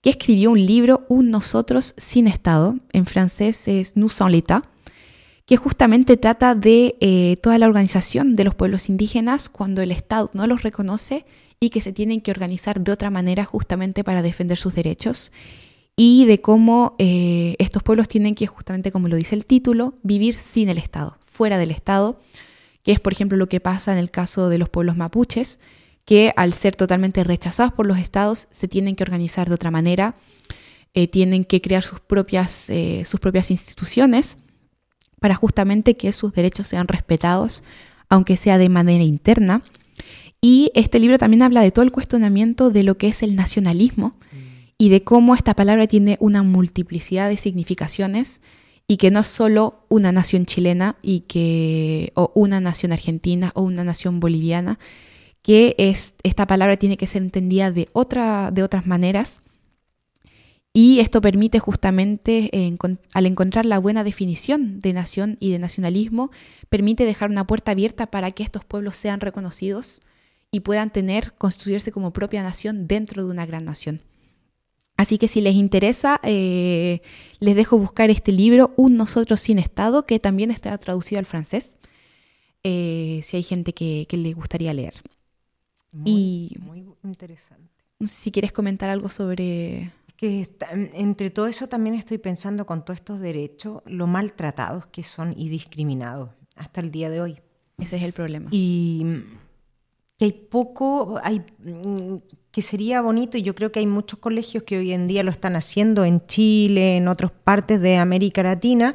que 0.00 0.10
escribió 0.10 0.52
un 0.52 0.64
libro, 0.64 1.04
Un 1.08 1.32
Nosotros 1.32 1.92
sin 1.96 2.28
Estado, 2.28 2.76
en 2.92 3.04
francés 3.04 3.66
es 3.66 3.96
Nous 3.96 4.12
sans 4.12 4.30
l'État, 4.30 4.62
que 5.44 5.56
justamente 5.56 6.16
trata 6.16 6.54
de 6.54 6.94
eh, 7.00 7.36
toda 7.42 7.58
la 7.58 7.66
organización 7.66 8.36
de 8.36 8.44
los 8.44 8.54
pueblos 8.54 8.88
indígenas 8.88 9.48
cuando 9.48 9.82
el 9.82 9.90
Estado 9.90 10.30
no 10.34 10.46
los 10.46 10.62
reconoce 10.62 11.24
y 11.58 11.70
que 11.70 11.80
se 11.80 11.92
tienen 11.92 12.20
que 12.20 12.30
organizar 12.30 12.80
de 12.80 12.92
otra 12.92 13.10
manera 13.10 13.44
justamente 13.44 14.04
para 14.04 14.22
defender 14.22 14.56
sus 14.56 14.72
derechos 14.72 15.32
y 15.96 16.26
de 16.26 16.38
cómo 16.38 16.94
eh, 17.00 17.56
estos 17.58 17.82
pueblos 17.82 18.06
tienen 18.06 18.36
que, 18.36 18.46
justamente 18.46 18.92
como 18.92 19.08
lo 19.08 19.16
dice 19.16 19.34
el 19.34 19.46
título, 19.46 19.94
vivir 20.04 20.38
sin 20.38 20.68
el 20.68 20.78
Estado, 20.78 21.18
fuera 21.24 21.58
del 21.58 21.72
Estado, 21.72 22.20
que 22.84 22.92
es 22.92 23.00
por 23.00 23.12
ejemplo 23.12 23.36
lo 23.36 23.48
que 23.48 23.58
pasa 23.58 23.90
en 23.90 23.98
el 23.98 24.12
caso 24.12 24.48
de 24.48 24.58
los 24.58 24.68
pueblos 24.68 24.96
mapuches, 24.96 25.58
que 26.06 26.32
al 26.36 26.54
ser 26.54 26.74
totalmente 26.76 27.22
rechazados 27.24 27.74
por 27.74 27.84
los 27.84 27.98
estados 27.98 28.46
se 28.50 28.68
tienen 28.68 28.96
que 28.96 29.02
organizar 29.02 29.48
de 29.48 29.54
otra 29.54 29.70
manera, 29.70 30.14
eh, 30.94 31.08
tienen 31.08 31.44
que 31.44 31.60
crear 31.60 31.82
sus 31.82 32.00
propias, 32.00 32.70
eh, 32.70 33.02
sus 33.04 33.20
propias 33.20 33.50
instituciones 33.50 34.38
para 35.20 35.34
justamente 35.34 35.96
que 35.96 36.12
sus 36.12 36.32
derechos 36.32 36.68
sean 36.68 36.88
respetados, 36.88 37.64
aunque 38.08 38.36
sea 38.36 38.56
de 38.56 38.68
manera 38.68 39.02
interna. 39.04 39.62
Y 40.40 40.70
este 40.74 41.00
libro 41.00 41.18
también 41.18 41.42
habla 41.42 41.60
de 41.60 41.72
todo 41.72 41.84
el 41.84 41.92
cuestionamiento 41.92 42.70
de 42.70 42.84
lo 42.84 42.96
que 42.96 43.08
es 43.08 43.22
el 43.22 43.34
nacionalismo 43.34 44.16
y 44.78 44.90
de 44.90 45.02
cómo 45.02 45.34
esta 45.34 45.54
palabra 45.54 45.86
tiene 45.86 46.16
una 46.20 46.42
multiplicidad 46.42 47.28
de 47.28 47.36
significaciones 47.36 48.40
y 48.86 48.98
que 48.98 49.10
no 49.10 49.20
es 49.20 49.26
solo 49.26 49.84
una 49.88 50.12
nación 50.12 50.46
chilena 50.46 50.96
y 51.02 51.20
que 51.20 52.12
o 52.14 52.30
una 52.34 52.60
nación 52.60 52.92
argentina 52.92 53.50
o 53.54 53.62
una 53.62 53.82
nación 53.82 54.20
boliviana, 54.20 54.78
que 55.46 55.76
es, 55.78 56.16
esta 56.24 56.44
palabra 56.48 56.76
tiene 56.76 56.96
que 56.96 57.06
ser 57.06 57.22
entendida 57.22 57.70
de, 57.70 57.88
otra, 57.92 58.50
de 58.50 58.64
otras 58.64 58.84
maneras. 58.84 59.42
Y 60.72 60.98
esto 60.98 61.20
permite 61.20 61.60
justamente, 61.60 62.50
eh, 62.52 62.76
al 63.12 63.26
encontrar 63.26 63.64
la 63.64 63.78
buena 63.78 64.02
definición 64.02 64.80
de 64.80 64.92
nación 64.92 65.36
y 65.38 65.52
de 65.52 65.60
nacionalismo, 65.60 66.32
permite 66.68 67.04
dejar 67.04 67.30
una 67.30 67.46
puerta 67.46 67.70
abierta 67.70 68.06
para 68.06 68.32
que 68.32 68.42
estos 68.42 68.64
pueblos 68.64 68.96
sean 68.96 69.20
reconocidos 69.20 70.02
y 70.50 70.60
puedan 70.60 70.90
tener, 70.90 71.32
construirse 71.34 71.92
como 71.92 72.12
propia 72.12 72.42
nación 72.42 72.88
dentro 72.88 73.24
de 73.24 73.30
una 73.30 73.46
gran 73.46 73.66
nación. 73.66 74.02
Así 74.96 75.16
que 75.16 75.28
si 75.28 75.40
les 75.40 75.54
interesa, 75.54 76.20
eh, 76.24 77.02
les 77.38 77.54
dejo 77.54 77.78
buscar 77.78 78.10
este 78.10 78.32
libro, 78.32 78.74
Un 78.76 78.96
Nosotros 78.96 79.40
sin 79.40 79.60
Estado, 79.60 80.06
que 80.06 80.18
también 80.18 80.50
está 80.50 80.76
traducido 80.78 81.20
al 81.20 81.26
francés, 81.26 81.78
eh, 82.64 83.20
si 83.22 83.36
hay 83.36 83.44
gente 83.44 83.74
que, 83.74 84.06
que 84.08 84.16
le 84.16 84.32
gustaría 84.32 84.74
leer. 84.74 84.94
Muy, 85.96 86.10
Y- 86.10 86.56
muy 86.60 86.84
interesante. 87.04 87.70
Si 88.04 88.30
quieres 88.30 88.52
comentar 88.52 88.88
algo 88.90 89.08
sobre... 89.08 89.90
Que 90.16 90.40
está- 90.40 90.68
entre 90.72 91.30
todo 91.30 91.46
eso 91.46 91.66
también 91.68 91.94
estoy 91.94 92.18
pensando 92.18 92.64
con 92.66 92.84
todos 92.84 92.96
estos 93.00 93.20
derechos, 93.20 93.82
lo 93.86 94.06
maltratados 94.06 94.86
que 94.86 95.02
son 95.02 95.34
y 95.36 95.48
discriminados 95.50 96.30
hasta 96.54 96.80
el 96.80 96.90
día 96.90 97.10
de 97.10 97.20
hoy. 97.20 97.40
Ese 97.78 97.96
es 97.96 98.02
el 98.02 98.12
problema. 98.14 98.48
Y 98.50 99.04
que 100.18 100.24
hay 100.24 100.32
poco, 100.32 101.20
hay, 101.22 101.42
mm, 101.58 102.16
que 102.50 102.62
sería 102.62 103.02
bonito, 103.02 103.36
y 103.36 103.42
yo 103.42 103.54
creo 103.54 103.70
que 103.70 103.80
hay 103.80 103.86
muchos 103.86 104.18
colegios 104.18 104.62
que 104.64 104.78
hoy 104.78 104.92
en 104.92 105.06
día 105.06 105.22
lo 105.22 105.30
están 105.30 105.54
haciendo 105.56 106.06
en 106.06 106.22
Chile, 106.26 106.96
en 106.96 107.08
otras 107.08 107.30
partes 107.30 107.82
de 107.82 107.98
América 107.98 108.42
Latina, 108.42 108.94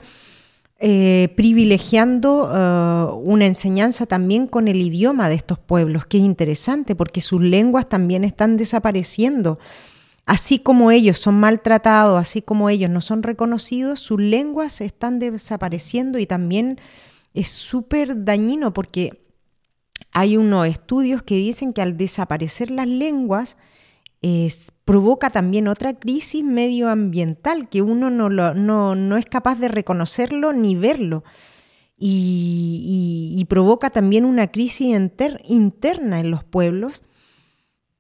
eh, 0.84 1.32
privilegiando 1.36 2.50
eh, 2.52 3.14
una 3.24 3.46
enseñanza 3.46 4.08
también 4.08 4.48
con 4.48 4.68
el 4.68 4.82
idioma 4.82 5.30
de 5.30 5.36
estos 5.36 5.60
pueblos, 5.60 6.08
que 6.08 6.18
es 6.18 6.24
interesante 6.24 6.96
porque 6.96 7.22
sus 7.22 7.40
lenguas 7.40 7.88
también 7.88 8.24
están 8.24 8.58
desapareciendo. 8.58 9.60
Así 10.26 10.58
como 10.58 10.90
ellos 10.90 11.20
son 11.20 11.40
maltratados, 11.40 12.20
así 12.20 12.42
como 12.42 12.70
ellos 12.70 12.90
no 12.90 13.00
son 13.00 13.22
reconocidos, 13.22 14.00
sus 14.00 14.20
lenguas 14.20 14.82
están 14.82 15.20
desapareciendo 15.20 16.18
y 16.18 16.26
también 16.26 16.80
es 17.36 17.50
súper 17.50 18.26
dañino 18.26 18.74
porque 18.74 19.22
hay 20.12 20.36
unos 20.36 20.68
estudios 20.68 21.22
que 21.22 21.36
dicen 21.36 21.74
que 21.74 21.82
al 21.84 21.96
desaparecer 21.96 22.72
las 22.72 22.88
lenguas, 22.88 23.56
provoca 24.86 25.30
también 25.30 25.68
otra 25.68 25.98
crisis 25.98 26.44
medioambiental 26.44 27.70
que 27.70 27.82
uno 27.82 28.10
no, 28.10 28.30
no, 28.30 29.18
es 29.18 29.26
capaz 29.26 29.56
de 29.56 29.68
reconocerlo 29.68 30.54
ni 30.54 30.76
verlo. 30.76 31.24
Y, 31.98 33.46
provoca 33.50 33.90
también 33.90 34.24
una 34.26 34.50
crisis 34.50 34.96
interna 35.46 36.20
en 36.20 36.32
los 36.32 36.44
pueblos, 36.44 37.04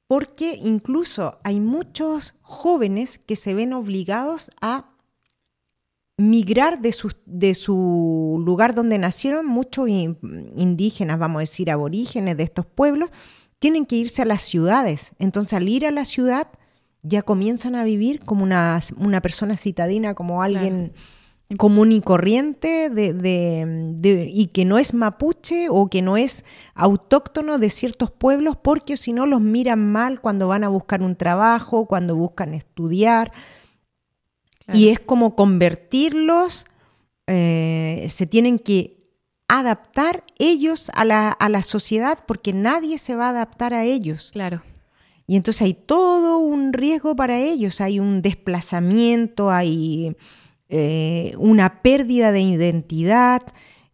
porque 0.07 0.59
incluso 0.63 1.39
hay 1.43 1.59
muchos 1.59 2.35
jóvenes 2.41 3.19
que 3.19 3.35
se 3.35 3.53
ven 3.53 3.73
obligados 3.73 4.49
a 4.61 4.91
migrar 6.17 6.81
de 6.81 6.91
su, 6.91 7.11
de 7.25 7.53
su 7.55 8.41
lugar 8.45 8.75
donde 8.75 8.97
nacieron, 8.97 9.45
muchos 9.45 9.89
indígenas, 9.89 11.19
vamos 11.19 11.39
a 11.39 11.41
decir, 11.41 11.69
aborígenes 11.69 12.37
de 12.37 12.43
estos 12.43 12.65
pueblos, 12.65 13.09
tienen 13.61 13.85
que 13.85 13.95
irse 13.95 14.23
a 14.23 14.25
las 14.25 14.41
ciudades. 14.41 15.11
Entonces, 15.19 15.53
al 15.53 15.69
ir 15.69 15.85
a 15.85 15.91
la 15.91 16.03
ciudad, 16.03 16.47
ya 17.03 17.21
comienzan 17.21 17.75
a 17.75 17.83
vivir 17.83 18.19
como 18.25 18.43
una, 18.43 18.79
una 18.97 19.21
persona 19.21 19.55
citadina, 19.55 20.15
como 20.15 20.41
alguien 20.41 20.93
común 21.57 21.91
y 21.91 22.01
corriente 22.01 22.89
de, 22.89 24.29
y 24.33 24.47
que 24.47 24.65
no 24.65 24.79
es 24.79 24.95
mapuche 24.95 25.67
o 25.69 25.87
que 25.87 26.01
no 26.01 26.17
es 26.17 26.43
autóctono 26.73 27.59
de 27.59 27.69
ciertos 27.69 28.09
pueblos, 28.09 28.57
porque 28.57 28.97
si 28.97 29.13
no 29.13 29.27
los 29.27 29.41
miran 29.41 29.91
mal 29.91 30.21
cuando 30.21 30.47
van 30.47 30.63
a 30.63 30.69
buscar 30.69 31.03
un 31.03 31.15
trabajo, 31.15 31.85
cuando 31.85 32.15
buscan 32.15 32.55
estudiar. 32.55 33.31
Y 34.73 34.89
es 34.89 34.99
como 34.99 35.35
convertirlos, 35.35 36.65
eh, 37.27 38.07
se 38.09 38.25
tienen 38.25 38.57
que 38.57 39.00
adaptar 39.59 40.23
ellos 40.39 40.91
a 40.93 41.05
la, 41.05 41.29
a 41.29 41.49
la 41.49 41.61
sociedad 41.61 42.19
porque 42.25 42.53
nadie 42.53 42.97
se 42.97 43.15
va 43.15 43.27
a 43.27 43.31
adaptar 43.31 43.73
a 43.73 43.83
ellos. 43.83 44.31
Claro. 44.31 44.63
Y 45.27 45.35
entonces 45.35 45.61
hay 45.61 45.73
todo 45.73 46.37
un 46.39 46.73
riesgo 46.73 47.15
para 47.15 47.39
ellos, 47.39 47.81
hay 47.81 47.99
un 47.99 48.21
desplazamiento, 48.21 49.51
hay 49.51 50.15
eh, 50.69 51.33
una 51.37 51.81
pérdida 51.81 52.31
de 52.31 52.41
identidad. 52.41 53.41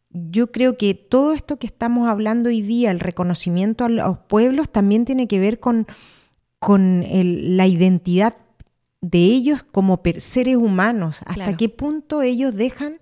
Yo 0.10 0.52
creo 0.52 0.78
que 0.78 0.94
todo 0.94 1.34
esto 1.34 1.58
que 1.58 1.68
estamos 1.68 2.08
hablando 2.08 2.50
hoy 2.50 2.62
día, 2.62 2.92
el 2.92 3.00
reconocimiento 3.00 3.86
a 3.86 3.90
los 3.90 4.18
pueblos, 4.20 4.70
también 4.70 5.06
tiene 5.06 5.28
que 5.28 5.40
ver 5.40 5.60
con, 5.60 5.88
con 6.60 7.04
la 7.10 7.68
identidad 7.68 8.38
de 9.02 9.20
ellos 9.20 9.64
como 9.64 10.02
seres 10.18 10.56
humanos, 10.56 11.22
hasta 11.26 11.56
qué 11.56 11.70
punto 11.70 12.24
ellos 12.24 12.56
dejan 12.56 13.00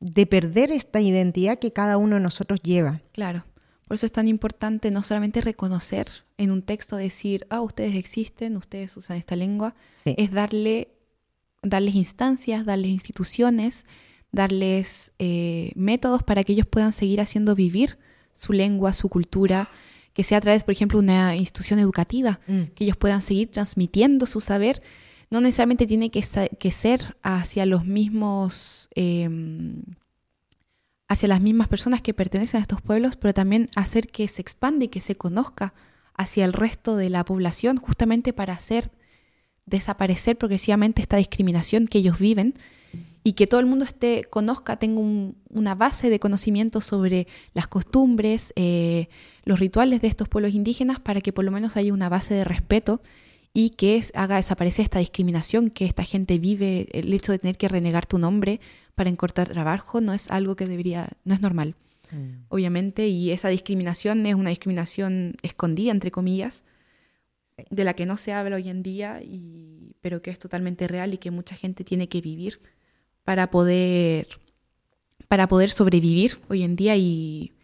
de 0.00 0.26
perder 0.26 0.70
esta 0.70 1.00
identidad 1.00 1.58
que 1.58 1.72
cada 1.72 1.96
uno 1.96 2.16
de 2.16 2.22
nosotros 2.22 2.60
lleva. 2.62 3.00
Claro. 3.12 3.44
Por 3.86 3.94
eso 3.94 4.06
es 4.06 4.12
tan 4.12 4.28
importante 4.28 4.90
no 4.90 5.02
solamente 5.02 5.40
reconocer 5.40 6.08
en 6.36 6.50
un 6.50 6.62
texto, 6.62 6.96
decir, 6.96 7.46
ah, 7.48 7.62
ustedes 7.62 7.96
existen, 7.96 8.56
ustedes 8.56 8.94
usan 8.96 9.16
esta 9.16 9.34
lengua, 9.34 9.74
es 10.04 10.30
darle, 10.30 10.88
darles 11.62 11.94
instancias, 11.94 12.66
darles 12.66 12.90
instituciones, 12.90 13.86
darles 14.30 15.12
eh, 15.18 15.72
métodos 15.74 16.22
para 16.22 16.44
que 16.44 16.52
ellos 16.52 16.66
puedan 16.66 16.92
seguir 16.92 17.22
haciendo 17.22 17.54
vivir 17.54 17.98
su 18.32 18.52
lengua, 18.52 18.92
su 18.92 19.08
cultura, 19.08 19.70
que 20.12 20.22
sea 20.22 20.38
a 20.38 20.40
través, 20.42 20.64
por 20.64 20.72
ejemplo, 20.72 20.98
una 20.98 21.34
institución 21.36 21.78
educativa, 21.78 22.40
mm. 22.46 22.74
que 22.74 22.84
ellos 22.84 22.96
puedan 22.96 23.22
seguir 23.22 23.50
transmitiendo 23.50 24.26
su 24.26 24.40
saber 24.40 24.82
no 25.30 25.40
necesariamente 25.40 25.86
tiene 25.86 26.10
que, 26.10 26.22
ser 26.22 27.16
hacia 27.22 27.66
los 27.66 27.84
mismos, 27.84 28.88
em, 28.94 29.82
hacia 31.06 31.28
las 31.28 31.40
mismas 31.40 31.68
personas 31.68 32.02
que 32.02 32.14
pertenecen 32.14 32.58
a 32.58 32.62
estos 32.62 32.80
pueblos, 32.80 33.16
pero 33.16 33.34
también 33.34 33.68
hacer 33.76 34.08
que 34.08 34.26
se 34.28 34.40
expande 34.42 34.86
y 34.86 34.88
que 34.88 35.00
se 35.00 35.16
conozca 35.16 35.74
hacia 36.14 36.44
el 36.44 36.52
resto 36.52 36.96
de 36.96 37.10
la 37.10 37.24
población, 37.24 37.76
justamente 37.76 38.32
para 38.32 38.54
hacer 38.54 38.90
desaparecer 39.66 40.36
progresivamente 40.38 41.02
esta 41.02 41.18
discriminación 41.18 41.86
que 41.86 41.98
ellos 41.98 42.18
viven 42.18 42.54
y 43.22 43.34
que 43.34 43.46
todo 43.46 43.60
el 43.60 43.66
mundo 43.66 43.84
esté, 43.84 44.24
conozca, 44.24 44.78
tenga 44.78 45.00
una 45.50 45.74
base 45.74 46.08
de 46.08 46.18
conocimiento 46.18 46.80
sobre 46.80 47.26
las 47.52 47.68
costumbres, 47.68 48.54
eh, 48.56 49.08
los 49.44 49.58
rituales 49.58 50.00
de 50.00 50.08
estos 50.08 50.28
pueblos 50.28 50.54
indígenas, 50.54 50.98
para 51.00 51.20
que 51.20 51.32
por 51.34 51.44
lo 51.44 51.50
menos 51.50 51.76
haya 51.76 51.92
una 51.92 52.08
base 52.08 52.32
de 52.32 52.44
respeto 52.44 53.02
y 53.58 53.70
que 53.70 54.00
haga 54.14 54.36
desaparecer 54.36 54.84
esta 54.84 55.00
discriminación 55.00 55.70
que 55.70 55.84
esta 55.84 56.04
gente 56.04 56.38
vive, 56.38 56.86
el 56.92 57.12
hecho 57.12 57.32
de 57.32 57.40
tener 57.40 57.56
que 57.56 57.66
renegar 57.66 58.06
tu 58.06 58.16
nombre 58.16 58.60
para 58.94 59.10
encortar 59.10 59.48
trabajo 59.48 60.00
no 60.00 60.12
es 60.12 60.30
algo 60.30 60.54
que 60.54 60.68
debería, 60.68 61.08
no 61.24 61.34
es 61.34 61.40
normal, 61.40 61.74
mm. 62.12 62.44
obviamente, 62.50 63.08
y 63.08 63.32
esa 63.32 63.48
discriminación 63.48 64.24
es 64.26 64.36
una 64.36 64.50
discriminación 64.50 65.34
escondida, 65.42 65.90
entre 65.90 66.12
comillas, 66.12 66.64
de 67.68 67.82
la 67.82 67.94
que 67.94 68.06
no 68.06 68.16
se 68.16 68.32
habla 68.32 68.54
hoy 68.54 68.68
en 68.68 68.84
día, 68.84 69.22
y, 69.24 69.96
pero 70.02 70.22
que 70.22 70.30
es 70.30 70.38
totalmente 70.38 70.86
real 70.86 71.12
y 71.14 71.18
que 71.18 71.32
mucha 71.32 71.56
gente 71.56 71.82
tiene 71.82 72.08
que 72.08 72.20
vivir 72.20 72.60
para 73.24 73.50
poder, 73.50 74.28
para 75.26 75.48
poder 75.48 75.70
sobrevivir 75.70 76.38
hoy 76.48 76.62
en 76.62 76.76
día 76.76 76.94
y, 76.94 77.54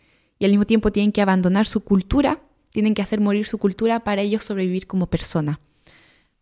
y 0.40 0.44
al 0.44 0.50
mismo 0.50 0.66
tiempo 0.66 0.90
tienen 0.90 1.12
que 1.12 1.22
abandonar 1.22 1.66
su 1.66 1.82
cultura, 1.82 2.40
tienen 2.70 2.94
que 2.94 3.02
hacer 3.02 3.20
morir 3.20 3.46
su 3.46 3.58
cultura 3.58 4.00
para 4.00 4.22
ellos 4.22 4.42
sobrevivir 4.42 4.88
como 4.88 5.06
persona. 5.06 5.60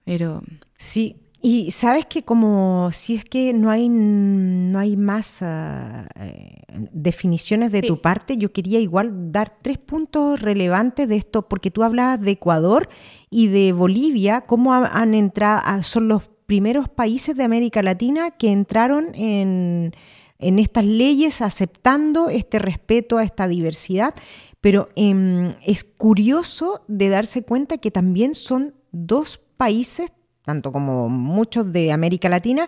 Pero 0.04 0.42
sí, 0.76 1.22
y 1.44 1.72
sabes 1.72 2.06
que 2.06 2.22
como 2.22 2.90
si 2.92 3.16
es 3.16 3.24
que 3.24 3.52
no 3.52 3.68
hay, 3.68 3.88
no 3.88 4.78
hay 4.78 4.96
más 4.96 5.42
ah, 5.42 6.06
eh, 6.20 6.62
definiciones 6.92 7.72
de 7.72 7.82
tu 7.82 8.00
parte, 8.00 8.36
yo 8.36 8.52
quería 8.52 8.78
igual 8.78 9.32
dar 9.32 9.58
tres 9.60 9.78
puntos 9.78 10.40
relevantes 10.40 11.08
de 11.08 11.16
esto, 11.16 11.48
porque 11.48 11.72
tú 11.72 11.82
hablabas 11.82 12.20
de 12.20 12.30
Ecuador 12.30 12.88
y 13.28 13.48
de 13.48 13.72
Bolivia, 13.72 14.42
cómo 14.42 14.72
han 14.72 15.14
entrado, 15.14 15.62
ah, 15.64 15.82
son 15.82 16.06
los 16.06 16.22
primeros 16.46 16.88
países 16.88 17.34
de 17.34 17.42
América 17.42 17.82
Latina 17.82 18.30
que 18.30 18.52
entraron 18.52 19.12
en, 19.14 19.94
en 20.38 20.58
estas 20.60 20.84
leyes 20.84 21.42
aceptando 21.42 22.28
este 22.28 22.60
respeto 22.60 23.18
a 23.18 23.24
esta 23.24 23.48
diversidad, 23.48 24.14
pero 24.60 24.90
em, 24.94 25.54
es 25.66 25.82
curioso 25.82 26.84
de 26.86 27.08
darse 27.08 27.42
cuenta 27.42 27.78
que 27.78 27.90
también 27.90 28.36
son 28.36 28.74
dos 28.92 29.40
países, 29.56 30.12
tanto 30.44 30.72
como 30.72 31.08
muchos 31.08 31.72
de 31.72 31.92
América 31.92 32.28
Latina, 32.28 32.66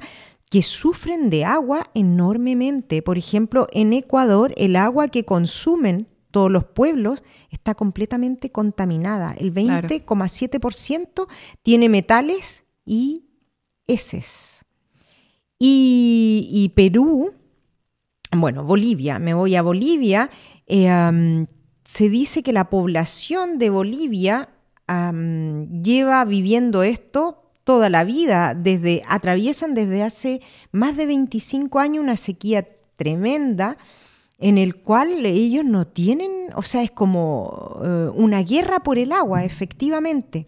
que 0.50 0.62
sufren 0.62 1.30
de 1.30 1.44
agua 1.44 1.90
enormemente. 1.94 3.02
Por 3.02 3.18
ejemplo, 3.18 3.66
en 3.72 3.92
Ecuador 3.92 4.52
el 4.56 4.76
agua 4.76 5.08
que 5.08 5.24
consumen 5.24 6.06
todos 6.30 6.50
los 6.50 6.64
pueblos 6.64 7.22
está 7.50 7.74
completamente 7.74 8.50
contaminada. 8.50 9.34
El 9.38 9.54
20,7% 9.54 11.26
tiene 11.62 11.88
metales 11.88 12.64
y 12.84 13.24
heces. 13.86 14.64
Y, 15.58 16.72
Perú, 16.74 17.32
bueno, 18.32 18.64
Bolivia, 18.64 19.18
me 19.18 19.32
voy 19.32 19.54
a 19.54 19.62
Bolivia, 19.62 20.28
eh, 20.66 21.46
se 21.84 22.08
dice 22.08 22.42
que 22.42 22.52
la 22.52 22.68
población 22.68 23.58
de 23.58 23.70
Bolivia 23.70 24.50
lleva 24.86 26.24
viviendo 26.24 26.82
esto 26.82 27.42
toda 27.64 27.88
la 27.88 28.04
vida, 28.04 28.54
desde 28.54 29.02
atraviesan 29.08 29.74
desde 29.74 30.02
hace 30.02 30.42
más 30.70 30.96
de 30.96 31.06
25 31.06 31.78
años 31.78 32.04
una 32.04 32.16
sequía 32.16 32.68
tremenda 32.96 33.78
en 34.38 34.58
el 34.58 34.76
cual 34.76 35.24
ellos 35.24 35.64
no 35.64 35.86
tienen, 35.86 36.30
o 36.54 36.62
sea, 36.62 36.82
es 36.82 36.90
como 36.90 37.80
eh, 37.82 38.10
una 38.14 38.42
guerra 38.42 38.80
por 38.80 38.98
el 38.98 39.12
agua, 39.12 39.44
efectivamente. 39.44 40.46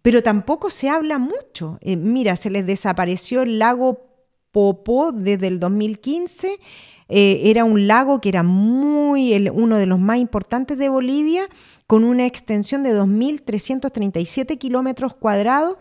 Pero 0.00 0.22
tampoco 0.22 0.70
se 0.70 0.88
habla 0.88 1.18
mucho. 1.18 1.78
Eh, 1.80 1.96
mira, 1.96 2.36
se 2.36 2.50
les 2.50 2.66
desapareció 2.66 3.42
el 3.42 3.58
lago 3.58 4.06
Popó 4.52 5.10
desde 5.12 5.48
el 5.48 5.58
2015 5.58 6.60
eh, 7.08 7.42
era 7.44 7.64
un 7.64 7.86
lago 7.86 8.20
que 8.20 8.28
era 8.28 8.42
muy, 8.42 9.48
uno 9.50 9.76
de 9.76 9.86
los 9.86 9.98
más 9.98 10.18
importantes 10.18 10.78
de 10.78 10.88
Bolivia, 10.88 11.48
con 11.86 12.04
una 12.04 12.26
extensión 12.26 12.82
de 12.82 12.92
2.337 12.98 14.58
kilómetros 14.58 15.14
cuadrados 15.14 15.76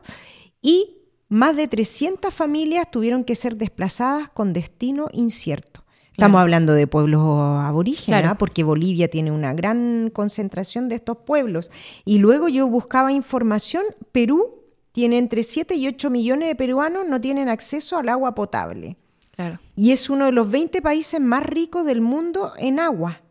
y 0.62 0.98
más 1.30 1.56
de 1.56 1.68
300 1.68 2.34
familias 2.34 2.90
tuvieron 2.92 3.24
que 3.24 3.36
ser 3.36 3.58
desplazadas 3.58 4.30
con 4.30 4.54
destino 4.54 5.08
incierto. 5.12 5.84
Estamos 6.12 6.40
hablando 6.40 6.74
de 6.74 6.86
pueblos 6.86 7.22
aborígenes, 7.24 8.20
Claro. 8.20 8.30
¿ah? 8.30 8.38
porque 8.38 8.64
Bolivia 8.64 9.08
tiene 9.08 9.32
una 9.32 9.54
gran 9.56 10.12
concentración 10.14 10.88
de 10.88 10.96
estos 10.96 11.18
pueblos. 11.26 11.72
Y 12.06 12.20
luego 12.20 12.50
yo 12.50 12.68
buscaba 12.68 13.12
información, 13.12 13.84
Perú 14.12 14.62
tiene 14.92 15.18
entre 15.18 15.42
7 15.42 15.74
y 15.74 15.88
8 15.88 16.12
millones 16.12 16.50
de 16.50 16.56
peruanos 16.56 17.08
no 17.08 17.20
tienen 17.20 17.50
acceso 17.50 17.98
al 17.98 18.10
agua 18.10 18.36
potable. 18.36 18.96
Claro. 19.36 19.60
Y 19.76 19.92
es 19.92 20.10
uno 20.10 20.26
de 20.26 20.32
los 20.32 20.50
20 20.50 20.82
países 20.82 21.20
más 21.20 21.44
ricos 21.44 21.86
del 21.86 22.02
mundo 22.02 22.54
en 22.58 22.80
agua. 22.80 23.22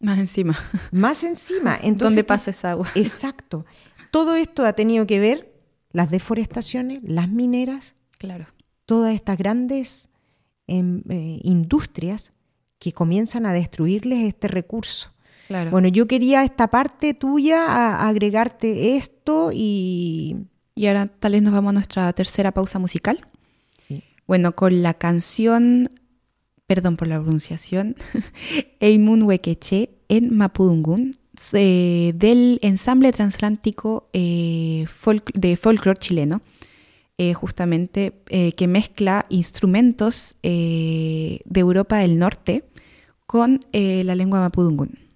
Más 0.00 0.18
encima. 0.18 0.58
Más 0.90 1.22
encima. 1.24 1.76
Entonces, 1.82 2.16
¿Dónde 2.16 2.24
pasa 2.24 2.50
esa 2.50 2.72
agua? 2.72 2.88
Exacto. 2.94 3.64
Todo 4.10 4.34
esto 4.34 4.64
ha 4.64 4.72
tenido 4.72 5.06
que 5.06 5.20
ver 5.20 5.52
las 5.92 6.10
deforestaciones, 6.10 7.00
las 7.04 7.28
mineras, 7.28 7.94
Claro. 8.18 8.46
todas 8.84 9.14
estas 9.14 9.38
grandes 9.38 10.08
em, 10.66 11.02
eh, 11.08 11.40
industrias 11.44 12.32
que 12.78 12.92
comienzan 12.92 13.46
a 13.46 13.52
destruirles 13.52 14.24
este 14.26 14.48
recurso. 14.48 15.12
Claro. 15.46 15.70
Bueno, 15.70 15.88
yo 15.88 16.06
quería 16.06 16.44
esta 16.44 16.68
parte 16.68 17.14
tuya 17.14 17.64
a- 17.66 18.08
agregarte 18.08 18.96
esto 18.96 19.50
y 19.52 20.36
Y 20.74 20.86
ahora 20.86 21.06
tal 21.06 21.32
vez 21.32 21.42
nos 21.42 21.52
vamos 21.52 21.70
a 21.70 21.72
nuestra 21.74 22.12
tercera 22.12 22.52
pausa 22.52 22.78
musical. 22.78 23.26
Bueno, 24.28 24.54
con 24.54 24.82
la 24.82 24.92
canción, 24.92 25.88
perdón 26.66 26.98
por 26.98 27.08
la 27.08 27.18
pronunciación, 27.18 27.96
Eimun 28.80 29.22
Wekeche 29.22 29.88
en 30.10 30.36
Mapudungun, 30.36 31.16
del 31.52 32.58
ensamble 32.60 33.10
transatlántico 33.12 34.10
eh, 34.12 34.86
de 35.32 35.56
folclore 35.56 35.98
chileno, 35.98 36.42
eh, 37.16 37.32
justamente 37.32 38.20
eh, 38.28 38.52
que 38.52 38.68
mezcla 38.68 39.24
instrumentos 39.30 40.36
de 40.42 41.40
Europa 41.54 41.96
del 41.96 42.18
Norte 42.18 42.64
con 43.26 43.60
la 43.72 44.14
lengua 44.14 44.40
Mapudungun. 44.40 45.07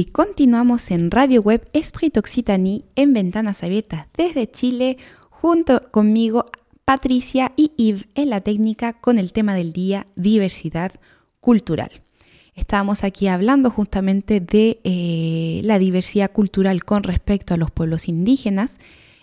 Y 0.00 0.04
continuamos 0.04 0.92
en 0.92 1.10
Radio 1.10 1.42
Web 1.42 1.68
Esprit 1.72 2.16
Occitanie 2.18 2.84
en 2.94 3.12
Ventanas 3.12 3.64
Abiertas 3.64 4.06
desde 4.16 4.48
Chile, 4.48 4.96
junto 5.28 5.90
conmigo 5.90 6.44
Patricia 6.84 7.50
y 7.56 7.72
Yves 7.76 8.06
en 8.14 8.30
la 8.30 8.40
técnica 8.40 8.92
con 8.92 9.18
el 9.18 9.32
tema 9.32 9.56
del 9.56 9.72
día 9.72 10.06
diversidad 10.14 10.92
cultural. 11.40 11.90
Estábamos 12.54 13.02
aquí 13.02 13.26
hablando 13.26 13.72
justamente 13.72 14.38
de 14.38 14.78
eh, 14.84 15.62
la 15.64 15.80
diversidad 15.80 16.30
cultural 16.30 16.84
con 16.84 17.02
respecto 17.02 17.54
a 17.54 17.56
los 17.56 17.72
pueblos 17.72 18.06
indígenas 18.06 18.78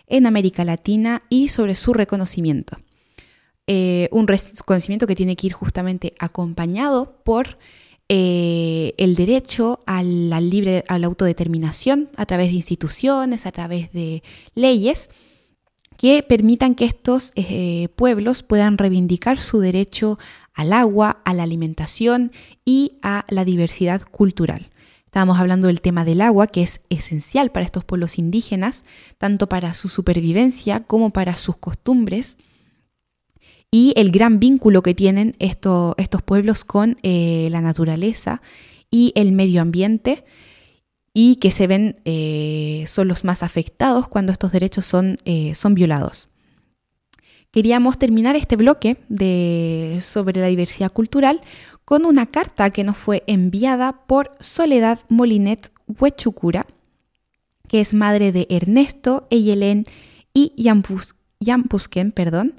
en 0.07 0.25
América 0.25 0.65
Latina 0.65 1.21
y 1.29 1.47
sobre 1.47 1.75
su 1.75 1.93
reconocimiento. 1.93 2.79
Eh, 3.65 4.09
un 4.11 4.27
reconocimiento 4.27 5.07
que 5.07 5.15
tiene 5.15 5.37
que 5.37 5.47
ir 5.47 5.53
justamente 5.53 6.13
acompañado 6.19 7.15
por 7.23 7.57
eh, 8.07 8.93
el 8.97 9.15
derecho 9.15 9.79
a 9.87 10.03
la, 10.03 10.39
libre, 10.39 10.83
a 10.87 10.99
la 10.99 11.07
autodeterminación 11.07 12.09
a 12.15 12.25
través 12.25 12.49
de 12.49 12.55
instituciones, 12.55 13.45
a 13.45 13.51
través 13.51 13.91
de 13.93 14.21
leyes 14.53 15.09
que 15.97 16.23
permitan 16.23 16.75
que 16.75 16.85
estos 16.85 17.31
eh, 17.35 17.87
pueblos 17.95 18.43
puedan 18.43 18.77
reivindicar 18.77 19.39
su 19.39 19.59
derecho 19.59 20.19
al 20.53 20.73
agua, 20.73 21.21
a 21.25 21.33
la 21.33 21.43
alimentación 21.43 22.31
y 22.63 22.93
a 23.01 23.25
la 23.29 23.45
diversidad 23.45 24.01
cultural. 24.01 24.69
Estábamos 25.05 25.39
hablando 25.39 25.67
del 25.67 25.81
tema 25.81 26.03
del 26.03 26.21
agua, 26.21 26.47
que 26.47 26.61
es 26.61 26.81
esencial 26.89 27.49
para 27.49 27.65
estos 27.65 27.85
pueblos 27.85 28.19
indígenas, 28.19 28.83
tanto 29.17 29.47
para 29.47 29.73
su 29.73 29.87
supervivencia 29.87 30.81
como 30.81 31.11
para 31.11 31.37
sus 31.37 31.57
costumbres 31.57 32.37
y 33.71 33.93
el 33.97 34.11
gran 34.11 34.39
vínculo 34.39 34.81
que 34.81 34.93
tienen 34.93 35.35
estos 35.39 35.95
pueblos 36.23 36.63
con 36.63 36.97
eh, 37.03 37.47
la 37.51 37.61
naturaleza 37.61 38.41
y 38.89 39.11
el 39.15 39.31
medio 39.31 39.61
ambiente 39.61 40.23
y 41.13 41.37
que 41.37 41.51
se 41.51 41.67
ven 41.67 41.95
eh, 42.05 42.83
son 42.87 43.07
los 43.07 43.23
más 43.23 43.41
afectados 43.41 44.07
cuando 44.07 44.31
estos 44.31 44.51
derechos 44.51 44.85
son, 44.85 45.17
eh, 45.25 45.55
son 45.55 45.73
violados. 45.73 46.29
Queríamos 47.51 47.97
terminar 47.97 48.35
este 48.35 48.57
bloque 48.57 48.97
de, 49.07 49.99
sobre 50.01 50.41
la 50.41 50.47
diversidad 50.47 50.91
cultural 50.91 51.39
con 51.85 52.05
una 52.05 52.25
carta 52.25 52.69
que 52.71 52.83
nos 52.83 52.97
fue 52.97 53.23
enviada 53.27 54.01
por 54.07 54.31
Soledad 54.41 54.99
Molinet 55.07 55.71
Huechucura, 55.87 56.65
que 57.69 57.79
es 57.79 57.93
madre 57.93 58.33
de 58.33 58.45
Ernesto, 58.49 59.25
Eyelén 59.29 59.85
y 60.33 60.51
Yampusken, 61.39 62.11
perdón, 62.11 62.55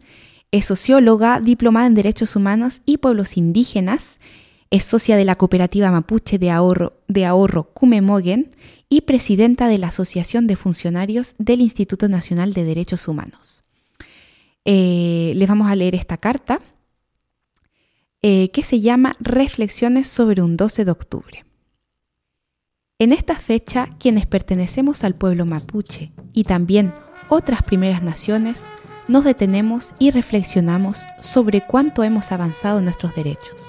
es 0.57 0.67
socióloga, 0.67 1.41
diplomada 1.41 1.87
en 1.87 1.95
Derechos 1.95 2.37
Humanos 2.37 2.81
y 2.87 2.99
Pueblos 2.99 3.37
Indígenas, 3.37 4.19
es 4.71 4.85
socia 4.85 5.17
de 5.17 5.25
la 5.25 5.37
cooperativa 5.37 5.91
mapuche 5.91 6.39
de 6.39 6.51
ahorro, 6.51 6.95
de 7.09 7.25
ahorro 7.25 7.73
y 8.89 9.01
presidenta 9.03 9.69
de 9.69 9.79
la 9.79 9.89
Asociación 9.89 10.47
de 10.47 10.57
Funcionarios 10.57 11.35
del 11.39 11.61
Instituto 11.61 12.09
Nacional 12.09 12.53
de 12.53 12.65
Derechos 12.65 13.07
Humanos. 13.07 13.65
Eh, 14.65 15.33
les 15.37 15.49
vamos 15.49 15.71
a 15.71 15.77
leer 15.77 15.95
esta 15.95 16.17
carta 16.17 16.61
eh, 18.23 18.51
que 18.51 18.63
se 18.63 18.81
llama 18.81 19.17
Reflexiones 19.21 20.09
sobre 20.09 20.43
un 20.43 20.57
12 20.57 20.85
de 20.85 20.91
octubre. 20.91 21.45
En 22.99 23.13
esta 23.13 23.37
fecha, 23.37 23.91
quienes 23.99 24.27
pertenecemos 24.27 25.05
al 25.05 25.15
pueblo 25.15 25.45
mapuche 25.45 26.13
y 26.33 26.45
también 26.45 26.95
otras 27.29 27.63
primeras 27.63 28.03
naciones, 28.03 28.67
nos 29.09 29.25
detenemos 29.25 29.93
y 29.99 30.11
reflexionamos 30.11 31.05
sobre 31.21 31.63
cuánto 31.67 32.03
hemos 32.05 32.33
avanzado 32.33 32.79
en 32.79 32.85
nuestros 32.85 33.15
derechos. 33.15 33.65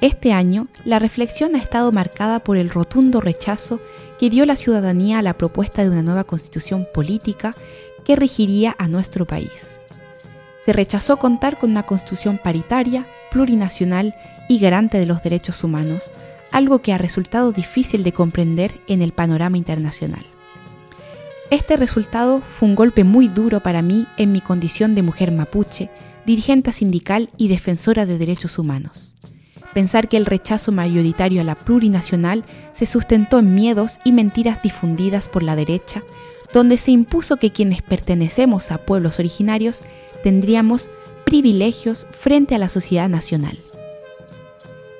Este 0.00 0.32
año, 0.32 0.66
la 0.84 0.98
reflexión 0.98 1.54
ha 1.54 1.58
estado 1.58 1.92
marcada 1.92 2.40
por 2.40 2.56
el 2.56 2.70
rotundo 2.70 3.20
rechazo 3.20 3.80
que 4.18 4.30
dio 4.30 4.46
la 4.46 4.56
ciudadanía 4.56 5.18
a 5.18 5.22
la 5.22 5.34
propuesta 5.34 5.82
de 5.82 5.90
una 5.90 6.02
nueva 6.02 6.24
constitución 6.24 6.86
política 6.92 7.54
que 8.04 8.16
regiría 8.16 8.74
a 8.78 8.88
nuestro 8.88 9.26
país. 9.26 9.78
Se 10.64 10.72
rechazó 10.72 11.18
contar 11.18 11.58
con 11.58 11.70
una 11.70 11.82
constitución 11.82 12.38
paritaria, 12.42 13.06
plurinacional 13.30 14.14
y 14.48 14.58
garante 14.58 14.98
de 14.98 15.06
los 15.06 15.22
derechos 15.22 15.64
humanos, 15.64 16.12
algo 16.50 16.80
que 16.80 16.92
ha 16.92 16.98
resultado 16.98 17.52
difícil 17.52 18.02
de 18.02 18.12
comprender 18.12 18.80
en 18.86 19.02
el 19.02 19.12
panorama 19.12 19.58
internacional. 19.58 20.24
Este 21.50 21.76
resultado 21.76 22.40
fue 22.40 22.68
un 22.68 22.76
golpe 22.76 23.02
muy 23.02 23.26
duro 23.26 23.58
para 23.58 23.82
mí 23.82 24.06
en 24.16 24.30
mi 24.30 24.40
condición 24.40 24.94
de 24.94 25.02
mujer 25.02 25.32
mapuche, 25.32 25.90
dirigente 26.24 26.70
sindical 26.72 27.28
y 27.36 27.48
defensora 27.48 28.06
de 28.06 28.18
derechos 28.18 28.56
humanos. 28.56 29.16
Pensar 29.74 30.08
que 30.08 30.16
el 30.16 30.26
rechazo 30.26 30.70
mayoritario 30.70 31.40
a 31.40 31.44
la 31.44 31.56
plurinacional 31.56 32.44
se 32.72 32.86
sustentó 32.86 33.40
en 33.40 33.56
miedos 33.56 33.98
y 34.04 34.12
mentiras 34.12 34.62
difundidas 34.62 35.28
por 35.28 35.42
la 35.42 35.56
derecha, 35.56 36.04
donde 36.54 36.78
se 36.78 36.92
impuso 36.92 37.36
que 37.36 37.50
quienes 37.50 37.82
pertenecemos 37.82 38.70
a 38.70 38.78
pueblos 38.78 39.18
originarios 39.18 39.82
tendríamos 40.22 40.88
privilegios 41.24 42.06
frente 42.12 42.54
a 42.54 42.58
la 42.58 42.68
sociedad 42.68 43.08
nacional. 43.08 43.58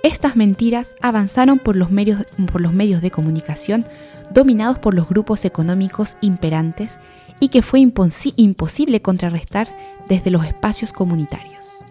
Estas 0.03 0.35
mentiras 0.35 0.97
avanzaron 1.01 1.59
por 1.59 1.77
los 1.77 1.91
medios, 1.91 2.25
por 2.51 2.61
los 2.61 2.73
medios 2.73 3.03
de 3.03 3.11
comunicación 3.11 3.85
dominados 4.31 4.79
por 4.79 4.95
los 4.95 5.09
grupos 5.09 5.45
económicos 5.45 6.17
imperantes 6.21 6.99
y 7.41 7.49
que 7.49 7.63
fue 7.63 7.81
imposible 7.81 9.03
contrarrestar 9.03 9.69
desde 10.09 10.31
los 10.31 10.45
espacios 10.47 10.93
comunitarios. 10.93 11.85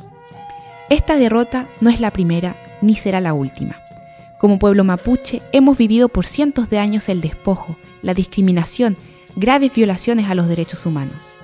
Esta 0.90 1.18
derrota 1.18 1.68
no 1.82 1.90
es 1.90 2.00
la 2.00 2.12
primera 2.12 2.56
ni 2.82 2.96
será 2.96 3.22
la 3.22 3.34
última. 3.34 3.76
Como 4.40 4.58
pueblo 4.58 4.84
mapuche 4.84 5.42
hemos 5.52 5.78
vivido 5.78 6.08
por 6.10 6.26
cientos 6.26 6.70
de 6.70 6.80
años 6.80 7.10
el 7.10 7.22
despojo, 7.22 7.76
la 8.02 8.14
discriminación, 8.14 8.96
graves 9.36 9.74
violaciones 9.74 10.30
a 10.30 10.36
los 10.36 10.48
derechos 10.48 10.86
humanos. 10.86 11.42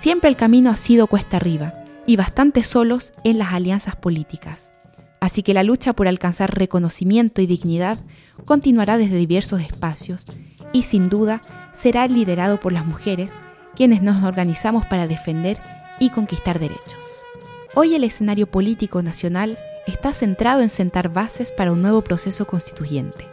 Siempre 0.00 0.28
el 0.30 0.36
camino 0.36 0.70
ha 0.70 0.76
sido 0.76 1.06
cuesta 1.06 1.36
arriba 1.36 1.72
y 2.06 2.16
bastante 2.16 2.62
solos 2.62 3.12
en 3.24 3.38
las 3.38 3.52
alianzas 3.52 3.96
políticas. 3.96 4.72
Así 5.20 5.42
que 5.42 5.54
la 5.54 5.62
lucha 5.62 5.92
por 5.92 6.08
alcanzar 6.08 6.58
reconocimiento 6.58 7.40
y 7.40 7.46
dignidad 7.46 7.98
continuará 8.44 8.96
desde 8.96 9.16
diversos 9.16 9.60
espacios 9.60 10.26
y 10.72 10.82
sin 10.82 11.08
duda 11.08 11.40
será 11.72 12.06
liderado 12.08 12.60
por 12.60 12.72
las 12.72 12.86
mujeres, 12.86 13.30
quienes 13.74 14.02
nos 14.02 14.22
organizamos 14.22 14.86
para 14.86 15.06
defender 15.06 15.58
y 15.98 16.10
conquistar 16.10 16.58
derechos. 16.58 17.22
Hoy 17.74 17.94
el 17.94 18.04
escenario 18.04 18.46
político 18.46 19.02
nacional 19.02 19.58
está 19.86 20.12
centrado 20.12 20.62
en 20.62 20.68
sentar 20.68 21.12
bases 21.12 21.50
para 21.50 21.72
un 21.72 21.82
nuevo 21.82 22.02
proceso 22.02 22.46
constituyente. 22.46 23.26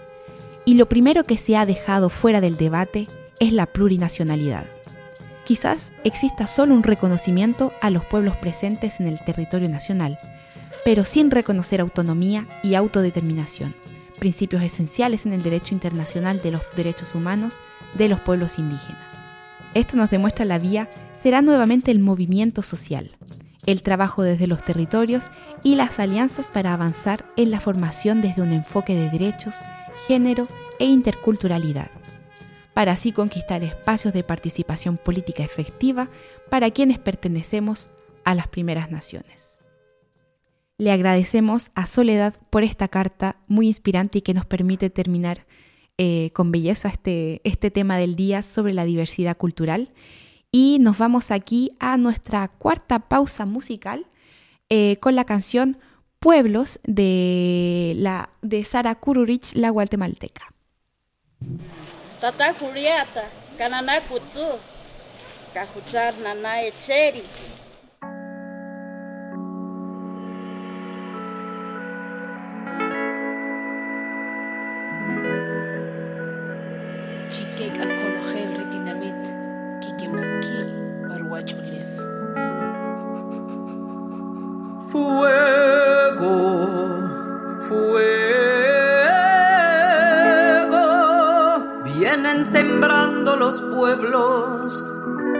Y 0.65 0.75
lo 0.75 0.87
primero 0.87 1.23
que 1.23 1.37
se 1.37 1.55
ha 1.55 1.65
dejado 1.65 2.09
fuera 2.09 2.41
del 2.41 2.57
debate 2.57 3.07
es 3.39 3.53
la 3.53 3.65
plurinacionalidad. 3.65 4.65
Quizás 5.43 5.91
exista 6.03 6.47
solo 6.47 6.75
un 6.75 6.83
reconocimiento 6.83 7.73
a 7.81 7.89
los 7.89 8.05
pueblos 8.05 8.37
presentes 8.37 8.99
en 8.99 9.07
el 9.07 9.19
territorio 9.23 9.69
nacional, 9.69 10.17
pero 10.85 11.03
sin 11.03 11.31
reconocer 11.31 11.81
autonomía 11.81 12.47
y 12.63 12.75
autodeterminación, 12.75 13.75
principios 14.21 14.61
esenciales 14.61 15.25
en 15.25 15.33
el 15.33 15.41
derecho 15.41 15.73
internacional 15.73 16.41
de 16.41 16.51
los 16.51 16.61
derechos 16.75 17.15
humanos 17.15 17.59
de 17.95 18.07
los 18.07 18.19
pueblos 18.19 18.59
indígenas. 18.59 19.01
Esto 19.73 19.97
nos 19.97 20.11
demuestra 20.11 20.45
la 20.45 20.59
vía 20.59 20.87
será 21.19 21.41
nuevamente 21.41 21.89
el 21.89 21.97
movimiento 21.97 22.61
social, 22.61 23.17
el 23.65 23.81
trabajo 23.81 24.21
desde 24.21 24.45
los 24.45 24.63
territorios 24.63 25.31
y 25.63 25.73
las 25.73 25.99
alianzas 25.99 26.51
para 26.51 26.71
avanzar 26.71 27.25
en 27.35 27.49
la 27.49 27.59
formación 27.59 28.21
desde 28.21 28.43
un 28.43 28.51
enfoque 28.51 28.93
de 28.93 29.09
derechos, 29.09 29.55
género 30.07 30.45
e 30.77 30.85
interculturalidad, 30.85 31.89
para 32.75 32.91
así 32.91 33.11
conquistar 33.11 33.63
espacios 33.63 34.13
de 34.13 34.23
participación 34.23 34.97
política 34.97 35.43
efectiva 35.43 36.09
para 36.51 36.69
quienes 36.69 36.99
pertenecemos 36.99 37.89
a 38.23 38.35
las 38.35 38.47
primeras 38.47 38.91
naciones. 38.91 39.50
Le 40.81 40.91
agradecemos 40.91 41.69
a 41.75 41.85
Soledad 41.85 42.33
por 42.49 42.63
esta 42.63 42.87
carta 42.87 43.35
muy 43.45 43.67
inspirante 43.67 44.17
y 44.17 44.21
que 44.23 44.33
nos 44.33 44.47
permite 44.47 44.89
terminar 44.89 45.45
eh, 45.99 46.31
con 46.33 46.51
belleza 46.51 46.89
este, 46.89 47.39
este 47.43 47.69
tema 47.69 47.97
del 47.97 48.15
día 48.15 48.41
sobre 48.41 48.73
la 48.73 48.83
diversidad 48.83 49.37
cultural. 49.37 49.91
Y 50.51 50.79
nos 50.79 50.97
vamos 50.97 51.29
aquí 51.29 51.69
a 51.79 51.97
nuestra 51.97 52.47
cuarta 52.47 52.97
pausa 52.97 53.45
musical 53.45 54.07
eh, 54.69 54.97
con 54.99 55.15
la 55.15 55.23
canción 55.23 55.77
Pueblos 56.19 56.79
de, 56.81 57.93
la, 57.97 58.31
de 58.41 58.63
Sara 58.63 58.95
Kururich, 58.95 59.53
la 59.53 59.69
guatemalteca. 59.69 60.51
Tata 62.19 62.55
Julieta, 62.55 63.29
Canana 63.55 64.01
Kutsu, 64.01 64.47
Cajuchar 65.53 66.15
Echeri. 66.63 67.21
Chiquek 77.33 77.75
akonojel 77.83 78.49
retinamit, 78.57 79.21
kikemomki, 79.81 80.59
barwachulef. 81.07 81.91
Fuego, 84.91 86.35
fuego, 87.67 88.07
vienen 91.85 92.43
sembrando 92.45 93.35
los 93.37 93.61
pueblos 93.61 94.83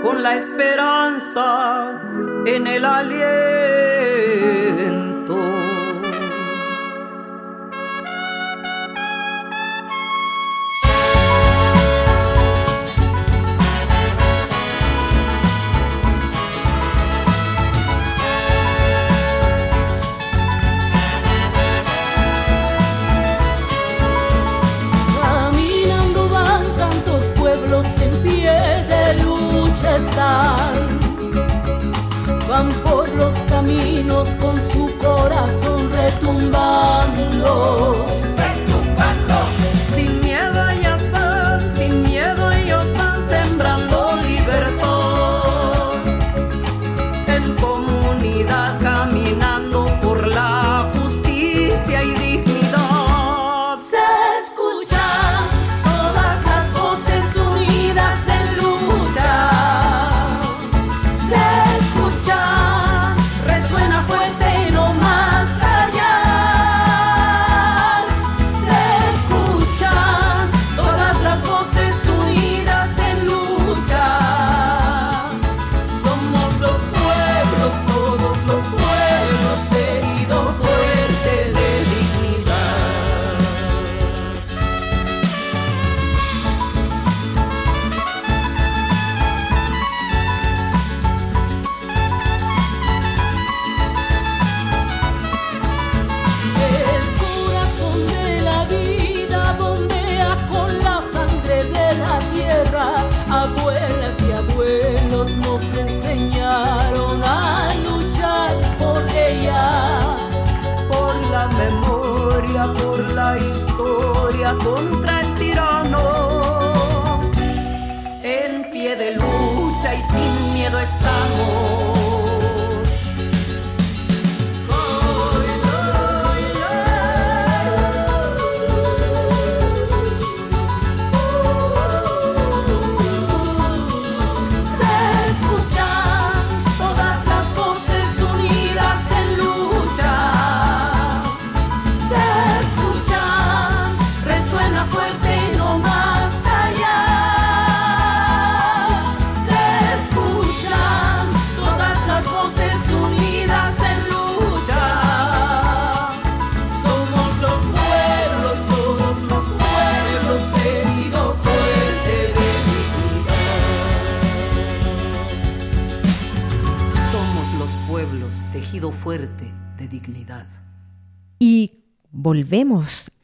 con 0.02 0.24
la 0.24 0.36
esperanza 0.36 2.02
en 2.46 2.68
el 2.68 2.86
aliento. 2.86 4.61
Con 34.39 34.55
su 34.72 34.97
corazón 34.97 35.89
retumbando. 35.89 38.05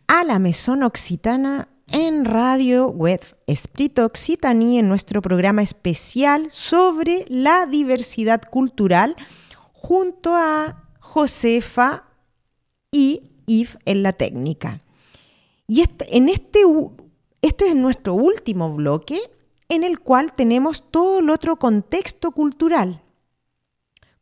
A 0.08 0.24
la 0.24 0.40
Mesón 0.40 0.82
Occitana 0.82 1.68
en 1.92 2.26
Radio 2.26 2.88
Web 2.88 3.22
Espíritu 3.46 4.02
Occitaní 4.02 4.80
en 4.80 4.90
nuestro 4.90 5.22
programa 5.22 5.62
especial 5.62 6.48
sobre 6.50 7.24
la 7.28 7.68
diversidad 7.68 8.42
cultural 8.50 9.16
junto 9.74 10.34
a 10.34 10.90
Josefa 11.00 12.06
y 12.92 13.30
Yves 13.46 13.78
en 13.86 14.02
la 14.02 14.14
técnica. 14.14 14.82
Y 15.68 15.82
este, 15.82 16.18
en 16.18 16.30
este, 16.30 16.62
este 17.44 17.68
es 17.68 17.76
nuestro 17.76 18.16
último 18.16 18.74
bloque 18.74 19.20
en 19.70 19.84
el 19.84 20.00
cual 20.00 20.34
tenemos 20.34 20.90
todo 20.90 21.20
el 21.20 21.30
otro 21.30 21.58
contexto 21.58 22.32
cultural 22.32 23.04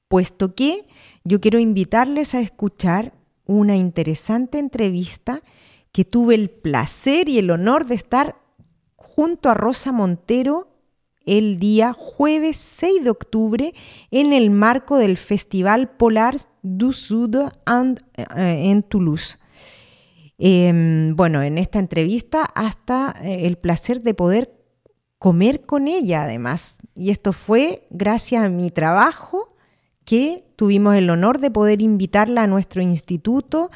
puesto 0.07 0.55
que 0.55 0.87
yo 1.23 1.41
quiero 1.41 1.59
invitarles 1.59 2.35
a 2.35 2.39
escuchar 2.41 3.13
una 3.45 3.75
interesante 3.75 4.59
entrevista 4.59 5.41
que 5.91 6.05
tuve 6.05 6.35
el 6.35 6.49
placer 6.49 7.29
y 7.29 7.37
el 7.37 7.51
honor 7.51 7.85
de 7.85 7.95
estar 7.95 8.35
junto 8.95 9.49
a 9.49 9.53
Rosa 9.53 9.91
Montero 9.91 10.67
el 11.25 11.57
día 11.57 11.93
jueves 11.93 12.57
6 12.57 13.03
de 13.03 13.09
octubre 13.09 13.73
en 14.11 14.33
el 14.33 14.51
marco 14.51 14.97
del 14.97 15.17
Festival 15.17 15.89
Polar 15.89 16.35
du 16.61 16.93
Sud 16.93 17.35
eh, 17.35 17.51
en 18.35 18.83
Toulouse. 18.83 19.37
Eh, 20.37 21.11
bueno, 21.15 21.41
en 21.41 21.57
esta 21.57 21.79
entrevista 21.79 22.43
hasta 22.43 23.15
eh, 23.23 23.47
el 23.47 23.57
placer 23.57 24.01
de 24.01 24.13
poder 24.13 24.53
comer 25.17 25.61
con 25.65 25.87
ella 25.87 26.23
además. 26.23 26.77
Y 26.93 27.11
esto 27.11 27.33
fue 27.33 27.87
gracias 27.89 28.43
a 28.43 28.49
mi 28.49 28.69
trabajo 28.69 29.47
que 30.05 30.43
tuvimos 30.55 30.95
el 30.95 31.09
honor 31.09 31.39
de 31.39 31.51
poder 31.51 31.81
invitarla 31.81 32.43
a 32.43 32.47
nuestro 32.47 32.81
instituto 32.81 33.71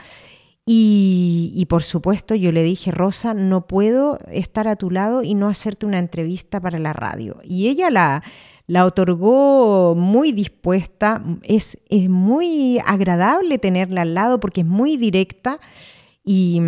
y, 0.65 1.51
y, 1.55 1.65
por 1.65 1.81
supuesto 1.81 2.35
yo 2.35 2.51
le 2.51 2.61
dije, 2.61 2.91
Rosa, 2.91 3.33
no 3.33 3.65
puedo 3.65 4.19
estar 4.31 4.67
a 4.67 4.75
tu 4.75 4.91
lado 4.91 5.23
y 5.23 5.33
no 5.33 5.47
hacerte 5.47 5.87
una 5.87 5.97
entrevista 5.97 6.59
para 6.59 6.77
la 6.77 6.93
radio. 6.93 7.37
Y 7.43 7.69
ella 7.69 7.89
la, 7.89 8.23
la 8.67 8.85
otorgó 8.85 9.95
muy 9.95 10.31
dispuesta, 10.31 11.23
es, 11.41 11.79
es 11.89 12.07
muy 12.07 12.79
agradable 12.85 13.57
tenerla 13.57 14.03
al 14.03 14.13
lado 14.13 14.39
porque 14.39 14.61
es 14.61 14.67
muy 14.67 14.95
directa 14.95 15.59
y, 16.23 16.61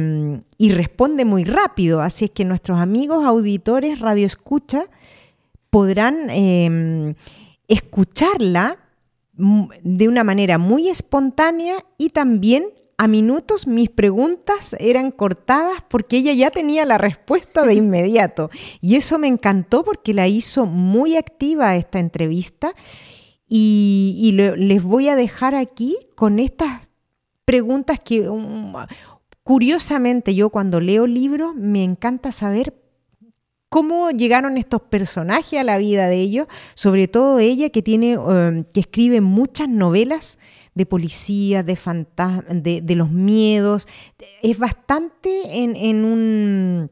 y 0.58 0.72
responde 0.72 1.24
muy 1.24 1.44
rápido. 1.44 2.02
Así 2.02 2.26
es 2.26 2.32
que 2.32 2.44
nuestros 2.44 2.80
amigos 2.80 3.24
auditores, 3.24 4.00
radio 4.00 4.26
escucha, 4.26 4.86
podrán 5.70 6.32
eh, 6.32 7.14
escucharla 7.68 8.80
de 9.84 10.08
una 10.08 10.24
manera 10.24 10.58
muy 10.58 10.90
espontánea 10.90 11.86
y 11.98 12.10
también 12.10 12.66
a 12.98 13.08
minutos 13.08 13.66
mis 13.66 13.90
preguntas 13.90 14.76
eran 14.80 15.10
cortadas 15.10 15.84
porque 15.90 16.18
ella 16.18 16.34
ya 16.34 16.52
tenía 16.52 16.86
la 16.86 17.00
respuesta 17.00 17.66
de 17.66 17.74
inmediato. 17.76 18.52
Y 18.80 18.96
eso 18.96 19.18
me 19.18 19.28
encantó 19.28 19.84
porque 19.84 20.14
la 20.14 20.28
hizo 20.28 20.66
muy 20.66 21.18
activa 21.18 21.76
esta 21.76 21.98
entrevista. 22.00 22.74
Y, 23.48 24.16
y 24.18 24.32
le, 24.34 24.56
les 24.56 24.84
voy 24.84 25.10
a 25.10 25.16
dejar 25.16 25.56
aquí 25.56 25.98
con 26.16 26.40
estas 26.40 26.90
preguntas 27.44 28.00
que 28.00 28.30
um, 28.30 28.74
curiosamente 29.44 30.36
yo 30.36 30.52
cuando 30.52 30.80
leo 30.80 31.08
libros 31.08 31.56
me 31.56 31.84
encanta 31.84 32.32
saber 32.32 32.81
cómo 33.72 34.12
llegaron 34.12 34.58
estos 34.58 34.82
personajes 34.82 35.58
a 35.58 35.64
la 35.64 35.78
vida 35.78 36.10
de 36.10 36.18
ellos, 36.18 36.46
sobre 36.74 37.08
todo 37.08 37.40
ella 37.40 37.70
que 37.70 37.82
tiene, 37.82 38.18
um, 38.18 38.66
que 38.66 38.82
escribe 38.82 39.22
muchas 39.22 39.70
novelas 39.70 40.40
de 40.76 40.86
policía, 40.86 41.64
de 41.64 41.78
fantasmas, 41.78 42.44
de, 42.50 42.96
los 42.98 43.10
miedos. 43.12 43.88
Es 44.44 44.60
bastante 44.60 45.64
en, 45.64 45.78
en 45.78 46.04
un. 46.04 46.92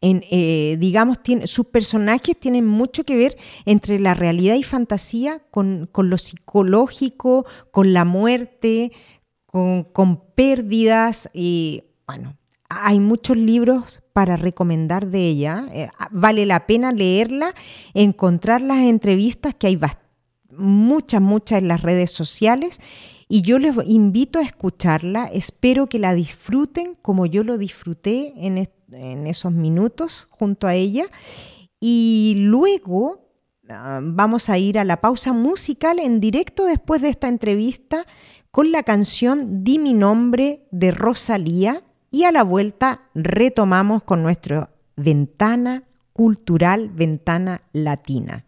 En, 0.00 0.24
eh, 0.28 0.76
digamos, 0.80 1.22
tiene, 1.22 1.46
sus 1.46 1.66
personajes 1.66 2.36
tienen 2.36 2.66
mucho 2.66 3.04
que 3.04 3.16
ver 3.16 3.36
entre 3.64 4.00
la 4.00 4.12
realidad 4.12 4.56
y 4.56 4.64
fantasía, 4.64 5.40
con, 5.52 5.88
con 5.92 6.10
lo 6.10 6.18
psicológico, 6.18 7.46
con 7.70 7.92
la 7.92 8.04
muerte, 8.04 8.90
con, 9.46 9.84
con 9.84 10.20
pérdidas. 10.34 11.30
Y 11.32 11.84
bueno, 12.08 12.36
hay 12.68 13.00
muchos 13.00 13.36
libros 13.36 14.02
para 14.12 14.36
recomendar 14.36 15.08
de 15.08 15.28
ella. 15.28 15.66
Eh, 15.72 15.88
vale 16.10 16.46
la 16.46 16.66
pena 16.66 16.92
leerla, 16.92 17.54
encontrar 17.94 18.62
las 18.62 18.78
entrevistas 18.78 19.54
que 19.54 19.66
hay 19.68 19.78
muchas, 20.50 21.20
muchas 21.20 21.58
en 21.58 21.68
las 21.68 21.82
redes 21.82 22.10
sociales 22.10 22.80
y 23.28 23.42
yo 23.42 23.58
les 23.58 23.76
invito 23.86 24.38
a 24.38 24.42
escucharla. 24.42 25.26
Espero 25.26 25.86
que 25.86 25.98
la 25.98 26.14
disfruten 26.14 26.96
como 27.02 27.26
yo 27.26 27.44
lo 27.44 27.58
disfruté 27.58 28.32
en, 28.36 28.68
en 28.92 29.26
esos 29.26 29.52
minutos 29.52 30.28
junto 30.30 30.66
a 30.66 30.74
ella. 30.74 31.06
Y 31.80 32.34
luego 32.38 33.30
ah, 33.68 34.00
vamos 34.02 34.48
a 34.48 34.58
ir 34.58 34.78
a 34.78 34.84
la 34.84 35.00
pausa 35.00 35.32
musical 35.32 35.98
en 35.98 36.20
directo 36.20 36.64
después 36.64 37.02
de 37.02 37.10
esta 37.10 37.28
entrevista 37.28 38.06
con 38.50 38.72
la 38.72 38.82
canción 38.82 39.64
Di 39.64 39.78
mi 39.78 39.92
nombre 39.92 40.66
de 40.70 40.90
Rosalía 40.90 41.82
y 42.16 42.24
a 42.24 42.32
la 42.32 42.44
vuelta 42.44 43.02
retomamos 43.14 44.02
con 44.02 44.22
nuestra 44.22 44.70
ventana 44.96 45.82
cultural, 46.14 46.88
ventana 46.88 47.60
latina. 47.74 48.46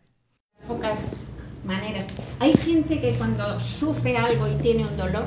Pocas 0.66 1.18
maneras. 1.66 2.06
Hay 2.40 2.54
gente 2.54 2.98
que 2.98 3.16
cuando 3.18 3.60
sufre 3.60 4.16
algo 4.16 4.48
y 4.48 4.54
tiene 4.62 4.86
un 4.86 4.96
dolor, 4.96 5.26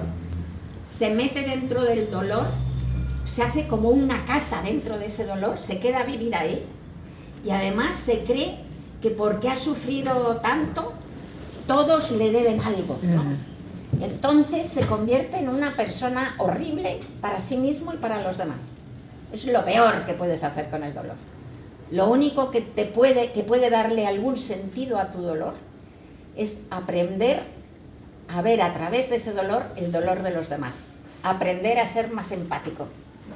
se 0.84 1.14
mete 1.14 1.44
dentro 1.44 1.84
del 1.84 2.10
dolor, 2.10 2.48
se 3.26 3.44
hace 3.44 3.68
como 3.68 3.90
una 3.90 4.26
casa 4.26 4.64
dentro 4.64 4.98
de 4.98 5.06
ese 5.06 5.28
dolor, 5.28 5.60
se 5.60 5.80
queda 5.80 6.00
a 6.00 6.06
vivir 6.06 6.36
ahí 6.36 6.66
y 7.46 7.52
además 7.52 7.96
se 7.96 8.24
cree 8.24 8.58
que 9.04 9.12
porque 9.12 9.50
ha 9.50 9.56
sufrido 9.56 10.38
tanto, 10.38 10.94
todos 11.68 12.10
le 12.10 12.32
deben 12.32 12.60
algo. 12.60 12.98
¿no? 13.04 13.51
Entonces 14.00 14.68
se 14.68 14.86
convierte 14.86 15.38
en 15.38 15.50
una 15.50 15.76
persona 15.76 16.36
horrible 16.38 17.00
para 17.20 17.40
sí 17.40 17.58
mismo 17.58 17.94
y 17.94 17.98
para 17.98 18.22
los 18.22 18.38
demás. 18.38 18.76
Es 19.34 19.46
lo 19.46 19.64
peor 19.66 20.06
que 20.06 20.14
puedes 20.14 20.44
hacer 20.44 20.70
con 20.70 20.84
el 20.84 20.94
dolor. 20.94 21.16
Lo 21.92 22.10
único 22.10 22.52
que 22.52 22.62
te 22.62 22.86
puede, 22.86 23.32
que 23.32 23.44
puede 23.44 23.70
darle 23.70 24.08
algún 24.08 24.38
sentido 24.38 24.98
a 24.98 25.12
tu 25.12 25.22
dolor 25.22 25.54
es 26.38 26.68
aprender 26.70 27.44
a 28.30 28.42
ver 28.42 28.62
a 28.62 28.74
través 28.74 29.10
de 29.10 29.18
ese 29.18 29.34
dolor 29.34 29.64
el 29.76 29.92
dolor 29.92 30.24
de 30.24 30.32
los 30.32 30.50
demás. 30.50 30.88
Aprender 31.24 31.80
a 31.80 31.88
ser 31.88 32.12
más 32.12 32.32
empático. 32.32 32.88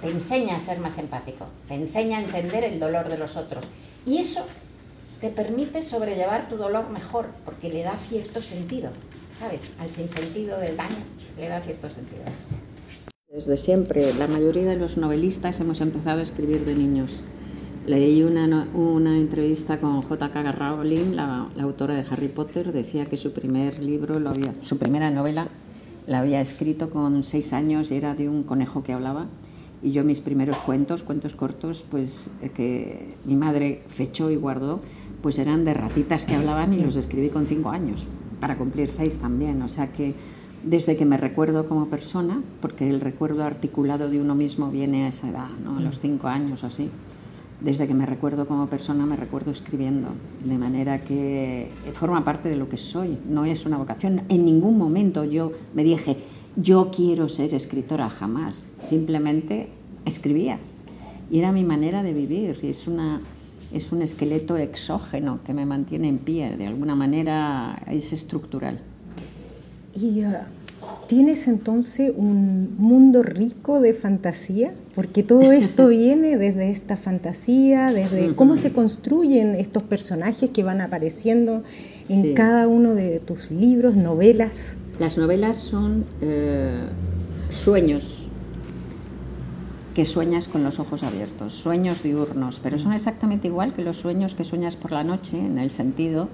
Te 0.02 0.10
enseña 0.10 0.56
a 0.56 0.60
ser 0.60 0.80
más 0.80 0.98
empático. 0.98 1.48
Te 1.68 1.76
enseña 1.76 2.18
a 2.18 2.22
entender 2.22 2.64
el 2.64 2.80
dolor 2.80 3.10
de 3.10 3.18
los 3.18 3.36
otros. 3.36 3.64
Y 4.06 4.20
eso 4.20 4.46
te 5.20 5.30
permite 5.30 5.84
sobrellevar 5.84 6.48
tu 6.48 6.58
dolor 6.58 6.90
mejor, 6.90 7.28
porque 7.44 7.70
le 7.70 7.84
da 7.84 7.98
cierto 8.10 8.42
sentido, 8.42 8.92
¿sabes? 9.40 9.72
Al 9.80 9.90
sinsentido 9.90 10.60
del 10.60 10.78
daño 10.78 10.96
le 11.38 11.48
da 11.48 11.62
cierto 11.62 11.90
sentido. 11.90 12.24
Desde 13.32 13.58
siempre, 13.58 14.14
la 14.14 14.28
mayoría 14.28 14.64
de 14.64 14.78
los 14.78 14.98
novelistas 14.98 15.60
hemos 15.60 15.82
empezado 15.82 16.20
a 16.20 16.24
escribir 16.24 16.64
de 16.66 16.76
niños. 16.76 17.20
Leí 17.86 18.24
una, 18.24 18.68
una 18.74 19.18
entrevista 19.18 19.80
con 19.80 20.02
J.K. 20.02 20.52
Rowling, 20.54 21.16
la, 21.16 21.50
la 21.56 21.64
autora 21.64 21.94
de 21.94 22.06
Harry 22.10 22.30
Potter, 22.30 22.72
decía 22.72 23.06
que 23.06 23.18
su 23.18 23.34
primer 23.34 23.80
libro, 23.80 24.20
lo 24.20 24.30
había, 24.30 24.54
su 24.62 24.78
primera 24.78 25.12
novela, 25.12 25.48
la 26.08 26.20
había 26.20 26.42
escrito 26.42 26.90
con 26.90 27.24
seis 27.24 27.54
años 27.54 27.92
y 27.92 27.96
era 27.96 28.16
de 28.16 28.30
un 28.30 28.44
conejo 28.44 28.84
que 28.84 28.94
hablaba. 28.94 29.28
Y 29.84 29.92
yo 29.92 30.04
mis 30.04 30.22
primeros 30.22 30.58
cuentos, 30.58 31.04
cuentos 31.04 31.36
cortos, 31.36 31.86
pues 31.92 32.32
eh, 32.42 32.50
que 32.50 33.16
mi 33.26 33.36
madre 33.36 33.84
fechó 33.88 34.32
y 34.32 34.36
guardó, 34.36 34.80
pues 35.22 35.38
eran 35.38 35.66
de 35.66 35.74
ratitas 35.74 36.26
que 36.26 36.36
hablaban 36.36 36.74
y 36.74 36.80
los 36.80 36.96
escribí 36.96 37.30
con 37.30 37.46
cinco 37.46 37.70
años, 37.70 38.06
para 38.40 38.58
cumplir 38.58 38.90
seis 38.90 39.18
también. 39.18 39.62
O 39.62 39.70
sea 39.70 39.92
que 39.92 40.14
desde 40.64 40.96
que 40.96 41.06
me 41.06 41.18
recuerdo 41.18 41.68
como 41.68 41.88
persona, 41.88 42.42
porque 42.62 42.90
el 42.90 43.00
recuerdo 43.00 43.44
articulado 43.44 44.10
de 44.10 44.20
uno 44.20 44.36
mismo 44.36 44.72
viene 44.72 45.06
a 45.06 45.10
esa 45.10 45.30
edad, 45.30 45.50
¿no? 45.64 45.78
a 45.78 45.82
los 45.82 46.00
cinco 46.00 46.28
años 46.28 46.64
o 46.64 46.68
así, 46.68 46.90
desde 47.62 47.88
que 47.88 47.94
me 47.94 48.06
recuerdo 48.06 48.48
como 48.48 48.68
persona 48.68 49.06
me 49.06 49.16
recuerdo 49.16 49.52
escribiendo, 49.52 50.10
de 50.44 50.58
manera 50.58 51.04
que 51.04 51.70
forma 51.94 52.24
parte 52.24 52.50
de 52.50 52.58
lo 52.58 52.68
que 52.68 52.78
soy, 52.78 53.18
no 53.30 53.46
es 53.46 53.66
una 53.66 53.78
vocación. 53.78 54.24
En 54.30 54.46
ningún 54.46 54.78
momento 54.78 55.24
yo 55.24 55.52
me 55.74 55.84
dije, 55.84 56.18
yo 56.56 56.92
quiero 56.94 57.30
ser 57.30 57.54
escritora, 57.54 58.10
jamás, 58.10 58.66
simplemente 58.84 59.70
escribía. 60.06 60.60
Y 61.32 61.40
era 61.40 61.52
mi 61.52 61.64
manera 61.64 62.04
de 62.04 62.14
vivir, 62.14 62.60
y 62.62 62.68
es, 62.68 62.88
una, 62.88 63.22
es 63.74 63.92
un 63.92 64.02
esqueleto 64.02 64.58
exógeno 64.58 65.40
que 65.46 65.54
me 65.54 65.66
mantiene 65.66 66.08
en 66.10 66.18
pie, 66.18 66.56
de 66.58 66.68
alguna 66.68 66.96
manera 66.96 67.82
es 67.90 68.14
estructural. 68.14 68.80
¿Y 70.00 70.22
ah, 70.22 70.48
tienes 71.08 71.48
entonces 71.48 72.12
un 72.16 72.76
mundo 72.78 73.24
rico 73.24 73.80
de 73.82 73.94
fantasía? 73.94 74.74
Porque 74.94 75.24
todo 75.24 75.52
esto 75.52 75.88
viene 75.90 76.38
desde 76.38 76.70
esta 76.72 76.98
fantasía, 76.98 77.92
desde 77.92 78.36
cómo 78.36 78.56
se 78.58 78.72
construyen 78.72 79.56
estos 79.56 79.84
personajes 79.84 80.50
que 80.50 80.64
van 80.64 80.82
apareciendo 80.82 81.64
en 82.10 82.22
Sí. 82.22 82.34
cada 82.36 82.68
uno 82.68 82.94
de 82.94 83.20
tus 83.20 83.50
libros, 83.52 83.96
novelas. 83.96 84.74
Las 85.00 85.18
novelas 85.18 85.58
son 85.58 86.06
eh, 86.22 86.88
sueños 87.50 88.25
que 89.96 90.06
sueñas 90.06 90.50
con 90.50 90.64
los 90.64 90.78
ojos 90.80 91.04
abiertos, 91.04 91.54
sueños 91.54 92.04
diurnos, 92.04 92.60
pero 92.62 92.78
son 92.78 92.92
exactamente 92.92 93.48
igual 93.48 93.74
que 93.74 93.82
los 93.82 93.98
sueños 93.98 94.36
que 94.36 94.44
sueñas 94.44 94.76
por 94.76 94.92
la 94.92 95.06
noche, 95.06 95.40
en 95.40 95.58
el 95.58 95.72
sentido 95.72 96.28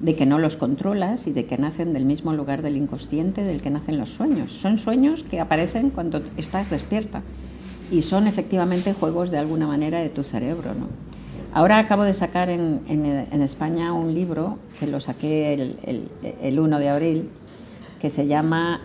de 0.00 0.16
que 0.16 0.26
no 0.26 0.38
los 0.38 0.56
controlas 0.56 1.28
y 1.28 1.32
de 1.32 1.46
que 1.46 1.56
nacen 1.56 1.92
del 1.94 2.04
mismo 2.04 2.34
lugar 2.34 2.62
del 2.62 2.76
inconsciente 2.76 3.44
del 3.44 3.62
que 3.62 3.70
nacen 3.70 3.96
los 3.96 4.10
sueños. 4.10 4.50
Son 4.52 4.76
sueños 4.76 5.22
que 5.22 5.40
aparecen 5.40 5.90
cuando 5.90 6.20
estás 6.36 6.68
despierta 6.68 7.22
y 7.92 8.02
son 8.02 8.26
efectivamente 8.26 8.92
juegos 8.92 9.30
de 9.30 9.38
alguna 9.38 9.68
manera 9.68 10.00
de 10.00 10.08
tu 10.08 10.24
cerebro. 10.24 10.74
¿no? 10.74 10.88
Ahora 11.54 11.78
acabo 11.78 12.02
de 12.02 12.12
sacar 12.12 12.50
en, 12.50 12.82
España 13.40 13.92
un 13.92 14.12
libro 14.14 14.58
que 14.80 14.88
lo 14.88 14.98
saqué 15.00 15.54
el- 15.54 16.08
el 16.42 16.58
1 16.60 16.78
de 16.80 16.88
abril 16.88 17.28
que 18.00 18.10
se 18.10 18.26
llama 18.26 18.80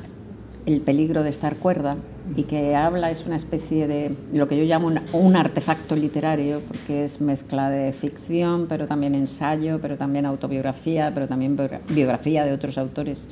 El 0.68 0.80
peligro 0.80 1.24
de 1.24 1.32
estar 1.32 1.56
cuerda 1.56 1.98
y 2.36 2.44
que 2.44 2.76
habla, 2.76 3.12
es 3.12 3.26
una 3.26 3.36
especie 3.36 3.88
de 3.88 4.16
lo 4.34 4.48
que 4.48 4.58
yo 4.58 4.64
llamo 4.64 4.88
un, 4.88 5.00
un 5.14 5.36
artefacto 5.36 5.96
literario, 5.96 6.62
porque 6.68 7.04
es 7.04 7.20
mezcla 7.22 7.70
de 7.70 7.92
ficción, 7.94 8.68
pero 8.70 8.88
también 8.88 9.16
ensayo, 9.16 9.80
pero 9.82 9.98
también 9.98 10.26
autobiografía, 10.26 11.12
pero 11.14 11.28
también 11.28 11.58
biogra- 11.58 11.82
biografía 11.90 12.46
de 12.46 12.54
otros 12.54 12.78
autores. 12.78 13.28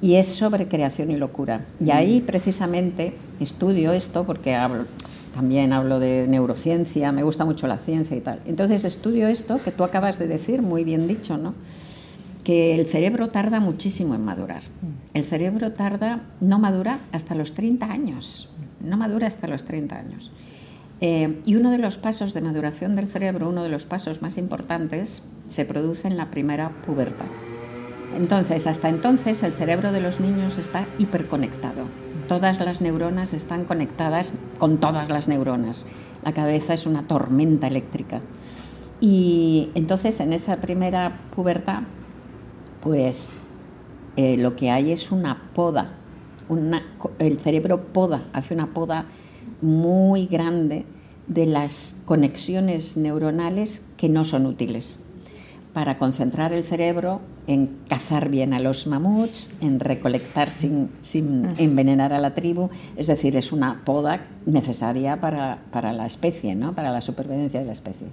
Y 0.00 0.16
es 0.16 0.26
sobre 0.26 0.66
creación 0.68 1.10
y 1.10 1.16
locura. 1.16 1.64
Y 1.80 1.90
ahí 1.90 2.20
precisamente 2.20 3.14
estudio 3.40 3.92
esto 3.92 4.24
porque 4.24 4.54
hablo, 4.54 4.84
también 5.34 5.72
hablo 5.72 5.98
de 6.00 6.26
neurociencia, 6.28 7.12
me 7.12 7.22
gusta 7.22 7.44
mucho 7.44 7.66
la 7.66 7.78
ciencia 7.78 8.16
y 8.16 8.20
tal. 8.20 8.40
Entonces 8.46 8.84
estudio 8.84 9.28
esto 9.28 9.60
que 9.64 9.70
tú 9.70 9.84
acabas 9.84 10.18
de 10.18 10.26
decir, 10.26 10.60
muy 10.60 10.84
bien 10.84 11.06
dicho, 11.08 11.38
¿no? 11.38 11.54
Que 12.44 12.74
el 12.74 12.86
cerebro 12.86 13.28
tarda 13.28 13.60
muchísimo 13.60 14.14
en 14.14 14.24
madurar. 14.24 14.62
El 15.14 15.24
cerebro 15.24 15.72
tarda, 15.72 16.22
no 16.40 16.58
madura 16.58 17.00
hasta 17.12 17.34
los 17.34 17.54
30 17.54 17.86
años, 17.86 18.50
no 18.80 18.96
madura 18.96 19.26
hasta 19.26 19.46
los 19.46 19.64
30 19.64 19.96
años. 19.96 20.30
Eh, 21.00 21.40
y 21.44 21.56
uno 21.56 21.70
de 21.70 21.78
los 21.78 21.98
pasos 21.98 22.32
de 22.32 22.40
maduración 22.40 22.94
del 22.94 23.08
cerebro, 23.08 23.48
uno 23.48 23.64
de 23.64 23.68
los 23.68 23.86
pasos 23.86 24.22
más 24.22 24.38
importantes, 24.38 25.22
se 25.48 25.64
produce 25.64 26.08
en 26.08 26.16
la 26.16 26.30
primera 26.30 26.70
pubertad. 26.86 27.26
Entonces, 28.16 28.66
hasta 28.66 28.88
entonces 28.88 29.42
el 29.42 29.52
cerebro 29.52 29.90
de 29.92 30.00
los 30.00 30.20
niños 30.20 30.58
está 30.58 30.84
hiperconectado. 30.98 31.86
Todas 32.28 32.60
las 32.60 32.80
neuronas 32.80 33.32
están 33.32 33.64
conectadas 33.64 34.32
con 34.58 34.78
todas 34.78 35.08
las 35.08 35.28
neuronas. 35.28 35.86
La 36.24 36.32
cabeza 36.32 36.74
es 36.74 36.86
una 36.86 37.02
tormenta 37.02 37.66
eléctrica. 37.66 38.20
Y 39.00 39.70
entonces 39.74 40.20
en 40.20 40.32
esa 40.32 40.58
primera 40.58 41.18
pubertad, 41.34 41.82
pues 42.82 43.34
eh, 44.16 44.36
lo 44.36 44.56
que 44.56 44.70
hay 44.70 44.92
es 44.92 45.10
una 45.12 45.50
poda. 45.54 45.94
Una, 46.48 46.82
el 47.18 47.38
cerebro 47.38 47.92
poda, 47.92 48.28
hace 48.32 48.52
una 48.52 48.74
poda 48.74 49.06
muy 49.62 50.26
grande 50.26 50.84
de 51.28 51.46
las 51.46 52.02
conexiones 52.04 52.96
neuronales 52.96 53.84
que 53.96 54.08
no 54.08 54.24
son 54.24 54.46
útiles 54.46 54.98
para 55.72 55.96
concentrar 55.96 56.52
el 56.52 56.64
cerebro 56.64 57.20
en 57.46 57.78
cazar 57.88 58.28
bien 58.28 58.52
a 58.52 58.58
los 58.58 58.86
mamuts, 58.86 59.50
en 59.60 59.80
recolectar 59.80 60.50
sin, 60.50 60.90
sin 61.00 61.54
envenenar 61.56 62.12
a 62.12 62.20
la 62.20 62.34
tribu, 62.34 62.68
es 62.96 63.06
decir, 63.06 63.36
es 63.36 63.52
una 63.52 63.82
poda 63.84 64.26
necesaria 64.46 65.20
para, 65.20 65.62
para 65.70 65.92
la 65.92 66.06
especie, 66.06 66.54
¿no? 66.54 66.74
para 66.74 66.92
la 66.92 67.00
supervivencia 67.00 67.60
de 67.60 67.66
la 67.66 67.72
especie. 67.72 68.08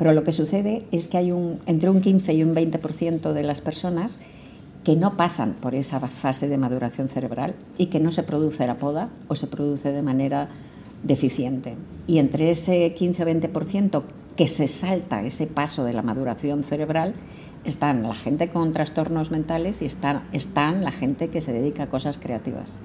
Pero 0.00 0.14
lo 0.14 0.24
que 0.24 0.32
sucede 0.32 0.86
es 0.92 1.08
que 1.08 1.18
hay 1.18 1.30
un, 1.30 1.60
entre 1.66 1.90
un 1.90 2.00
15 2.00 2.32
y 2.32 2.42
un 2.42 2.54
20% 2.54 3.34
de 3.34 3.42
las 3.42 3.60
personas 3.60 4.18
que 4.82 4.96
no 4.96 5.18
pasan 5.18 5.52
por 5.52 5.74
esa 5.74 6.00
fase 6.00 6.48
de 6.48 6.56
maduración 6.56 7.10
cerebral 7.10 7.54
y 7.76 7.88
que 7.88 8.00
no 8.00 8.10
se 8.10 8.22
produce 8.22 8.66
la 8.66 8.78
poda 8.78 9.10
o 9.28 9.36
se 9.36 9.46
produce 9.46 9.92
de 9.92 10.00
manera 10.00 10.48
deficiente. 11.02 11.74
Y 12.06 12.16
entre 12.16 12.50
ese 12.50 12.94
15 12.94 13.24
o 13.24 13.26
20% 13.26 14.02
que 14.36 14.48
se 14.48 14.68
salta 14.68 15.22
ese 15.22 15.46
paso 15.46 15.84
de 15.84 15.92
la 15.92 16.00
maduración 16.00 16.64
cerebral, 16.64 17.12
están 17.64 18.02
la 18.02 18.14
gente 18.14 18.48
con 18.48 18.72
trastornos 18.72 19.30
mentales 19.30 19.82
y 19.82 19.84
están, 19.84 20.22
están 20.32 20.82
la 20.82 20.92
gente 20.92 21.28
que 21.28 21.42
se 21.42 21.52
dedica 21.52 21.82
a 21.82 21.88
cosas 21.90 22.16
creativas. 22.16 22.80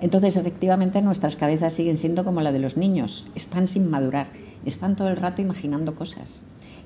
Entonces, 0.00 0.38
efectivamente, 0.38 1.02
nuestras 1.02 1.36
cabezas 1.36 1.74
siguen 1.74 1.98
siendo 1.98 2.24
como 2.24 2.40
la 2.40 2.52
de 2.52 2.60
los 2.60 2.78
niños, 2.78 3.26
están 3.34 3.66
sin 3.66 3.90
madurar, 3.90 4.28
están 4.66 4.96
todo 4.96 5.08
el 5.08 5.16
rato 5.16 5.40
imaginando 5.42 5.94
cosas. 5.94 6.42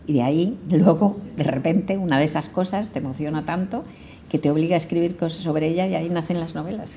Y 0.06 0.12
de 0.14 0.22
ahí, 0.22 0.58
luego, 0.70 1.16
de 1.36 1.44
repente, 1.44 1.96
una 1.98 2.18
de 2.18 2.24
esas 2.24 2.48
cosas 2.48 2.90
te 2.90 2.98
emociona 3.00 3.44
tanto 3.44 3.84
que 4.28 4.38
te 4.38 4.50
obliga 4.50 4.74
a 4.74 4.78
escribir 4.78 5.16
cosas 5.16 5.42
sobre 5.42 5.68
ella 5.68 5.86
y 5.88 5.94
ahí 5.96 6.08
nacen 6.08 6.38
las 6.38 6.54
novelas. 6.54 6.94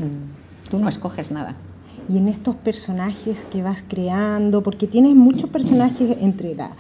Tú 0.69 0.77
no 0.79 0.87
escoges 0.87 1.31
nada. 1.31 1.55
Y 2.07 2.17
en 2.17 2.27
estos 2.27 2.55
personajes 2.55 3.45
que 3.51 3.63
vas 3.63 3.83
creando, 3.87 4.61
porque 4.61 4.87
tienes 4.87 5.15
muchos 5.15 5.49
personajes 5.49 6.17
entre 6.21 6.53
la, 6.53 6.71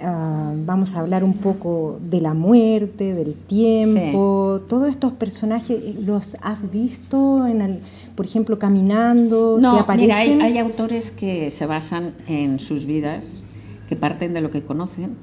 ah, 0.00 0.52
vamos 0.66 0.96
a 0.96 1.00
hablar 1.00 1.22
un 1.24 1.34
poco 1.34 2.00
de 2.02 2.20
la 2.20 2.34
muerte, 2.34 3.12
del 3.14 3.34
tiempo, 3.34 4.62
todos 4.68 4.88
estos 4.88 5.12
personajes, 5.12 5.78
¿los 6.00 6.36
has 6.42 6.58
visto, 6.70 7.46
en 7.46 7.60
el- 7.60 7.78
por 8.14 8.26
ejemplo, 8.26 8.58
caminando? 8.58 9.56
¿Te 9.56 9.62
No, 9.62 9.78
aparecen? 9.78 10.06
mira, 10.06 10.18
hay, 10.18 10.30
hay 10.40 10.58
autores 10.58 11.10
que 11.10 11.50
se 11.50 11.66
basan 11.66 12.12
en 12.28 12.58
sus 12.60 12.86
vidas, 12.86 13.44
que 13.88 13.96
parten 13.96 14.32
de 14.34 14.40
lo 14.40 14.50
que 14.50 14.62
conocen 14.62 15.16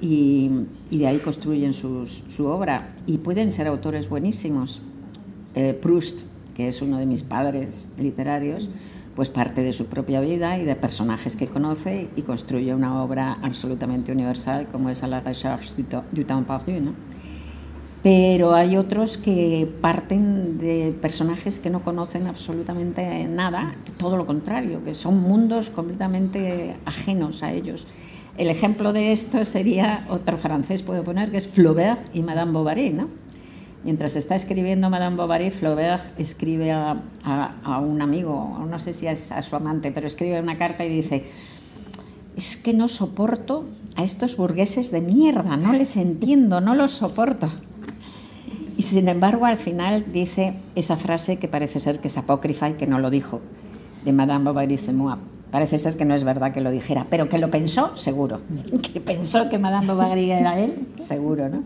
y, 0.00 0.50
y 0.90 0.98
de 0.98 1.06
ahí 1.06 1.18
construyen 1.18 1.74
sus- 1.74 2.24
su 2.28 2.46
obra. 2.46 2.94
Y 3.06 3.18
pueden 3.18 3.52
ser 3.52 3.66
autores 3.66 4.08
buenísimos. 4.08 4.82
Eh, 5.54 5.78
Proust, 5.80 6.20
que 6.54 6.68
es 6.68 6.82
uno 6.82 6.98
de 6.98 7.06
mis 7.06 7.22
padres 7.22 7.90
literarios, 7.98 8.68
pues 9.14 9.30
parte 9.30 9.62
de 9.62 9.72
su 9.72 9.86
propia 9.86 10.20
vida 10.20 10.58
y 10.58 10.64
de 10.64 10.76
personajes 10.76 11.36
que 11.36 11.46
conoce 11.46 12.10
y 12.16 12.22
construye 12.22 12.74
una 12.74 13.02
obra 13.02 13.38
absolutamente 13.42 14.12
universal 14.12 14.66
como 14.70 14.90
es 14.90 15.02
A 15.02 15.06
la 15.06 15.20
recherche 15.20 15.72
du 16.12 16.24
temps 16.24 16.46
perdu. 16.46 16.80
¿no? 16.80 16.92
Pero 18.06 18.54
hay 18.54 18.76
otros 18.76 19.18
que 19.18 19.68
parten 19.80 20.58
de 20.58 20.94
personajes 21.02 21.58
que 21.58 21.70
no 21.70 21.82
conocen 21.82 22.28
absolutamente 22.28 23.26
nada, 23.26 23.74
todo 23.98 24.16
lo 24.16 24.26
contrario, 24.26 24.84
que 24.84 24.94
son 24.94 25.20
mundos 25.20 25.70
completamente 25.70 26.76
ajenos 26.84 27.42
a 27.42 27.50
ellos. 27.52 27.84
El 28.38 28.48
ejemplo 28.48 28.92
de 28.92 29.10
esto 29.10 29.44
sería 29.44 30.06
otro 30.08 30.36
francés, 30.38 30.84
puedo 30.84 31.02
poner, 31.02 31.32
que 31.32 31.38
es 31.38 31.48
Flaubert 31.48 32.14
y 32.14 32.22
Madame 32.22 32.52
Bovary. 32.52 32.90
¿no? 32.90 33.08
Mientras 33.82 34.14
está 34.14 34.36
escribiendo 34.36 34.88
Madame 34.88 35.16
Bovary, 35.16 35.50
Flaubert 35.50 36.04
escribe 36.20 36.70
a, 36.70 37.02
a- 37.24 37.54
a 37.64 37.80
un 37.80 38.00
amigo, 38.02 38.64
no 38.70 38.78
sé 38.78 38.94
si 38.94 39.08
es 39.08 39.32
a 39.32 39.42
su 39.42 39.56
amante, 39.56 39.90
pero 39.90 40.06
escribe 40.06 40.40
una 40.40 40.56
carta 40.56 40.84
y 40.84 40.90
dice, 40.90 41.24
es 42.36 42.56
que 42.56 42.72
no 42.72 42.86
soporto 42.86 43.64
a 43.96 44.04
estos 44.04 44.36
burgueses 44.36 44.92
de 44.92 45.00
mierda, 45.00 45.56
no 45.56 45.72
les 45.72 45.96
entiendo, 45.96 46.60
no 46.60 46.76
los 46.76 46.92
soporto. 46.92 47.48
Y 48.76 48.82
sin 48.82 49.08
embargo, 49.08 49.46
al 49.46 49.56
final 49.56 50.04
dice 50.12 50.54
esa 50.74 50.96
frase 50.96 51.38
que 51.38 51.48
parece 51.48 51.80
ser 51.80 51.98
que 51.98 52.08
es 52.08 52.18
apócrifa 52.18 52.68
y 52.68 52.74
que 52.74 52.86
no 52.86 52.98
lo 52.98 53.10
dijo, 53.10 53.40
de 54.04 54.12
Madame 54.12 54.44
Bovary 54.44 54.76
Semois. 54.76 55.18
Parece 55.50 55.78
ser 55.78 55.96
que 55.96 56.04
no 56.04 56.14
es 56.14 56.24
verdad 56.24 56.52
que 56.52 56.60
lo 56.60 56.70
dijera, 56.70 57.06
pero 57.08 57.28
que 57.28 57.38
lo 57.38 57.50
pensó, 57.50 57.96
seguro. 57.96 58.40
Que 58.92 59.00
pensó 59.00 59.48
que 59.48 59.58
Madame 59.58 59.86
Bovary 59.86 60.30
era 60.30 60.58
él, 60.58 60.74
seguro, 60.96 61.48
¿no? 61.48 61.62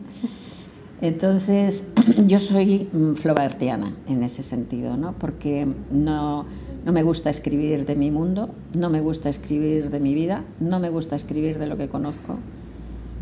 Entonces, 1.00 1.92
yo 2.26 2.40
soy 2.40 2.88
mm, 2.92 3.14
flaubertiana 3.14 3.94
en 4.06 4.22
ese 4.22 4.42
sentido, 4.42 4.96
¿no? 4.96 5.12
Porque 5.14 5.66
no, 5.90 6.44
no 6.84 6.92
me 6.92 7.02
gusta 7.02 7.30
escribir 7.30 7.86
de 7.86 7.96
mi 7.96 8.10
mundo, 8.10 8.50
no 8.76 8.90
me 8.90 9.00
gusta 9.00 9.28
escribir 9.28 9.90
de 9.90 9.98
mi 9.98 10.14
vida, 10.14 10.44
no 10.60 10.78
me 10.78 10.90
gusta 10.90 11.16
escribir 11.16 11.58
de 11.58 11.66
lo 11.66 11.76
que 11.76 11.88
conozco. 11.88 12.38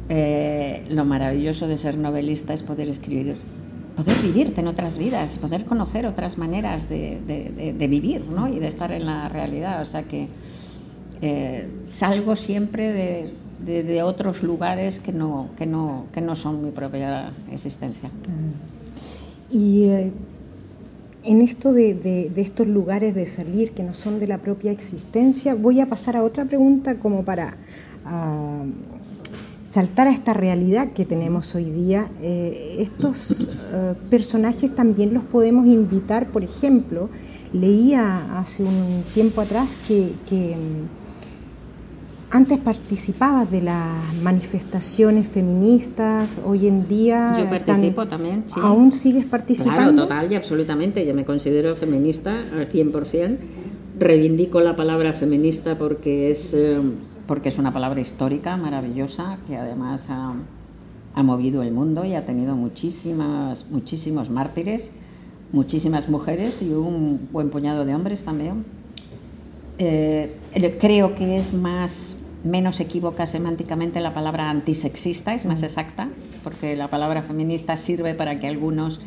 Eh, 0.09 0.85
lo 0.90 1.05
maravilloso 1.05 1.69
de 1.69 1.78
ser 1.78 1.98
novelista 1.98 2.55
es 2.55 2.62
poder 2.62 2.89
escribir, 2.89 3.36
poder 3.98 4.16
vivirte 4.22 4.60
en 4.60 4.68
otras 4.68 4.96
vidas, 4.96 5.38
poder 5.38 5.64
conocer 5.64 6.06
otras 6.06 6.38
maneras 6.38 6.88
de, 6.88 7.18
de- 7.26 7.88
vivir 7.88 8.24
¿no? 8.26 8.46
y 8.46 8.60
de 8.60 8.68
estar 8.68 8.92
en 8.92 9.06
la 9.06 9.28
realidad. 9.28 9.82
O 9.82 9.84
sea 9.84 10.04
que 10.04 10.28
eh, 11.20 11.66
salgo 11.90 12.36
siempre 12.36 12.92
de, 13.66 14.02
otros 14.04 14.44
lugares 14.44 15.00
que 15.00 15.12
no, 15.12 15.48
que, 15.58 15.66
no, 15.66 16.06
que 16.12 16.20
no 16.20 16.36
son 16.36 16.62
mi 16.62 16.70
propia 16.70 17.32
existencia. 17.50 18.08
Y 19.50 19.86
eh, 19.86 20.12
en 21.24 21.42
esto 21.42 21.72
de 21.72 22.30
estos 22.36 22.68
lugares 22.68 23.16
de 23.16 23.26
salir 23.26 23.72
que 23.72 23.82
no 23.82 23.94
son 23.94 24.20
de 24.20 24.28
la 24.28 24.38
propia 24.38 24.70
existencia, 24.70 25.56
voy 25.56 25.80
a 25.80 25.86
pasar 25.86 26.16
a 26.16 26.22
otra 26.22 26.44
pregunta 26.44 26.98
como 26.98 27.24
para 27.24 27.56
ah, 28.06 28.62
saltar 29.68 30.06
a 30.08 30.12
esta 30.12 30.32
realidad 30.32 30.92
que 30.92 31.04
tenemos 31.04 31.54
hoy 31.54 31.64
día. 31.64 32.08
Eh, 32.22 32.76
estos 32.78 33.50
eh, 33.72 33.94
personajes 34.08 34.74
también 34.74 35.12
los 35.12 35.24
podemos 35.24 35.66
invitar, 35.66 36.28
por 36.28 36.42
ejemplo, 36.42 37.10
leía 37.52 38.38
hace 38.38 38.64
un 38.64 39.04
tiempo 39.14 39.42
atrás 39.42 39.76
que... 39.86 40.12
que, 40.28 40.56
mm, 40.56 41.08
antes 42.30 42.58
participabas 42.58 43.50
de 43.50 43.62
las 43.62 44.14
manifestaciones 44.22 45.26
feministas, 45.26 46.38
hoy 46.44 46.66
en 46.66 46.86
día... 46.86 47.34
Yo 47.38 47.44
están- 47.54 47.76
participo 47.76 48.06
también, 48.06 48.44
sí. 48.48 48.60
¿Aún 48.62 48.92
sigues 48.92 49.24
participando? 49.24 49.80
Claro, 49.82 49.96
total 49.96 50.30
y 50.32 50.34
absolutamente. 50.34 51.06
Yo 51.06 51.14
me 51.14 51.24
considero 51.24 51.74
feminista 51.74 52.38
al 52.54 52.70
100%. 52.70 53.36
Reivindico 53.98 54.60
la 54.60 54.76
palabra 54.76 55.14
feminista 55.14 55.78
porque 55.78 56.30
es, 56.30 56.52
eh, 56.52 56.76
porque 57.28 57.50
es 57.50 57.59
una 57.59 57.74
palabra 57.74 58.00
histórica, 58.00 58.56
maravillosa, 58.56 59.38
que 59.46 59.59
además 59.59 60.09
ha, 60.09 60.32
ha 61.14 61.22
movido 61.22 61.62
el 61.62 61.72
mundo 61.72 62.06
y 62.06 62.14
ha 62.14 62.24
tenido 62.24 62.56
muchísimas, 62.56 63.66
muchísimos 63.70 64.30
mártires, 64.30 64.94
muchísimas 65.52 66.09
mujeres 66.09 66.62
y 66.62 66.70
un 66.70 67.28
buen 67.30 67.50
puñado 67.50 67.84
de 67.84 67.94
hombres 67.94 68.24
también. 68.24 68.64
Eh, 69.78 70.36
creo 70.80 71.14
que 71.14 71.36
es 71.36 71.52
más 71.52 72.16
menos 72.44 72.80
equívoca 72.80 73.26
semánticamente 73.26 74.00
la 74.00 74.14
palabra 74.14 74.48
antisexista, 74.48 75.34
es 75.34 75.44
más 75.44 75.62
exacta, 75.62 76.09
porque 76.42 76.76
la 76.76 76.88
palabra 76.88 77.22
feminista 77.22 77.76
sirve 77.76 78.14
para 78.14 78.40
que 78.40 78.48
algunos 78.48 79.00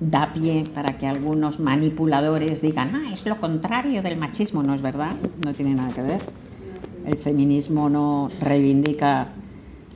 da 0.00 0.32
pie, 0.32 0.64
para 0.74 0.96
que 0.96 1.06
algunos 1.06 1.60
manipuladores 1.60 2.62
digan, 2.62 2.94
ah, 2.94 3.12
es 3.12 3.26
lo 3.26 3.38
contrario 3.38 4.02
del 4.02 4.16
machismo, 4.16 4.62
no 4.62 4.72
es 4.72 4.80
verdad, 4.80 5.14
no 5.44 5.52
tiene 5.52 5.74
nada 5.74 5.92
que 5.92 6.00
ver. 6.00 6.45
El 7.06 7.16
feminismo 7.18 7.88
no 7.88 8.30
reivindica 8.40 9.28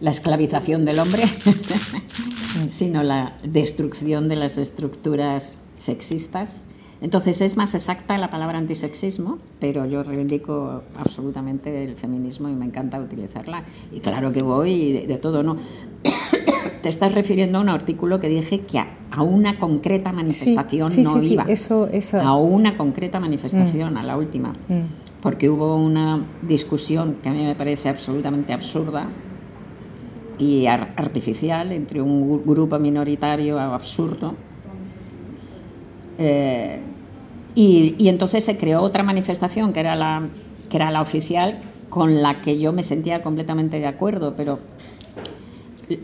la 0.00 0.10
esclavización 0.10 0.84
del 0.84 0.98
hombre, 1.00 1.22
sino 2.70 3.02
la 3.02 3.34
destrucción 3.44 4.28
de 4.28 4.36
las 4.36 4.58
estructuras 4.58 5.58
sexistas. 5.78 6.64
Entonces 7.02 7.40
es 7.40 7.56
más 7.56 7.74
exacta 7.74 8.18
la 8.18 8.28
palabra 8.28 8.58
antisexismo, 8.58 9.38
pero 9.58 9.86
yo 9.86 10.02
reivindico 10.02 10.82
absolutamente 10.98 11.84
el 11.84 11.96
feminismo 11.96 12.48
y 12.48 12.52
me 12.52 12.66
encanta 12.66 13.00
utilizarla. 13.00 13.62
Y 13.90 14.00
claro 14.00 14.32
que 14.32 14.42
voy 14.42 14.92
de, 14.92 15.06
de 15.06 15.16
todo, 15.16 15.42
¿no? 15.42 15.56
Te 16.82 16.88
estás 16.90 17.14
refiriendo 17.14 17.58
a 17.58 17.60
un 17.62 17.68
artículo 17.70 18.20
que 18.20 18.28
dije 18.28 18.60
que 18.60 18.78
a, 18.78 18.96
a 19.10 19.22
una 19.22 19.58
concreta 19.58 20.12
manifestación 20.12 20.92
sí, 20.92 21.02
no 21.02 21.20
sí, 21.20 21.28
sí, 21.28 21.32
iba. 21.34 21.44
eso- 21.44 21.88
eso. 21.88 22.20
A 22.20 22.36
una 22.36 22.76
concreta 22.76 23.18
manifestación, 23.18 23.94
Mm. 23.94 23.96
a 23.98 24.02
la 24.02 24.16
última. 24.18 24.54
Mm. 24.68 24.80
Porque 25.22 25.50
hubo 25.50 25.76
una 25.76 26.24
discusión 26.42 27.16
que 27.22 27.28
a 27.28 27.32
mí 27.32 27.44
me 27.44 27.54
parece 27.54 27.88
absolutamente 27.88 28.52
absurda 28.52 29.08
y 30.38 30.66
ar- 30.66 30.94
artificial 30.96 31.72
entre 31.72 32.00
un 32.00 32.26
gru- 32.28 32.42
grupo 32.44 32.78
minoritario 32.78 33.58
absurdo. 33.60 34.34
Eh, 36.18 36.80
y, 37.54 37.94
y 37.98 38.08
entonces 38.08 38.44
se 38.44 38.56
creó 38.56 38.82
otra 38.82 39.02
manifestación 39.02 39.72
que 39.72 39.80
era, 39.80 39.96
la, 39.96 40.28
que 40.70 40.76
era 40.76 40.90
la 40.90 41.02
oficial 41.02 41.58
con 41.88 42.22
la 42.22 42.40
que 42.40 42.58
yo 42.58 42.72
me 42.72 42.82
sentía 42.82 43.22
completamente 43.22 43.78
de 43.80 43.86
acuerdo, 43.86 44.34
pero 44.36 44.60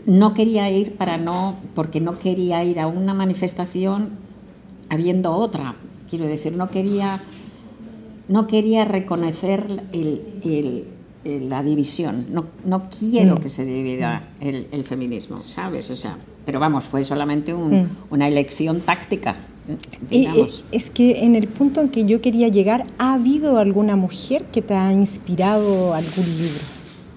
no 0.05 0.33
quería 0.33 0.69
ir 0.69 0.95
para 0.97 1.17
no, 1.17 1.55
porque 1.73 2.01
no 2.01 2.19
quería 2.19 2.63
ir 2.63 2.79
a 2.79 2.87
una 2.87 3.13
manifestación 3.13 4.09
habiendo 4.89 5.33
otra. 5.33 5.75
Quiero 6.09 6.25
decir, 6.25 6.53
no 6.57 6.69
quería, 6.69 7.19
no 8.27 8.47
quería 8.47 8.85
reconocer 8.85 9.65
el- 9.93 10.21
el- 10.43 10.83
el- 11.23 11.49
la 11.49 11.63
división. 11.63 12.25
No, 12.31 12.45
no 12.65 12.89
quiero 12.89 13.35
Mm. 13.35 13.39
que 13.39 13.49
se 13.49 13.65
divida 13.65 14.29
el, 14.39 14.83
feminismo, 14.83 15.37
¿sabes? 15.37 15.89
O 15.89 15.93
sea, 15.93 16.17
pero 16.45 16.59
vamos, 16.59 16.85
fue 16.85 17.03
solamente 17.03 17.53
un- 17.53 17.83
Mm. 17.83 17.89
una 18.11 18.27
elección 18.27 18.81
táctica, 18.81 19.35
Eh, 19.67 19.77
digamos. 20.09 20.63
es 20.71 20.89
que 20.89 21.23
en 21.25 21.35
el 21.35 21.47
punto 21.47 21.81
en 21.81 21.89
que 21.89 22.05
yo 22.05 22.21
quería 22.21 22.47
llegar, 22.47 22.85
¿ha 22.97 23.13
habido 23.15 23.57
alguna 23.59 23.95
mujer 23.95 24.45
que 24.51 24.61
te 24.61 24.73
ha 24.73 24.93
inspirado 24.93 25.93
algún 25.93 26.25
libro? 26.37 26.61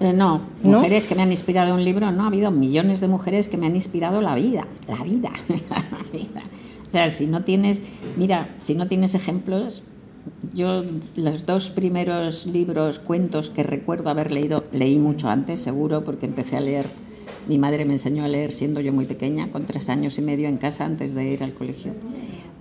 Eh, 0.01 0.13
no, 0.15 0.41
¿No? 0.65 0.79
mujeres 0.79 1.07
que 1.07 1.15
me 1.15 1.23
han 1.23 1.31
inspirado 1.31 1.75
un 1.75 1.85
libro, 1.85 2.11
no, 2.11 2.25
ha 2.25 2.27
habido 2.29 2.51
millones 2.51 3.01
de 3.01 3.09
mujeres 3.09 3.49
que 3.49 3.57
me 3.59 3.67
han 3.67 3.77
inspirado 3.77 4.21
la 4.23 4.35
vida, 4.35 4.67
la 4.89 5.03
vida, 5.05 5.31
la 5.91 6.19
vida. 6.19 6.43
O 6.89 6.91
sea, 6.91 7.11
si 7.11 7.27
no 7.27 7.45
tienes, 7.45 7.83
mira, 8.17 8.49
si 8.61 8.75
no 8.75 8.89
tienes 8.89 9.15
ejemplos, 9.15 9.83
yo 10.53 10.83
los 11.17 11.47
dos 11.47 11.71
primeros 11.71 12.47
libros, 12.47 12.99
cuentos 12.99 13.51
que 13.51 13.63
recuerdo 13.63 14.11
haber 14.11 14.31
leído, 14.31 14.65
leí 14.73 14.99
mucho 14.99 15.29
antes, 15.29 15.61
seguro, 15.61 16.05
porque 16.05 16.27
empecé 16.27 16.57
a 16.57 16.61
leer, 16.61 16.87
mi 17.49 17.59
madre 17.59 17.85
me 17.85 17.95
enseñó 17.95 18.25
a 18.25 18.29
leer 18.29 18.53
siendo 18.53 18.81
yo 18.81 18.93
muy 18.93 19.07
pequeña, 19.07 19.49
con 19.51 19.65
tres 19.65 19.89
años 19.89 20.19
y 20.19 20.23
medio 20.23 20.49
en 20.49 20.57
casa 20.57 20.85
antes 20.85 21.15
de 21.15 21.25
ir 21.25 21.43
al 21.43 21.55
colegio. 21.55 21.93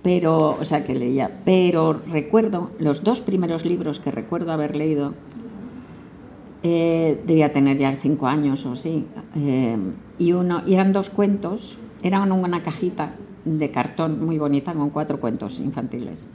Pero, 0.02 0.56
o 0.58 0.64
sea, 0.64 0.84
que 0.84 0.94
leía, 0.94 1.40
pero 1.44 1.92
recuerdo, 1.92 2.70
los 2.78 3.04
dos 3.04 3.20
primeros 3.20 3.66
libros 3.66 3.98
que 3.98 4.10
recuerdo 4.10 4.52
haber 4.52 4.74
leído, 4.74 5.14
eh, 6.62 7.22
debía 7.26 7.52
tener 7.52 7.78
ya 7.78 7.96
cinco 8.00 8.26
años 8.26 8.64
o 8.66 8.72
así. 8.72 9.06
eh, 9.36 9.76
y, 10.18 10.32
uno, 10.32 10.62
y 10.66 10.74
eran 10.74 10.92
dos 10.92 11.10
cuentos, 11.10 11.78
eran 12.02 12.32
una 12.32 12.62
cajita 12.62 13.14
de 13.44 13.70
cartón 13.70 14.24
muy 14.24 14.38
bonita 14.38 14.72
con 14.72 14.90
cuatro 14.90 15.20
cuentos 15.20 15.60
infantiles. 15.60 16.28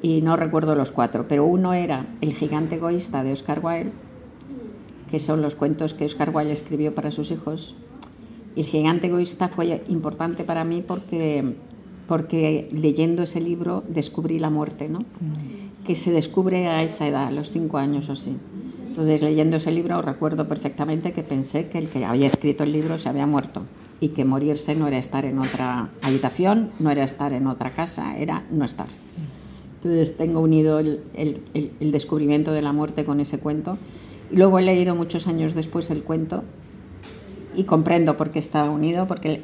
Y 0.00 0.22
no 0.22 0.36
recuerdo 0.36 0.74
los 0.74 0.90
cuatro, 0.90 1.26
pero 1.28 1.44
uno 1.44 1.74
era 1.74 2.06
El 2.20 2.32
gigante 2.32 2.76
egoísta 2.76 3.24
de 3.24 3.32
Oscar 3.32 3.60
Wilde 3.62 3.92
que 5.10 5.20
son 5.20 5.42
los 5.42 5.54
cuentos 5.54 5.94
que 5.94 6.04
Oscar 6.04 6.30
Wilde 6.34 6.52
escribió 6.52 6.94
para 6.94 7.10
sus 7.10 7.30
hijos. 7.30 7.74
El 8.56 8.64
gigante 8.64 9.06
egoísta 9.06 9.48
fue 9.48 9.82
importante 9.88 10.44
para 10.44 10.64
mí 10.64 10.82
porque, 10.86 11.54
porque 12.06 12.68
leyendo 12.72 13.22
ese 13.22 13.40
libro 13.40 13.82
descubrí 13.88 14.38
la 14.38 14.50
muerte, 14.50 14.88
¿no? 14.88 15.04
que 15.86 15.96
se 15.96 16.12
descubre 16.12 16.68
a 16.68 16.82
esa 16.82 17.06
edad, 17.06 17.28
a 17.28 17.30
los 17.30 17.50
cinco 17.50 17.78
años 17.78 18.10
o 18.10 18.12
así. 18.12 18.36
Entonces, 18.88 19.22
leyendo 19.22 19.56
ese 19.56 19.70
libro, 19.70 20.02
recuerdo 20.02 20.46
perfectamente 20.46 21.12
que 21.12 21.22
pensé 21.22 21.68
que 21.68 21.78
el 21.78 21.88
que 21.88 22.04
había 22.04 22.26
escrito 22.26 22.64
el 22.64 22.72
libro 22.72 22.98
se 22.98 23.08
había 23.08 23.26
muerto 23.26 23.62
y 24.00 24.08
que 24.08 24.24
morirse 24.24 24.74
no 24.74 24.86
era 24.86 24.98
estar 24.98 25.24
en 25.24 25.38
otra 25.38 25.88
habitación, 26.02 26.70
no 26.78 26.90
era 26.90 27.04
estar 27.04 27.32
en 27.32 27.46
otra 27.46 27.70
casa, 27.70 28.18
era 28.18 28.44
no 28.50 28.64
estar. 28.66 28.88
Entonces, 29.90 30.16
tengo 30.16 30.40
unido 30.40 30.78
el, 30.78 31.00
el- 31.14 31.40
el- 31.54 31.92
descubrimiento 31.92 32.52
de 32.52 32.62
la 32.62 32.72
muerte 32.72 33.04
con 33.04 33.20
ese 33.20 33.38
cuento. 33.38 33.76
Y 34.30 34.36
luego 34.36 34.58
he 34.58 34.62
leído 34.62 34.94
muchos 34.94 35.26
años 35.26 35.54
después 35.54 35.90
el 35.90 36.02
cuento 36.02 36.44
y 37.56 37.64
comprendo 37.64 38.16
por 38.16 38.30
qué 38.30 38.38
está 38.38 38.64
unido, 38.70 39.06
porque 39.08 39.42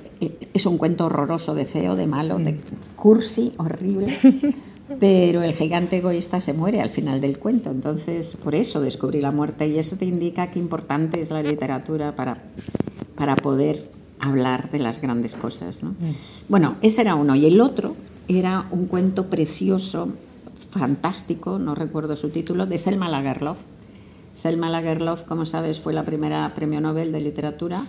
es 0.52 0.66
un 0.66 0.78
cuento 0.78 1.06
horroroso, 1.06 1.54
de 1.54 1.64
feo, 1.64 1.96
de 1.96 2.06
malo, 2.06 2.38
de 2.38 2.58
cursi, 2.96 3.52
horrible. 3.56 4.18
Pero 5.00 5.42
el 5.42 5.54
gigante 5.54 5.96
egoísta 5.96 6.40
se 6.42 6.52
muere 6.52 6.82
al 6.82 6.90
final 6.90 7.20
del 7.22 7.38
cuento, 7.38 7.70
entonces 7.70 8.36
por 8.36 8.54
eso 8.54 8.82
descubrí 8.82 9.20
la 9.22 9.30
muerte 9.32 9.66
y 9.66 9.78
eso 9.78 9.96
te 9.96 10.04
indica 10.04 10.50
qué 10.50 10.58
importante 10.58 11.22
es 11.22 11.30
la 11.30 11.42
literatura 11.42 12.14
para, 12.14 12.42
para 13.16 13.34
poder 13.34 13.88
hablar 14.20 14.70
de 14.70 14.78
las 14.80 15.00
grandes 15.00 15.34
cosas. 15.34 15.82
¿no? 15.82 15.94
Bueno, 16.50 16.76
ese 16.82 17.00
era 17.00 17.14
uno. 17.14 17.34
Y 17.34 17.46
el 17.46 17.60
otro 17.62 17.96
era 18.28 18.66
un 18.70 18.86
cuento 18.86 19.30
precioso, 19.30 20.10
fantástico, 20.78 21.58
no 21.58 21.74
recuerdo 21.74 22.16
su 22.16 22.30
título, 22.30 22.66
de 22.66 22.78
Selma 22.78 23.08
Lagerlof. 23.08 23.58
Selma 24.34 24.68
Lagerlof, 24.68 25.22
como 25.22 25.46
sabes, 25.46 25.78
fue 25.80 25.92
la 25.94 26.04
primera 26.04 26.52
premio 26.54 26.80
Nobel 26.80 27.12
de 27.12 27.20
literatura 27.20 27.84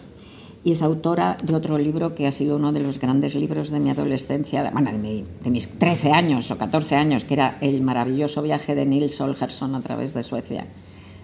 y 0.64 0.72
es 0.72 0.82
autora 0.82 1.38
de 1.44 1.56
otro 1.56 1.78
libro 1.78 2.16
que 2.16 2.28
ha 2.28 2.32
sido 2.32 2.56
uno 2.57 2.72
de 2.72 2.80
los 2.80 2.99
grandes 2.99 3.36
libros 3.36 3.70
de 3.72 3.80
mi 3.80 3.90
adolescencia, 3.90 4.70
bueno, 4.72 4.91
de, 4.91 4.98
mi- 4.98 5.26
de 5.44 5.49
mis 5.52 5.68
13 5.68 6.12
años 6.12 6.49
o 6.52 6.57
14 6.57 6.95
años, 6.95 7.24
que 7.24 7.34
era 7.34 7.57
El 7.62 7.82
maravilloso 7.82 8.41
viaje 8.41 8.76
de 8.76 8.86
Nils 8.86 9.20
Holgersson 9.20 9.74
a 9.76 9.82
través 9.82 10.14
de 10.14 10.24
Suecia. 10.24 10.68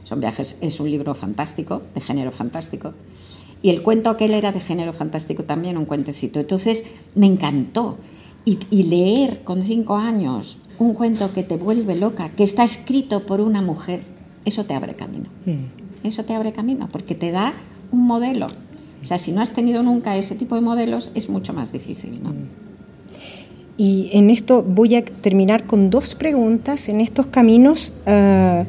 Son 0.03 0.19
viajes, 0.19 0.57
es 0.61 0.79
un 0.79 0.89
libro 0.91 1.13
fantástico, 1.15 1.81
de 1.93 2.01
género 2.01 2.31
fantástico. 2.31 2.93
Y 3.61 3.69
el 3.69 3.83
cuento 3.83 4.09
aquel 4.09 4.33
era 4.33 4.51
de 4.51 4.59
género 4.59 4.91
fantástico 4.93 5.43
también, 5.43 5.77
un 5.77 5.85
cuentecito. 5.85 6.39
Entonces 6.39 6.83
me 7.15 7.27
encantó. 7.27 7.97
Y 8.43 8.83
leer 8.85 9.43
con 9.43 9.61
cinco 9.61 9.97
años 9.97 10.57
un 10.81 10.95
cuento 10.95 11.31
que 11.31 11.43
te 11.43 11.57
vuelve 11.57 11.95
loca, 11.95 12.29
que 12.29 12.43
está 12.43 12.63
escrito 12.63 13.23
por 13.27 13.39
una 13.39 13.61
mujer, 13.61 14.01
eso 14.45 14.65
te 14.65 14.73
abre 14.73 14.95
camino. 14.95 15.29
Eso 16.03 16.25
te 16.25 16.33
abre 16.33 16.53
camino, 16.53 16.89
porque 16.91 17.13
te 17.13 17.31
da 17.31 17.53
un 17.91 18.07
modelo. 18.07 18.47
O 18.47 19.05
sea, 19.05 19.19
si 19.19 19.31
no 19.31 19.41
has 19.41 19.51
tenido 19.51 19.83
nunca 19.83 20.17
ese 20.17 20.35
tipo 20.35 20.55
de 20.55 20.61
modelos, 20.61 21.11
es 21.13 21.29
mucho 21.29 21.53
más 21.53 21.71
difícil, 21.71 22.21
¿no? 22.23 22.33
Y 23.77 24.09
en 24.13 24.31
esto 24.31 24.63
voy 24.63 24.95
a 24.95 25.05
terminar 25.05 25.65
con 25.67 25.91
dos 25.91 26.15
preguntas. 26.15 26.89
En 26.89 26.99
estos 26.99 27.27
caminos, 27.27 27.93
eh, 28.07 28.65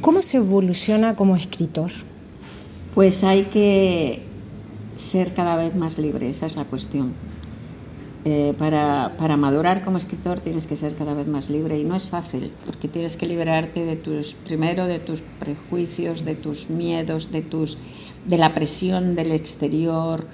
¿cómo 0.00 0.22
se 0.22 0.38
evoluciona 0.38 1.14
como 1.14 1.36
escritor? 1.36 1.90
Pues 2.94 3.22
hay 3.22 3.44
que 3.44 4.22
ser 4.96 5.34
cada 5.34 5.56
vez 5.56 5.76
más 5.76 5.98
libre, 5.98 6.28
esa 6.30 6.46
es 6.46 6.56
la 6.56 6.64
cuestión. 6.64 7.12
Eh, 8.26 8.54
para, 8.58 9.12
para 9.18 9.36
madurar 9.36 9.84
como 9.84 9.98
escritor 9.98 10.40
tienes 10.40 10.66
que 10.66 10.76
ser 10.78 10.94
cada 10.96 11.12
vez 11.12 11.26
más 11.26 11.50
libre 11.50 11.78
y 11.78 11.84
no 11.84 11.94
es 11.94 12.06
fácil, 12.08 12.50
porque 12.64 12.88
tienes 12.88 13.16
que 13.18 13.26
liberarte 13.26 13.84
de 13.84 13.96
tus, 13.96 14.32
primero 14.32 14.86
de 14.86 14.98
tus 14.98 15.20
prejuicios, 15.20 16.24
de 16.24 16.34
tus 16.34 16.70
miedos, 16.70 17.30
de, 17.32 17.42
tus, 17.42 17.76
de 18.26 18.38
la 18.38 18.54
presión 18.54 19.14
del 19.14 19.30
exterior, 19.30 20.26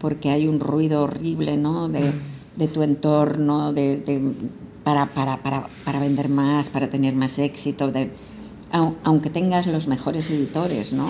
porque 0.00 0.30
hay 0.30 0.46
un 0.46 0.60
ruido 0.60 1.02
horrible 1.02 1.56
¿no? 1.56 1.88
de, 1.88 2.12
de 2.56 2.68
tu 2.68 2.84
entorno, 2.84 3.72
de, 3.72 3.96
de- 3.96 4.32
para, 4.84 5.06
para, 5.06 5.42
para, 5.42 5.66
para 5.84 5.98
vender 5.98 6.28
más, 6.28 6.70
para 6.70 6.90
tener 6.90 7.14
más 7.14 7.40
éxito, 7.40 7.90
de, 7.90 8.10
au- 8.72 8.94
aunque 9.02 9.30
tengas 9.30 9.66
los 9.66 9.88
mejores 9.88 10.30
editores, 10.30 10.92
¿no? 10.92 11.06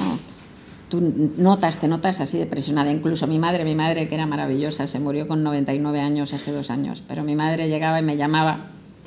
Tú 0.93 1.33
notas, 1.39 1.79
te 1.79 1.89
notas 1.89 2.21
así 2.21 2.37
de 2.39 2.45
presionada. 2.47 2.93
Incluso 2.93 3.27
mi 3.27 3.39
madre, 3.39 3.65
mi 3.65 3.75
madre 3.75 4.07
que 4.09 4.15
era 4.15 4.27
maravillosa, 4.27 4.87
se 4.87 4.99
murió 5.01 5.27
con 5.27 5.43
99 5.43 6.01
años 6.01 6.35
hace 6.35 6.53
dos 6.53 6.69
años, 6.71 7.03
pero 7.09 7.25
mi 7.25 7.35
madre 7.35 7.69
llegaba 7.71 7.99
y 7.99 8.03
me 8.03 8.19
llamaba, 8.19 8.59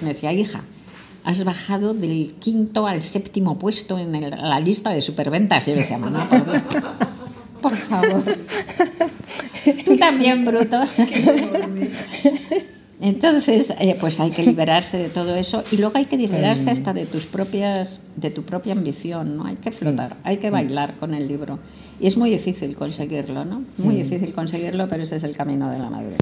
me 0.01 0.09
decía, 0.09 0.33
hija, 0.33 0.61
has 1.23 1.43
bajado 1.43 1.93
del 1.93 2.33
quinto 2.39 2.87
al 2.87 3.03
séptimo 3.03 3.59
puesto 3.59 3.99
en 3.99 4.15
el- 4.15 4.31
la 4.31 4.59
lista 4.59 4.89
de 4.89 5.01
superventas. 5.03 5.67
Y 5.67 5.71
yo 5.71 5.75
le 5.75 5.81
decía, 5.83 5.97
mamá, 5.99 6.27
por 6.27 6.43
Dios, 6.43 6.63
por 7.61 7.71
favor. 7.75 8.23
Tú 9.85 9.97
también, 9.97 10.43
bruto. 10.43 10.81
Entonces, 13.05 13.71
eh, 13.79 13.95
pues 13.99 14.19
hay 14.19 14.31
que 14.31 14.41
liberarse 14.51 14.97
de 14.97 15.09
todo 15.09 15.35
eso 15.35 15.63
y 15.71 15.77
luego 15.77 15.95
hay 15.95 16.05
que 16.05 16.17
liberarse 16.17 16.71
hasta 16.71 16.91
de 16.91 17.05
tus 17.05 17.27
propias, 17.27 17.99
de 18.15 18.31
tu 18.31 18.41
propia 18.41 18.73
ambición, 18.73 19.37
¿no? 19.37 19.45
Hay 19.45 19.57
que 19.57 19.71
flotar, 19.71 20.17
hay 20.23 20.37
que 20.37 20.49
bailar 20.49 20.95
con 20.95 21.13
el 21.13 21.27
libro 21.27 21.59
y 21.99 22.07
es 22.07 22.17
muy 22.17 22.31
difícil 22.31 22.75
conseguirlo, 22.75 23.45
¿no? 23.45 23.63
Muy 23.77 23.95
difícil 23.95 24.33
conseguirlo, 24.33 24.89
pero 24.89 25.03
ese 25.03 25.17
es 25.17 25.23
el 25.23 25.35
camino 25.35 25.69
de 25.69 25.77
la 25.77 25.91
madurez. 25.91 26.17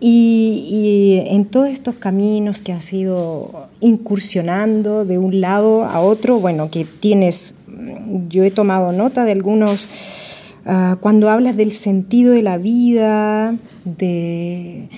Y, 0.00 1.22
y 1.24 1.34
en 1.34 1.44
todos 1.44 1.68
estos 1.68 1.94
caminos 1.94 2.62
que 2.62 2.72
has 2.72 2.92
ido 2.92 3.68
incursionando 3.78 5.04
de 5.04 5.18
un 5.18 5.40
lado 5.40 5.84
a 5.84 6.00
otro, 6.00 6.40
bueno, 6.40 6.68
que 6.68 6.84
tienes, 6.84 7.54
mm, 7.68 8.26
yo 8.28 8.42
he 8.42 8.50
tomado 8.50 8.90
nota 8.90 9.24
de 9.24 9.30
algunos, 9.30 9.88
ah, 10.66 10.98
cuando 11.00 11.30
hablas 11.30 11.56
del 11.56 11.70
sentido 11.70 12.32
de 12.32 12.42
la 12.42 12.58
vida, 12.58 13.56
de 13.84 14.88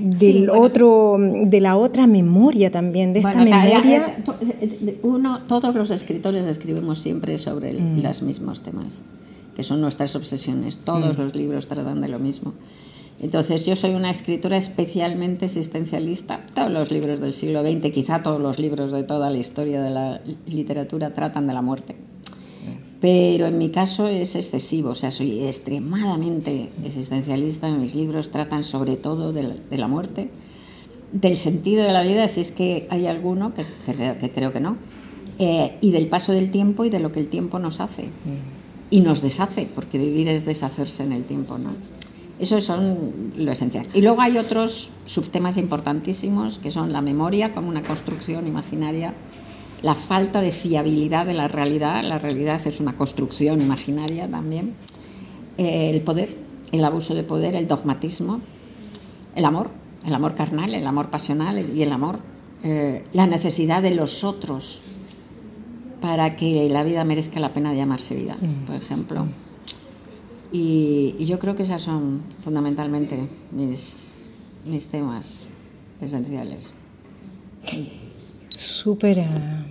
del 0.00 0.18
Sí, 0.18 0.44
bueno. 0.46 0.62
otro, 0.62 1.16
de 1.18 1.60
la 1.60 1.76
otra 1.76 2.06
memoria 2.06 2.70
también, 2.70 3.12
de 3.12 3.20
esta 3.20 3.32
Bueno, 3.34 3.56
memoria. 3.56 4.06
eh, 4.18 4.22
to- 4.24 4.36
eh, 4.40 4.98
uno, 5.02 5.40
todos 5.46 5.74
los 5.74 5.90
escritores 5.90 6.46
escribimos 6.46 6.98
siempre 6.98 7.38
sobre 7.38 7.70
el- 7.70 7.82
Mm. 7.82 8.02
los 8.02 8.22
mismos 8.22 8.60
temas, 8.62 9.04
que 9.56 9.62
son 9.64 9.80
nuestras 9.80 10.14
obsesiones. 10.16 10.78
Todos 10.78 11.18
Mm. 11.18 11.20
los 11.22 11.34
libros 11.34 11.66
tratan 11.68 12.00
de 12.00 12.08
lo 12.08 12.18
mismo. 12.18 12.54
Entonces, 13.20 13.64
yo 13.66 13.76
soy 13.76 13.94
una 13.94 14.10
escritora 14.10 14.56
especialmente 14.56 15.44
existencialista. 15.44 16.40
Todos 16.54 16.72
los 16.72 16.90
libros 16.90 17.20
del 17.20 17.34
siglo 17.34 17.62
XX, 17.62 17.92
quizá 17.92 18.22
todos 18.22 18.40
los 18.40 18.58
libros 18.58 18.90
de 18.90 19.04
toda 19.04 19.30
la 19.30 19.38
historia 19.38 19.80
de 19.80 19.90
la 19.90 20.20
literatura 20.46 21.14
tratan 21.14 21.46
de 21.46 21.54
la 21.54 21.62
muerte. 21.62 21.94
Pero 23.02 23.46
en 23.48 23.58
mi 23.58 23.68
caso 23.70 24.06
es 24.08 24.34
excesivo, 24.36 24.90
o 24.90 24.94
sea, 24.94 25.10
soy 25.10 25.42
extremadamente 25.44 26.70
existencialista. 26.84 27.68
Mis 27.70 27.94
libros 27.94 28.30
tratan 28.30 28.62
sobre 28.64 28.96
todo 28.96 29.32
de 29.34 29.42
la, 29.42 29.54
de 29.68 29.76
la 29.76 29.88
muerte, 29.88 30.30
del 31.12 31.36
sentido 31.36 31.82
de 31.84 31.92
la 31.92 32.02
vida, 32.02 32.26
si 32.28 32.40
es 32.40 32.52
que 32.52 32.86
hay 32.90 33.06
alguno, 33.06 33.52
que, 33.54 33.64
que 33.84 33.92
creo- 33.92 34.18
que 34.18 34.30
creo 34.30 34.52
que 34.52 34.60
no, 34.60 34.76
eh, 35.38 35.76
y 35.80 35.90
del 35.90 36.06
paso 36.06 36.32
del 36.32 36.50
tiempo 36.50 36.84
y 36.84 36.90
de 36.90 37.00
lo 37.00 37.10
que 37.12 37.20
el 37.20 37.26
tiempo 37.28 37.58
nos 37.58 37.80
hace. 37.80 38.04
Y 38.90 39.00
nos 39.00 39.20
deshace, 39.20 39.66
porque 39.74 39.98
vivir 39.98 40.28
es 40.28 40.44
deshacerse 40.46 41.02
en 41.02 41.12
el 41.12 41.24
tiempo, 41.24 41.58
¿no? 41.58 41.70
Eso 42.38 42.60
son 42.60 43.32
lo 43.36 43.50
esencial. 43.50 43.86
Y 43.94 44.00
luego 44.02 44.20
hay 44.20 44.36
otros 44.38 44.90
subtemas 45.06 45.56
importantísimos, 45.56 46.58
que 46.58 46.70
son 46.70 46.92
la 46.92 47.00
memoria 47.00 47.52
como 47.52 47.68
una 47.68 47.82
construcción 47.82 48.46
imaginaria, 48.46 49.14
la 49.82 49.94
falta 49.94 50.40
de 50.40 50.52
fiabilidad 50.52 51.26
de 51.26 51.34
la 51.34 51.48
realidad, 51.48 52.02
la 52.04 52.18
realidad 52.18 52.60
es 52.64 52.80
una 52.80 52.96
construcción 52.96 53.60
imaginaria 53.60 54.28
también, 54.28 54.74
eh, 55.58 55.90
el 55.90 56.00
poder, 56.02 56.36
el 56.70 56.84
abuso 56.84 57.14
de 57.14 57.24
poder, 57.24 57.56
el 57.56 57.66
dogmatismo, 57.66 58.40
el 59.34 59.44
amor, 59.44 59.70
el 60.06 60.14
amor 60.14 60.34
carnal, 60.34 60.74
el 60.74 60.86
amor 60.86 61.10
pasional 61.10 61.64
y 61.74 61.82
el 61.82 61.92
amor, 61.92 62.20
eh, 62.62 63.04
la 63.12 63.26
necesidad 63.26 63.82
de 63.82 63.94
los 63.94 64.22
otros 64.22 64.80
para 66.00 66.36
que 66.36 66.68
la 66.68 66.82
vida 66.84 67.04
merezca 67.04 67.40
la 67.40 67.48
pena 67.48 67.70
de 67.70 67.76
llamarse 67.76 68.14
vida, 68.14 68.36
por 68.66 68.76
ejemplo. 68.76 69.26
Y, 70.52 71.14
y 71.18 71.26
yo 71.26 71.38
creo 71.38 71.56
que 71.56 71.62
esas 71.62 71.82
son 71.82 72.22
fundamentalmente 72.42 73.26
mis, 73.52 74.28
mis 74.64 74.86
temas 74.86 75.38
esenciales. 76.00 76.72
Súper 78.52 79.20
ah, 79.20 79.64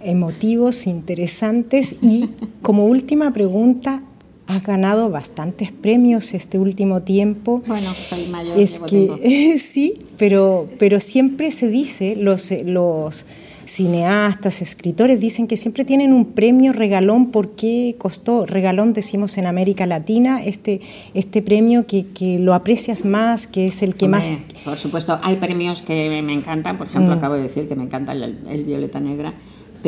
emotivos, 0.00 0.86
interesantes 0.86 1.96
y 2.02 2.28
como 2.62 2.86
última 2.86 3.32
pregunta, 3.32 4.02
has 4.46 4.62
ganado 4.62 5.10
bastantes 5.10 5.72
premios 5.72 6.32
este 6.32 6.58
último 6.58 7.02
tiempo. 7.02 7.62
Bueno, 7.66 7.92
soy 7.92 8.26
mayor. 8.28 8.58
Es 8.58 8.80
que 8.80 8.86
tiempo. 8.88 9.18
sí, 9.58 9.94
pero, 10.16 10.68
pero 10.78 11.00
siempre 11.00 11.50
se 11.50 11.68
dice, 11.68 12.16
los, 12.16 12.50
los 12.64 13.26
cineastas, 13.68 14.62
escritores 14.62 15.20
dicen 15.20 15.46
que 15.46 15.56
siempre 15.56 15.84
tienen 15.84 16.12
un 16.12 16.24
premio 16.32 16.72
regalón. 16.72 17.30
¿Por 17.30 17.50
qué 17.54 17.94
costó? 17.98 18.46
Regalón 18.46 18.92
decimos 18.94 19.36
en 19.38 19.46
América 19.46 19.86
Latina, 19.86 20.42
este, 20.42 20.80
este 21.14 21.42
premio 21.42 21.86
que, 21.86 22.06
que 22.06 22.38
lo 22.38 22.54
aprecias 22.54 23.04
más, 23.04 23.46
que 23.46 23.66
es 23.66 23.82
el 23.82 23.94
que 23.94 24.08
más... 24.08 24.30
Por 24.64 24.76
supuesto, 24.76 25.18
hay 25.22 25.36
premios 25.36 25.82
que 25.82 26.22
me 26.22 26.32
encantan, 26.32 26.78
por 26.78 26.86
ejemplo, 26.86 27.14
Mm. 27.14 27.18
acabo 27.18 27.34
de 27.34 27.42
decir 27.42 27.68
que 27.68 27.74
me 27.76 27.84
encanta 27.84 28.12
el, 28.12 28.38
el 28.48 28.64
Violeta 28.64 29.00
Negra, 29.00 29.34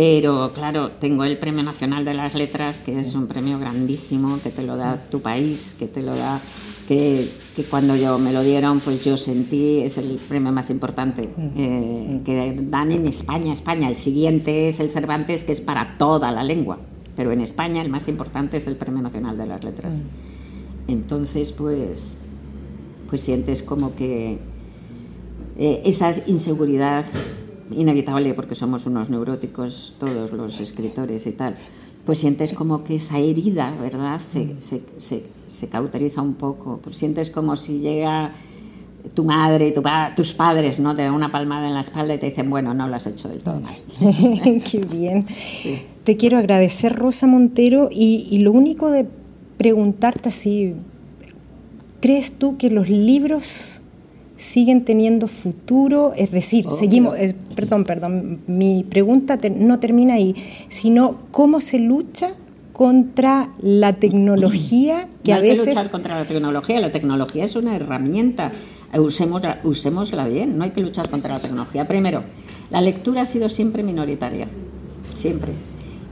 Pero 0.00 0.50
claro, 0.54 0.92
tengo 0.92 1.24
el 1.24 1.36
Premio 1.36 1.62
Nacional 1.62 2.06
de 2.06 2.14
las 2.14 2.34
Letras, 2.34 2.78
que 2.80 2.98
es 2.98 3.14
un 3.14 3.26
premio 3.26 3.58
grandísimo, 3.58 4.40
que 4.42 4.48
te 4.48 4.62
lo 4.62 4.78
da 4.78 4.96
tu 4.96 5.20
país, 5.20 5.76
que 5.78 5.88
te 5.88 6.02
lo 6.02 6.16
da, 6.16 6.40
que, 6.88 7.28
que 7.54 7.64
cuando 7.64 7.94
yo 7.96 8.18
me 8.18 8.32
lo 8.32 8.42
dieron, 8.42 8.80
pues 8.80 9.04
yo 9.04 9.18
sentí, 9.18 9.80
es 9.80 9.98
el 9.98 10.18
premio 10.26 10.52
más 10.52 10.70
importante 10.70 11.28
eh, 11.54 12.22
que 12.24 12.58
dan 12.62 12.92
en 12.92 13.08
España, 13.08 13.52
España. 13.52 13.90
El 13.90 13.98
siguiente 13.98 14.68
es 14.68 14.80
el 14.80 14.88
Cervantes, 14.88 15.44
que 15.44 15.52
es 15.52 15.60
para 15.60 15.98
toda 15.98 16.32
la 16.32 16.44
lengua, 16.44 16.78
pero 17.14 17.30
en 17.32 17.42
España 17.42 17.82
el 17.82 17.90
más 17.90 18.08
importante 18.08 18.56
es 18.56 18.66
el 18.68 18.76
Premio 18.76 19.02
Nacional 19.02 19.36
de 19.36 19.44
las 19.44 19.62
Letras. 19.62 20.00
Entonces, 20.88 21.52
pues, 21.52 22.22
pues 23.10 23.20
sientes 23.20 23.62
como 23.62 23.94
que 23.96 24.38
eh, 25.58 25.82
esa 25.84 26.14
inseguridad 26.26 27.04
inevitable 27.76 28.34
porque 28.34 28.54
somos 28.54 28.86
unos 28.86 29.10
neuróticos 29.10 29.94
todos 29.98 30.32
los 30.32 30.60
escritores 30.60 31.26
y 31.26 31.32
tal, 31.32 31.56
pues 32.06 32.18
sientes 32.18 32.52
como 32.52 32.82
que 32.84 32.96
esa 32.96 33.18
herida, 33.18 33.74
¿verdad? 33.80 34.18
Se, 34.20 34.60
se, 34.60 34.82
se, 34.98 35.24
se 35.48 35.68
cauteriza 35.68 36.22
un 36.22 36.34
poco, 36.34 36.80
pues 36.82 36.96
sientes 36.96 37.30
como 37.30 37.56
si 37.56 37.80
llega 37.80 38.32
tu 39.14 39.24
madre, 39.24 39.70
tu 39.72 39.82
pa- 39.82 40.12
tus 40.14 40.32
padres, 40.32 40.78
¿no? 40.78 40.94
Te 40.94 41.02
dan 41.02 41.14
una 41.14 41.30
palmada 41.30 41.66
en 41.68 41.74
la 41.74 41.80
espalda 41.80 42.14
y 42.14 42.18
te 42.18 42.26
dicen, 42.26 42.50
bueno, 42.50 42.74
no 42.74 42.86
lo 42.88 42.96
has 42.96 43.06
hecho 43.06 43.28
del 43.28 43.40
todo 43.40 43.60
mal. 43.60 43.74
Qué 44.70 44.78
bien. 44.90 45.26
Te 46.04 46.16
quiero 46.16 46.38
agradecer, 46.38 46.94
Rosa 46.94 47.26
Montero, 47.26 47.88
y, 47.90 48.26
y 48.30 48.38
lo 48.40 48.52
único 48.52 48.90
de 48.90 49.06
preguntarte 49.58 50.28
así, 50.30 50.74
¿crees 52.00 52.32
tú 52.38 52.56
que 52.56 52.70
los 52.70 52.88
libros 52.88 53.82
siguen 54.40 54.84
teniendo 54.84 55.28
futuro? 55.28 56.12
Es 56.16 56.30
decir, 56.30 56.66
Obvio. 56.66 56.76
seguimos, 56.78 57.14
perdón, 57.54 57.84
perdón, 57.84 58.40
mi 58.46 58.84
pregunta 58.84 59.36
te- 59.36 59.50
no 59.50 59.78
termina 59.78 60.14
ahí, 60.14 60.34
sino 60.68 61.18
cómo 61.30 61.60
se 61.60 61.78
lucha 61.78 62.32
contra 62.72 63.50
la 63.60 63.92
tecnología 63.96 65.06
que 65.22 65.32
no 65.32 65.36
a 65.36 65.40
hay 65.42 65.50
veces... 65.50 65.64
que 65.66 65.70
luchar 65.74 65.90
contra 65.90 66.18
la 66.18 66.24
tecnología, 66.24 66.80
la 66.80 66.90
tecnología 66.90 67.44
es 67.44 67.54
una 67.54 67.76
herramienta, 67.76 68.52
usémosla, 68.98 69.60
usémosla 69.64 70.26
bien, 70.26 70.56
no 70.56 70.64
hay 70.64 70.70
que 70.70 70.80
luchar 70.80 71.10
contra 71.10 71.34
la 71.34 71.40
tecnología. 71.40 71.86
Primero, 71.86 72.24
la 72.70 72.80
lectura 72.80 73.22
ha 73.22 73.26
sido 73.26 73.50
siempre 73.50 73.82
minoritaria, 73.82 74.46
siempre. 75.14 75.52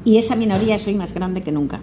Y 0.05 0.17
esa 0.17 0.37
minoría 0.37 0.77
es 0.77 0.87
hoy 0.87 0.95
más 0.95 1.13
grande 1.13 1.43
que 1.43 1.53
nunca. 1.53 1.81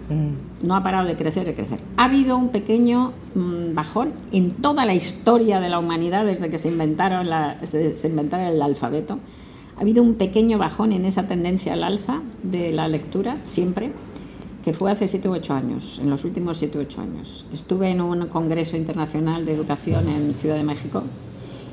No 0.62 0.74
ha 0.74 0.82
parado 0.82 1.06
de 1.06 1.16
crecer, 1.16 1.44
de 1.46 1.54
crecer. 1.54 1.78
Ha 1.96 2.06
habido 2.06 2.36
un 2.36 2.48
pequeño 2.48 3.12
mm, 3.34 3.74
bajón 3.74 4.12
en 4.32 4.50
toda 4.50 4.84
la 4.84 4.94
historia 4.94 5.60
de 5.60 5.68
la 5.68 5.78
humanidad 5.78 6.24
desde 6.24 6.50
que 6.50 6.58
se 6.58 6.68
inventaron 6.68 7.28
la- 7.28 7.58
se, 7.66 7.96
se 7.98 8.08
inventaron 8.08 8.46
el 8.46 8.60
alfabeto. 8.62 9.18
Ha 9.76 9.82
habido 9.82 10.02
un 10.02 10.14
pequeño 10.14 10.56
bajón 10.58 10.92
en 10.92 11.04
esa 11.04 11.28
tendencia 11.28 11.74
al 11.74 11.84
alza 11.84 12.22
de 12.42 12.72
la 12.72 12.88
lectura, 12.88 13.36
siempre 13.44 13.92
que 14.64 14.72
fue 14.72 14.90
hace 14.90 15.06
7 15.06 15.28
u 15.28 15.32
8 15.32 15.54
años, 15.54 16.00
en 16.02 16.10
los 16.10 16.24
últimos 16.24 16.56
7 16.56 16.78
u 16.78 16.80
8 16.80 17.00
años. 17.02 17.44
Estuve 17.52 17.90
en 17.90 18.00
un 18.00 18.26
congreso 18.26 18.76
internacional 18.76 19.44
de 19.46 19.52
educación 19.52 20.08
en 20.08 20.34
Ciudad 20.34 20.56
de 20.56 20.64
México 20.64 21.04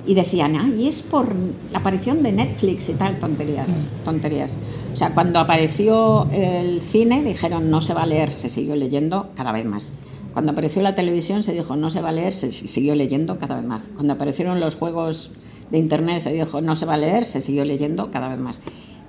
y 0.06 0.16
decían, 0.16 0.56
ah, 0.56 0.70
y 0.70 0.88
es 0.88 1.02
por 1.02 1.34
la 1.72 1.80
aparición 1.80 2.24
de 2.24 2.32
Netflix 2.32 2.90
y 2.90 2.94
tal, 2.94 3.18
tonterías, 3.20 3.88
tonterías. 4.04 4.58
O 4.92 4.96
sea, 4.96 5.14
cuando 5.14 5.40
apareció 5.40 6.28
el 6.32 6.82
cine 6.82 7.24
dijeron, 7.24 7.72
no 7.72 7.82
se 7.82 7.94
va 7.94 8.04
a 8.04 8.06
leer, 8.06 8.32
se 8.32 8.50
siguió 8.50 8.76
leyendo 8.76 9.30
cada 9.36 9.52
vez 9.52 9.66
más. 9.66 9.94
Cuando 10.34 10.52
apareció 10.52 10.82
la 10.82 10.96
televisión 10.96 11.44
se 11.44 11.54
dijo, 11.54 11.76
no 11.76 11.90
se 11.90 12.02
va 12.02 12.10
a 12.10 12.12
leer, 12.12 12.34
se 12.34 12.52
siguió 12.52 12.96
leyendo 12.96 13.38
cada 13.40 13.56
vez 13.56 13.66
más. 13.66 13.90
Cuando 13.94 14.14
aparecieron 14.14 14.60
los 14.60 14.76
juegos 14.76 15.32
de 15.72 15.78
Internet 15.78 16.20
se 16.20 16.34
dijo, 16.34 16.60
no 16.62 16.76
se 16.76 16.86
va 16.86 16.96
a 16.96 16.98
leer, 16.98 17.24
se 17.24 17.40
siguió 17.40 17.64
leyendo 17.66 18.12
cada 18.12 18.30
vez 18.30 18.40
más. 18.40 18.62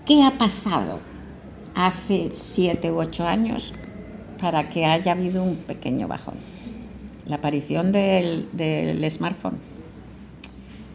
¿Qué 0.07 0.23
ha 0.23 0.39
pasado 0.39 1.01
hace 1.75 2.29
siete 2.33 2.93
u 2.93 3.01
ocho 3.01 3.27
años 3.27 3.73
para 4.41 4.69
que 4.69 4.85
haya 4.85 5.13
habido 5.13 5.43
un 5.43 5.57
pequeño 5.57 6.09
bajón? 6.09 6.37
La 7.27 7.37
aparición 7.37 7.91
del, 7.91 8.49
del 8.53 9.11
smartphone, 9.11 9.59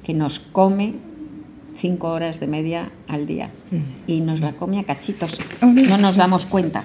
que 0.09 0.15
nos 0.15 0.39
come 0.39 0.95
cinco 1.75 2.09
horas 2.09 2.39
de 2.39 2.47
media 2.47 2.91
al 3.07 3.27
día 3.27 3.51
y 4.07 4.21
nos 4.21 4.39
la 4.39 4.53
come 4.53 4.79
a 4.79 4.83
cachitos. 4.83 5.37
No 5.61 5.99
nos 5.99 6.17
damos 6.17 6.47
cuenta. 6.47 6.83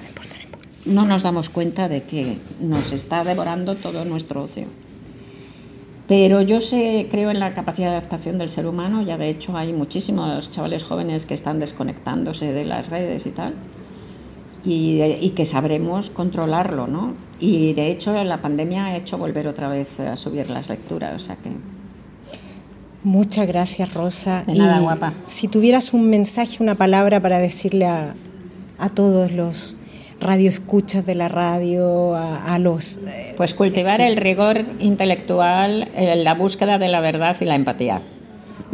No 0.85 1.07
nos 1.07 1.23
damos 1.23 1.49
cuenta 1.49 1.89
de 1.89 2.03
que 2.03 2.37
nos 2.61 2.93
está 2.93 3.25
devorando 3.25 3.77
todo 3.77 4.05
nuestro 4.05 4.43
ocio. 4.43 4.67
Pero 6.07 6.43
yo 6.43 6.61
sé, 6.61 7.09
creo 7.11 7.31
en 7.31 7.41
la 7.41 7.55
capacidad 7.55 7.89
de 7.89 7.97
adaptación 7.97 8.37
del 8.37 8.51
ser 8.51 8.67
humano. 8.67 9.01
Ya 9.01 9.17
de 9.17 9.31
hecho 9.31 9.57
hay 9.57 9.73
muchísimos 9.73 10.51
chavales 10.51 10.85
jóvenes 10.85 11.25
que 11.25 11.33
están 11.33 11.61
desconectándose 11.61 12.53
de 12.53 12.67
las 12.67 12.91
redes 12.91 13.25
y 13.25 13.31
tal. 13.31 13.55
Y, 14.67 15.01
y 15.01 15.31
que 15.31 15.47
sabremos 15.47 16.11
controlarlo, 16.11 16.89
¿no? 16.89 17.15
Y 17.41 17.73
de 17.73 17.91
hecho 17.91 18.23
la 18.23 18.43
pandemia 18.43 18.85
ha 18.85 18.97
hecho 18.99 19.17
volver 19.17 19.49
otra 19.49 19.71
vez 19.71 19.99
a 19.99 20.15
subir 20.17 20.51
las 20.51 20.69
lecturas, 20.69 21.15
o 21.15 21.25
sea 21.25 21.37
que 21.37 21.53
Muchas 23.05 23.47
gracias, 23.47 23.95
Rosa. 23.95 24.43
De 24.47 24.55
nada, 24.55 24.79
Y 24.79 24.83
guapa. 24.83 25.13
Si 25.27 25.47
tuvieras 25.49 25.93
un 25.93 26.09
mensaje, 26.11 26.57
una 26.63 26.75
palabra 26.75 27.21
para 27.21 27.39
decirle 27.39 27.87
a, 27.87 28.15
a 28.79 28.89
todos 28.89 29.31
los 29.33 29.77
radioescuchas 30.21 31.05
de 31.05 31.15
la 31.15 31.29
radio, 31.29 32.15
a, 32.15 32.55
a 32.55 32.59
los... 32.59 32.97
eh, 33.07 33.35
Pues 33.37 33.53
cultivar 33.55 34.01
el 34.01 34.17
rigor 34.17 34.65
intelectual, 34.81 35.89
eh, 35.95 36.17
la 36.17 36.35
búsqueda 36.35 36.79
de 36.79 36.89
la 36.89 37.01
verdad 37.01 37.37
y 37.41 37.45
la 37.45 37.55
empatía. 37.57 38.01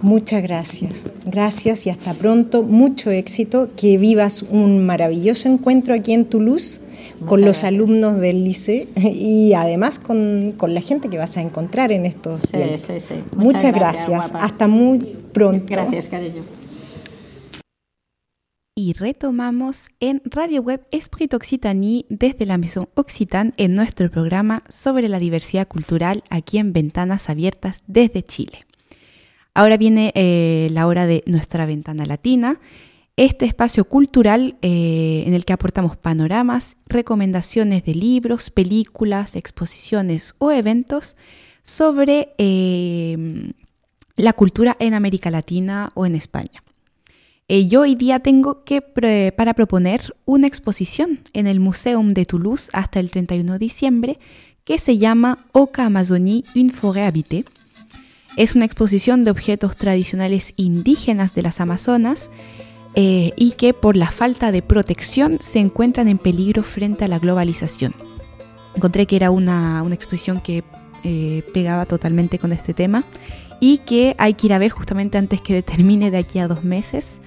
Muchas 0.03 0.43
gracias. 0.43 1.07
Gracias 1.27 1.87
y 1.87 1.91
hasta 1.91 2.15
pronto. 2.15 2.63
Mucho 2.63 3.11
éxito. 3.11 3.69
Que 3.77 3.99
vivas 3.99 4.43
un 4.43 4.85
maravilloso 4.87 5.49
encuentro 5.49 5.95
aquí 5.95 6.13
en 6.13 6.25
Toulouse 6.25 6.81
con 7.27 7.43
los 7.43 7.65
alumnos 7.65 8.19
del 8.19 8.45
liceo 8.45 8.87
y 8.97 9.53
además 9.53 9.99
con, 9.99 10.55
con 10.57 10.73
la 10.73 10.81
gente 10.81 11.09
que 11.11 11.19
vas 11.19 11.37
a 11.37 11.43
encontrar 11.43 11.93
en 11.93 12.07
estos 12.07 12.41
Sí, 12.43 12.49
tiempos. 12.57 12.81
sí, 12.81 13.01
sí. 13.01 13.15
Muchas 13.37 13.65
Muchas, 13.65 13.75
gracias. 13.75 14.33
Hasta 14.35 14.67
muy 14.69 14.99
pronto. 15.33 15.67
Gracias, 15.69 16.09
cariño. 16.09 16.43
Y 18.75 18.95
retomamos 18.95 19.89
en 20.01 20.23
Radio 20.25 20.63
Web 20.63 20.87
Esprit 20.91 21.35
Occitanie 21.35 22.07
desde 22.09 22.47
la 22.47 22.57
Maison 22.57 22.89
Occitane 22.95 23.53
en 23.59 23.75
nuestro 23.75 24.11
programa 24.11 24.63
sobre 24.71 25.09
la 25.11 25.19
diversidad 25.19 25.69
cultural 25.69 26.25
aquí 26.31 26.57
en 26.57 26.73
Ventanas 26.73 27.29
Abiertas 27.29 27.83
desde 27.87 28.23
Chile. 28.23 28.61
Ahora 29.55 29.77
viene 29.77 30.13
eh, 30.15 30.69
la 30.73 30.87
hora 30.87 31.07
de 31.07 31.23
nuestra 31.27 31.67
ventana 31.67 32.07
latina, 32.07 32.61
este 33.17 33.45
espacio 33.45 33.85
cultural 33.85 34.57
eh, 34.63 35.25
en 35.27 35.35
el 35.35 35.45
que 35.45 35.53
aportamos 35.53 35.97
panoramas, 35.97 36.77
recomendaciones 36.87 37.85
de 37.85 37.95
libros, 37.95 38.51
películas, 38.51 39.35
exposiciones 39.35 40.35
o 40.39 40.51
eventos 40.53 41.17
sobre 41.63 42.33
eh, 42.39 43.53
la 44.17 44.33
cultura 44.33 44.77
en 44.79 44.95
América 44.95 45.31
Latina 45.31 45.91
o 45.95 46.07
en 46.07 46.15
España. 46.15 46.63
Yo 47.49 47.81
hoy 47.81 47.97
día 47.97 48.21
tengo 48.21 48.63
que 48.63 48.81
para 48.81 49.55
proponer 49.55 50.15
una 50.25 50.47
exposición 50.47 51.19
en 51.33 51.49
el 51.49 51.59
Museum 51.59 52.15
de 52.15 52.25
Toulouse 52.25 52.71
hasta 52.73 53.01
el 53.01 53.11
31 53.11 53.55
de 53.55 53.59
diciembre 53.59 54.19
que 54.63 54.79
se 54.79 54.99
llama 54.99 55.37
Oca 55.51 55.87
Amazonie, 55.87 56.45
une 56.55 56.71
forêt 56.71 57.05
habitée. 57.05 57.45
Es 58.37 58.55
una 58.55 58.65
exposición 58.65 59.25
de 59.25 59.31
objetos 59.31 59.77
tradicionales 59.77 60.53
indígenas 60.57 61.35
de 61.35 61.43
las 61.43 61.61
Amazonas 61.61 62.31
eh, 62.95 63.33
y 63.37 63.53
que 63.53 63.75
por 63.75 63.97
la 63.97 64.11
falta 64.11 64.53
de 64.53 64.63
protección 64.63 65.39
se 65.41 65.59
encuentran 65.59 66.09
en 66.09 66.19
peligro 66.19 66.63
frente 66.63 67.05
a 67.05 67.09
la 67.09 67.19
globalización. 67.19 67.95
Encontré 68.75 69.07
que 69.07 69.17
era 69.17 69.31
una, 69.31 69.83
una 69.83 69.95
exposición 69.95 70.41
que 70.41 70.65
eh, 71.03 71.43
pegaba 71.53 71.87
totalmente 71.87 72.39
con 72.39 72.53
este 72.53 72.75
tema 72.75 73.05
y 73.59 73.79
que 73.79 74.15
hay 74.19 74.35
que 74.35 74.47
ir 74.47 74.53
a 74.53 74.59
ver 74.59 74.71
justamente 74.71 75.19
antes 75.19 75.41
que 75.41 75.63
termine 75.63 76.11
de 76.11 76.19
aquí 76.19 76.39
a 76.39 76.49
dos 76.49 76.65
meses. 76.65 77.21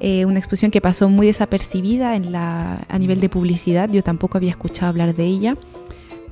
Eh, 0.00 0.24
una 0.24 0.38
exposición 0.38 0.70
que 0.70 0.80
pasó 0.80 1.08
muy 1.08 1.26
desapercibida 1.26 2.12
a 2.12 2.98
nivel 2.98 3.20
de 3.20 3.28
publicidad, 3.28 3.90
yo 3.90 4.02
tampoco 4.02 4.38
había 4.38 4.50
escuchado 4.50 4.88
hablar 4.88 5.14
de 5.14 5.24
ella, 5.24 5.56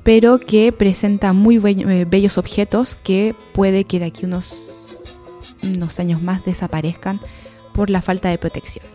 pero 0.07 0.39
que 0.39 0.71
presenta 0.71 1.33
muy 1.33 1.57
eh, 1.57 2.05
bellos 2.09 2.37
objetos 2.37 2.95
que 2.95 3.35
puede 3.51 3.83
que 3.83 3.99
de 3.99 4.05
aquí 4.05 4.23
unos, 4.23 4.71
unos 5.63 5.99
años 5.99 6.21
más 6.21 6.45
desaparezcan 6.45 7.19
por 7.73 7.89
la 7.89 8.01
falta 8.01 8.29
de 8.29 8.37
protección. 8.37 8.85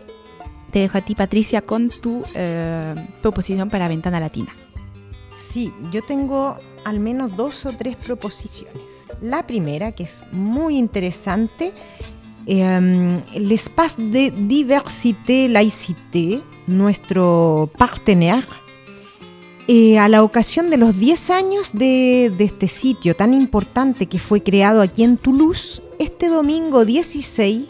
Te 0.71 0.79
dejo 0.79 0.97
a 0.97 1.01
ti, 1.01 1.13
Patricia, 1.13 1.61
con 1.61 1.89
tu 1.89 2.23
eh, 2.33 2.95
proposición 3.21 3.69
para 3.69 3.87
Ventana 3.87 4.19
Latina. 4.19 4.55
Sí, 5.29 5.71
yo 5.91 6.01
tengo 6.01 6.57
al 6.83 6.99
menos 6.99 7.37
dos 7.37 7.67
o 7.67 7.71
tres 7.77 7.95
proposiciones. 7.95 9.05
La 9.21 9.45
primera, 9.45 9.91
que 9.91 10.05
es 10.05 10.23
muy 10.31 10.79
interesante, 10.79 11.73
eh, 12.47 13.21
l'espace 13.35 14.01
de 14.01 14.31
diversité 14.31 15.47
laïcité, 15.47 16.41
nuestro 16.65 17.69
partenaire, 17.77 18.47
eh, 19.67 19.97
a 19.97 20.09
la 20.09 20.23
ocasión 20.23 20.69
de 20.69 20.77
los 20.77 20.97
10 20.99 21.29
años 21.29 21.71
de, 21.73 22.25
este 22.39 22.67
sitio 22.67 23.15
tan 23.15 23.33
importante 23.33 24.07
que 24.07 24.19
fue 24.19 24.43
creado 24.43 24.81
aquí 24.81 25.03
en 25.03 25.15
Toulouse, 25.17 25.81
este 25.99 26.27
domingo 26.27 26.83
16 26.83 27.65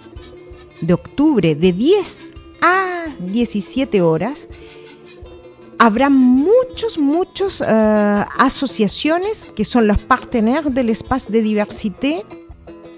de 0.81 0.93
octubre, 0.93 1.53
de 1.53 1.71
10 1.71 2.33
a 2.61 3.05
17 3.19 4.01
horas. 4.01 4.47
Habrá 5.77 6.09
muchos, 6.09 6.97
muchos 6.97 7.61
eh, 7.61 7.65
asociaciones 8.39 9.51
que 9.55 9.65
son 9.65 9.87
los 9.87 10.01
partenaires 10.01 10.73
del 10.73 10.89
espacio 10.89 11.31
de 11.31 11.41
diversité 11.41 12.25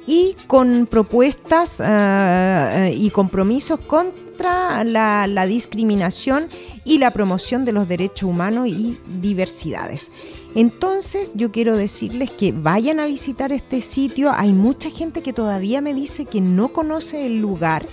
y 0.08 0.36
con 0.48 0.88
propuestas 0.88 1.80
eh, 1.80 1.84
eh, 1.86 2.96
y 2.96 3.10
compromisos 3.10 3.80
contra 3.80 4.84
la, 4.84 5.28
la 5.28 5.46
discriminación 5.46 6.48
y 6.84 7.00
la 7.00 7.12
promoción 7.12 7.66
de 7.66 7.72
los 7.72 7.88
derechos 7.88 8.30
humanos 8.30 8.68
y 8.68 8.98
diversidades. 9.20 10.12
Entonces 10.56 11.32
yo 11.34 11.52
quiero 11.52 11.76
decirles 11.76 12.32
que 12.32 12.54
vayan 12.54 13.00
a 13.00 13.08
visitar 13.08 13.52
este 13.52 13.82
sitio. 13.82 14.32
Hay 14.34 14.54
mucha 14.54 14.90
gente 14.90 15.22
que 15.22 15.34
todavía 15.34 15.82
me 15.82 15.94
dice 15.94 16.26
que 16.26 16.40
no 16.40 16.72
conoce 16.72 17.26
el 17.26 17.42
lugar. 17.42 17.86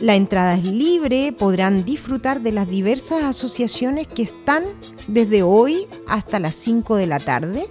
La 0.00 0.14
entrada 0.14 0.54
es 0.54 0.64
libre, 0.64 1.32
podrán 1.32 1.84
disfrutar 1.84 2.40
de 2.40 2.52
las 2.52 2.68
diversas 2.68 3.24
asociaciones 3.24 4.06
que 4.06 4.22
están 4.22 4.62
desde 5.08 5.42
hoy 5.42 5.86
hasta 6.06 6.38
las 6.38 6.54
5 6.54 6.96
de 6.96 7.06
la 7.06 7.18
tarde. 7.18 7.66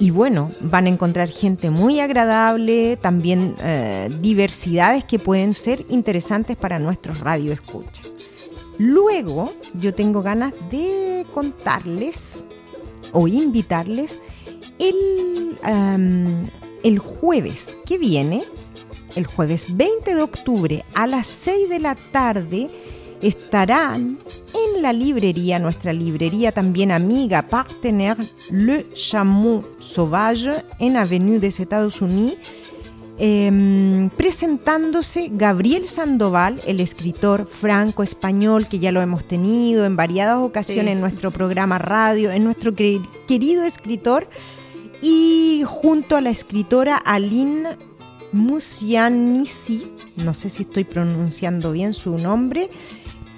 Y 0.00 0.10
bueno, 0.10 0.50
van 0.60 0.86
a 0.86 0.90
encontrar 0.90 1.28
gente 1.28 1.70
muy 1.70 1.98
agradable, 1.98 2.96
también 2.96 3.56
eh, 3.60 4.08
diversidades 4.20 5.02
que 5.02 5.18
pueden 5.18 5.54
ser 5.54 5.84
interesantes 5.88 6.56
para 6.56 6.78
nuestros 6.78 7.20
radio 7.20 7.52
escucha. 7.52 8.02
Luego, 8.78 9.52
yo 9.74 9.92
tengo 9.92 10.22
ganas 10.22 10.54
de 10.70 11.26
contarles 11.34 12.44
o 13.12 13.26
invitarles 13.26 14.20
el, 14.78 15.58
el 16.84 16.98
jueves 17.00 17.76
que 17.84 17.98
viene, 17.98 18.44
el 19.16 19.26
jueves 19.26 19.76
20 19.76 20.14
de 20.14 20.22
octubre 20.22 20.84
a 20.94 21.08
las 21.08 21.26
6 21.26 21.68
de 21.70 21.80
la 21.80 21.96
tarde, 21.96 22.70
estarán 23.22 24.18
en 24.76 24.82
la 24.82 24.92
librería, 24.92 25.58
nuestra 25.58 25.92
librería 25.92 26.52
también 26.52 26.90
amiga, 26.92 27.42
partenaire 27.42 28.22
Le 28.50 28.86
Chameau 28.94 29.64
Sauvage 29.80 30.50
en 30.78 30.96
Avenue 30.96 31.38
des 31.40 31.60
Estados 31.60 32.00
Unidos. 32.00 32.36
Eh, 33.20 34.08
presentándose 34.16 35.28
Gabriel 35.32 35.88
Sandoval, 35.88 36.60
el 36.68 36.78
escritor 36.78 37.48
franco-español 37.50 38.68
que 38.68 38.78
ya 38.78 38.92
lo 38.92 39.00
hemos 39.02 39.26
tenido 39.26 39.84
en 39.86 39.96
variadas 39.96 40.38
ocasiones 40.38 40.84
Sí. 40.84 40.92
en 40.92 41.00
nuestro 41.00 41.32
programa 41.32 41.78
radio, 41.78 42.30
en 42.30 42.44
nuestro 42.44 42.72
quer- 42.76 43.04
querido 43.26 43.64
escritor, 43.64 44.28
y 45.02 45.62
junto 45.66 46.14
a 46.16 46.20
la 46.20 46.30
escritora 46.30 46.96
Aline 46.96 47.76
Musianisi, 48.32 49.90
no 50.24 50.34
sé 50.34 50.50
si 50.50 50.62
estoy 50.62 50.84
pronunciando 50.84 51.72
bien 51.72 51.94
su 51.94 52.18
nombre, 52.18 52.68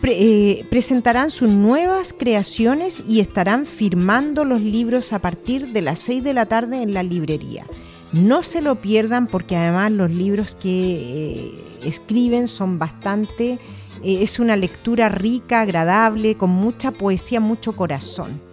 eh, 0.02 0.64
presentarán 0.70 1.30
sus 1.30 1.50
nuevas 1.50 2.14
creaciones 2.16 3.04
y 3.06 3.20
estarán 3.20 3.66
firmando 3.66 4.44
los 4.44 4.62
libros 4.62 5.12
a 5.12 5.18
partir 5.18 5.68
de 5.68 5.82
las 5.82 5.98
6 6.00 6.24
de 6.24 6.34
la 6.34 6.46
tarde 6.46 6.82
en 6.82 6.94
la 6.94 7.02
librería. 7.02 7.66
No 8.12 8.42
se 8.42 8.62
lo 8.62 8.76
pierdan 8.76 9.26
porque 9.26 9.56
además 9.56 9.92
los 9.92 10.10
libros 10.10 10.54
que 10.54 10.70
eh, 10.70 11.54
escriben 11.84 12.48
son 12.48 12.78
bastante, 12.78 13.58
eh, 14.02 14.22
es 14.22 14.40
una 14.40 14.56
lectura 14.56 15.08
rica, 15.08 15.60
agradable, 15.60 16.36
con 16.36 16.50
mucha 16.50 16.90
poesía, 16.90 17.38
mucho 17.38 17.76
corazón. 17.76 18.49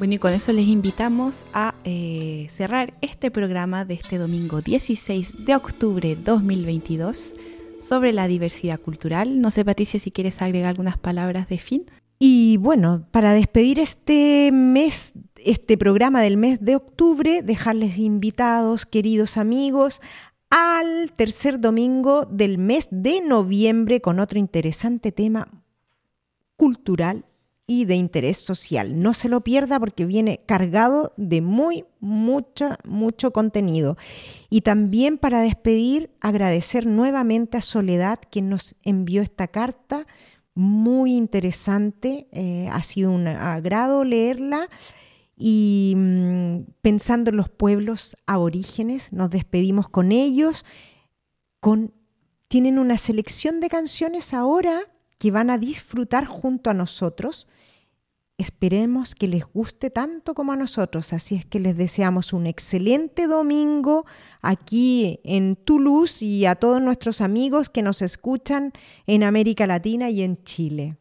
Bueno, 0.00 0.14
y 0.14 0.18
con 0.18 0.32
eso 0.32 0.54
les 0.54 0.66
invitamos 0.66 1.44
a 1.52 1.74
eh, 1.84 2.46
cerrar 2.48 2.94
este 3.02 3.30
programa 3.30 3.84
de 3.84 3.92
este 3.92 4.16
domingo 4.16 4.62
16 4.62 5.44
de 5.44 5.54
octubre 5.54 6.16
2022 6.16 7.34
sobre 7.86 8.14
la 8.14 8.26
diversidad 8.26 8.80
cultural. 8.80 9.42
No 9.42 9.50
sé, 9.50 9.62
Patricia, 9.62 10.00
si 10.00 10.10
quieres 10.10 10.40
agregar 10.40 10.70
algunas 10.70 10.96
palabras 10.96 11.50
de 11.50 11.58
fin. 11.58 11.84
Y 12.18 12.56
bueno, 12.56 13.04
para 13.10 13.34
despedir 13.34 13.78
este 13.78 14.48
mes, 14.54 15.12
este 15.36 15.76
programa 15.76 16.22
del 16.22 16.38
mes 16.38 16.64
de 16.64 16.76
octubre, 16.76 17.42
dejarles 17.42 17.98
invitados, 17.98 18.86
queridos 18.86 19.36
amigos, 19.36 20.00
al 20.48 21.12
tercer 21.14 21.60
domingo 21.60 22.24
del 22.24 22.56
mes 22.56 22.88
de 22.90 23.20
noviembre 23.20 24.00
con 24.00 24.18
otro 24.18 24.38
interesante 24.38 25.12
tema 25.12 25.62
cultural 26.56 27.26
y 27.70 27.84
de 27.84 27.94
interés 27.94 28.36
social. 28.36 29.00
No 29.00 29.14
se 29.14 29.28
lo 29.28 29.42
pierda 29.42 29.78
porque 29.78 30.04
viene 30.04 30.40
cargado 30.44 31.12
de 31.16 31.40
muy, 31.40 31.84
mucho, 32.00 32.70
mucho 32.82 33.30
contenido. 33.30 33.96
Y 34.48 34.62
también 34.62 35.18
para 35.18 35.40
despedir, 35.40 36.10
agradecer 36.20 36.84
nuevamente 36.84 37.58
a 37.58 37.60
Soledad 37.60 38.18
quien 38.28 38.48
nos 38.48 38.74
envió 38.82 39.22
esta 39.22 39.46
carta 39.46 40.04
muy 40.52 41.16
interesante, 41.16 42.26
eh, 42.32 42.68
ha 42.72 42.82
sido 42.82 43.12
un 43.12 43.28
agrado 43.28 44.04
leerla 44.04 44.68
y 45.36 45.94
mm, 45.96 46.72
pensando 46.82 47.30
en 47.30 47.36
los 47.36 47.50
pueblos 47.50 48.16
aborígenes, 48.26 49.12
nos 49.12 49.30
despedimos 49.30 49.88
con 49.88 50.10
ellos, 50.10 50.64
con, 51.60 51.94
tienen 52.48 52.80
una 52.80 52.98
selección 52.98 53.60
de 53.60 53.68
canciones 53.68 54.34
ahora 54.34 54.90
que 55.18 55.30
van 55.30 55.50
a 55.50 55.58
disfrutar 55.58 56.24
junto 56.24 56.68
a 56.70 56.74
nosotros. 56.74 57.46
Esperemos 58.40 59.14
que 59.14 59.28
les 59.28 59.44
guste 59.44 59.90
tanto 59.90 60.32
como 60.32 60.52
a 60.52 60.56
nosotros, 60.56 61.12
así 61.12 61.34
es 61.34 61.44
que 61.44 61.60
les 61.60 61.76
deseamos 61.76 62.32
un 62.32 62.46
excelente 62.46 63.26
domingo 63.26 64.06
aquí 64.40 65.20
en 65.24 65.56
Toulouse 65.56 66.24
y 66.24 66.46
a 66.46 66.54
todos 66.54 66.80
nuestros 66.80 67.20
amigos 67.20 67.68
que 67.68 67.82
nos 67.82 68.00
escuchan 68.00 68.72
en 69.06 69.24
América 69.24 69.66
Latina 69.66 70.08
y 70.08 70.22
en 70.22 70.42
Chile. 70.42 70.96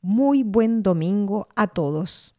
Muy 0.00 0.44
buen 0.44 0.82
domingo 0.82 1.46
a 1.56 1.66
todos. 1.66 2.34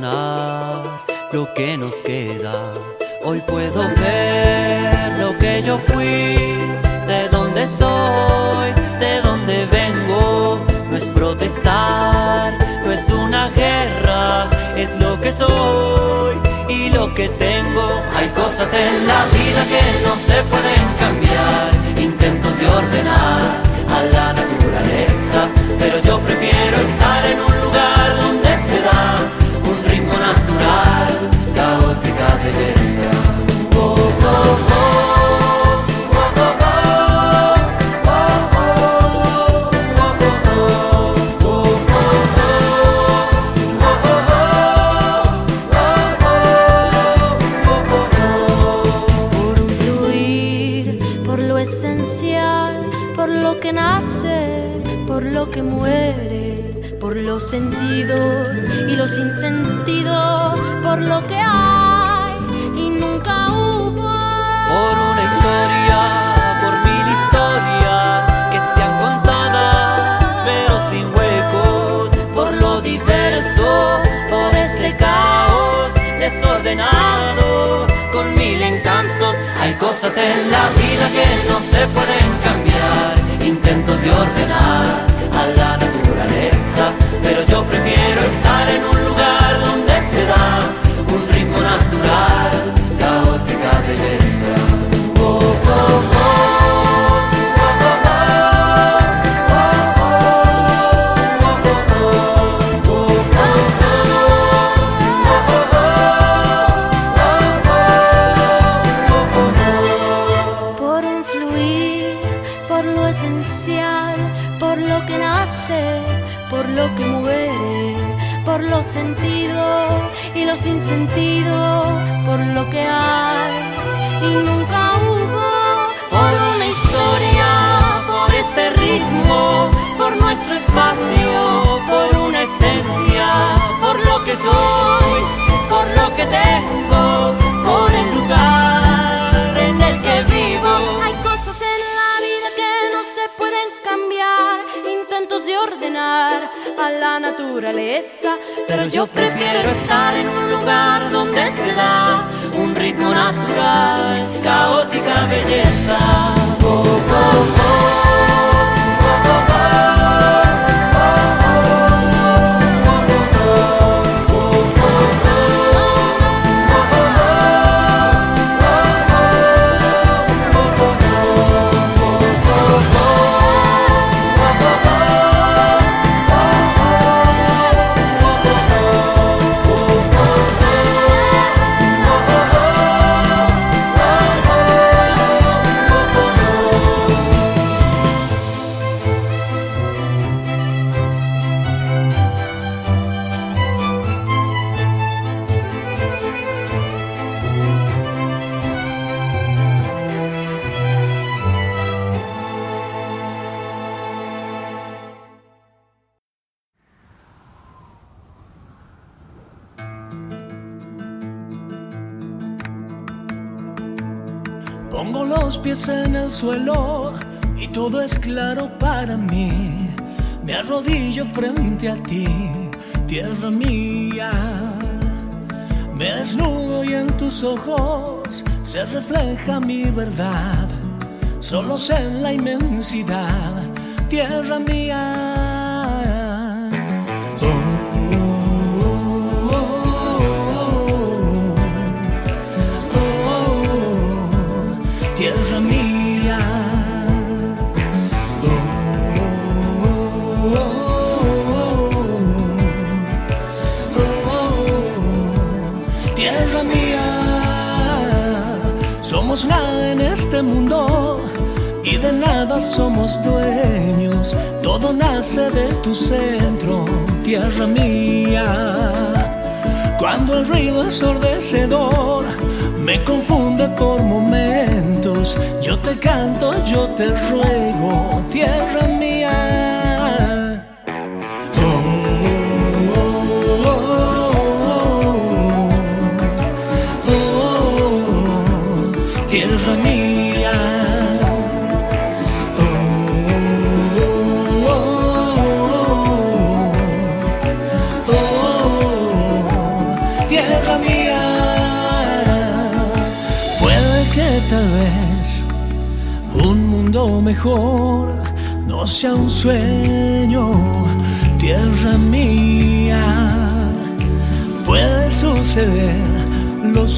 Para 0.00 0.29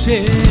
você. 0.02 0.41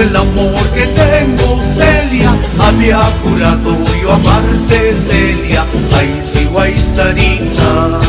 el 0.00 0.14
amor 0.14 0.62
que 0.74 0.86
tengo, 0.86 1.60
Celia. 1.74 2.32
Había 2.58 3.00
jurado 3.22 3.76
yo 4.00 4.12
amarte, 4.12 4.94
Celia. 5.08 5.64
Ay, 5.96 6.20
sí, 6.22 6.44
guay, 6.52 6.74
Sarita. 6.78 8.00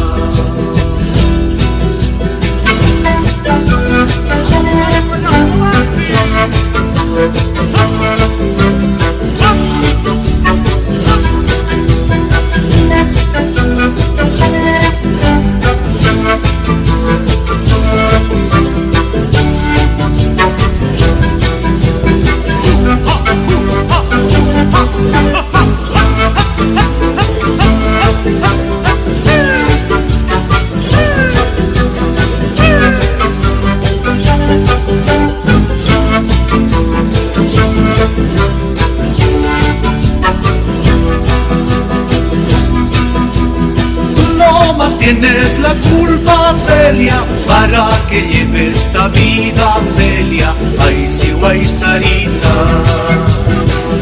Celia, 46.89 47.23
para 47.45 47.87
que 48.09 48.19
lleve 48.19 48.69
esta 48.69 49.09
vida, 49.09 49.77
Celia. 49.95 50.55
Ay, 50.79 51.07
sí, 51.07 51.35
Sarita. 51.67 52.55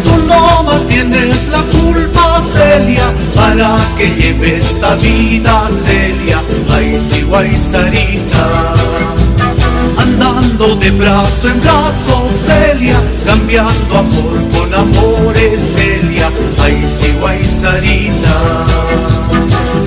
Tú 0.05 0.25
no 0.25 0.63
más 0.63 0.87
tienes 0.87 1.49
la 1.49 1.63
culpa, 1.63 2.41
Celia, 2.41 3.11
para 3.35 3.77
que 3.97 4.07
lleve 4.15 4.59
esta 4.59 4.95
vida, 4.95 5.67
Celia. 5.83 6.41
Ay, 6.73 6.97
sí, 6.97 7.27
Sarita 7.59 8.73
andando 9.97 10.75
de 10.77 10.91
brazo 10.91 11.49
en 11.49 11.59
brazo, 11.59 12.29
Celia, 12.33 13.01
cambiando 13.25 13.97
amor 13.97 14.39
con 14.53 14.73
amores, 14.73 15.59
Celia, 15.75 16.29
ay 16.63 16.87
sí, 16.87 17.13
Sarita. 17.59 19.26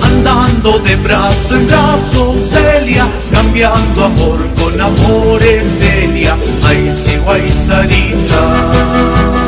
Andando 0.02 0.78
de 0.78 0.96
brazo 0.96 1.56
en 1.56 1.66
brazo, 1.66 2.34
Celia, 2.40 3.06
cambiando 3.30 4.04
amor 4.04 4.38
con 4.58 4.80
amores, 4.80 5.64
Celia, 5.78 6.36
ay 6.64 6.92
sí, 6.94 7.16
guay, 7.24 7.50
Sarita. 7.50 9.39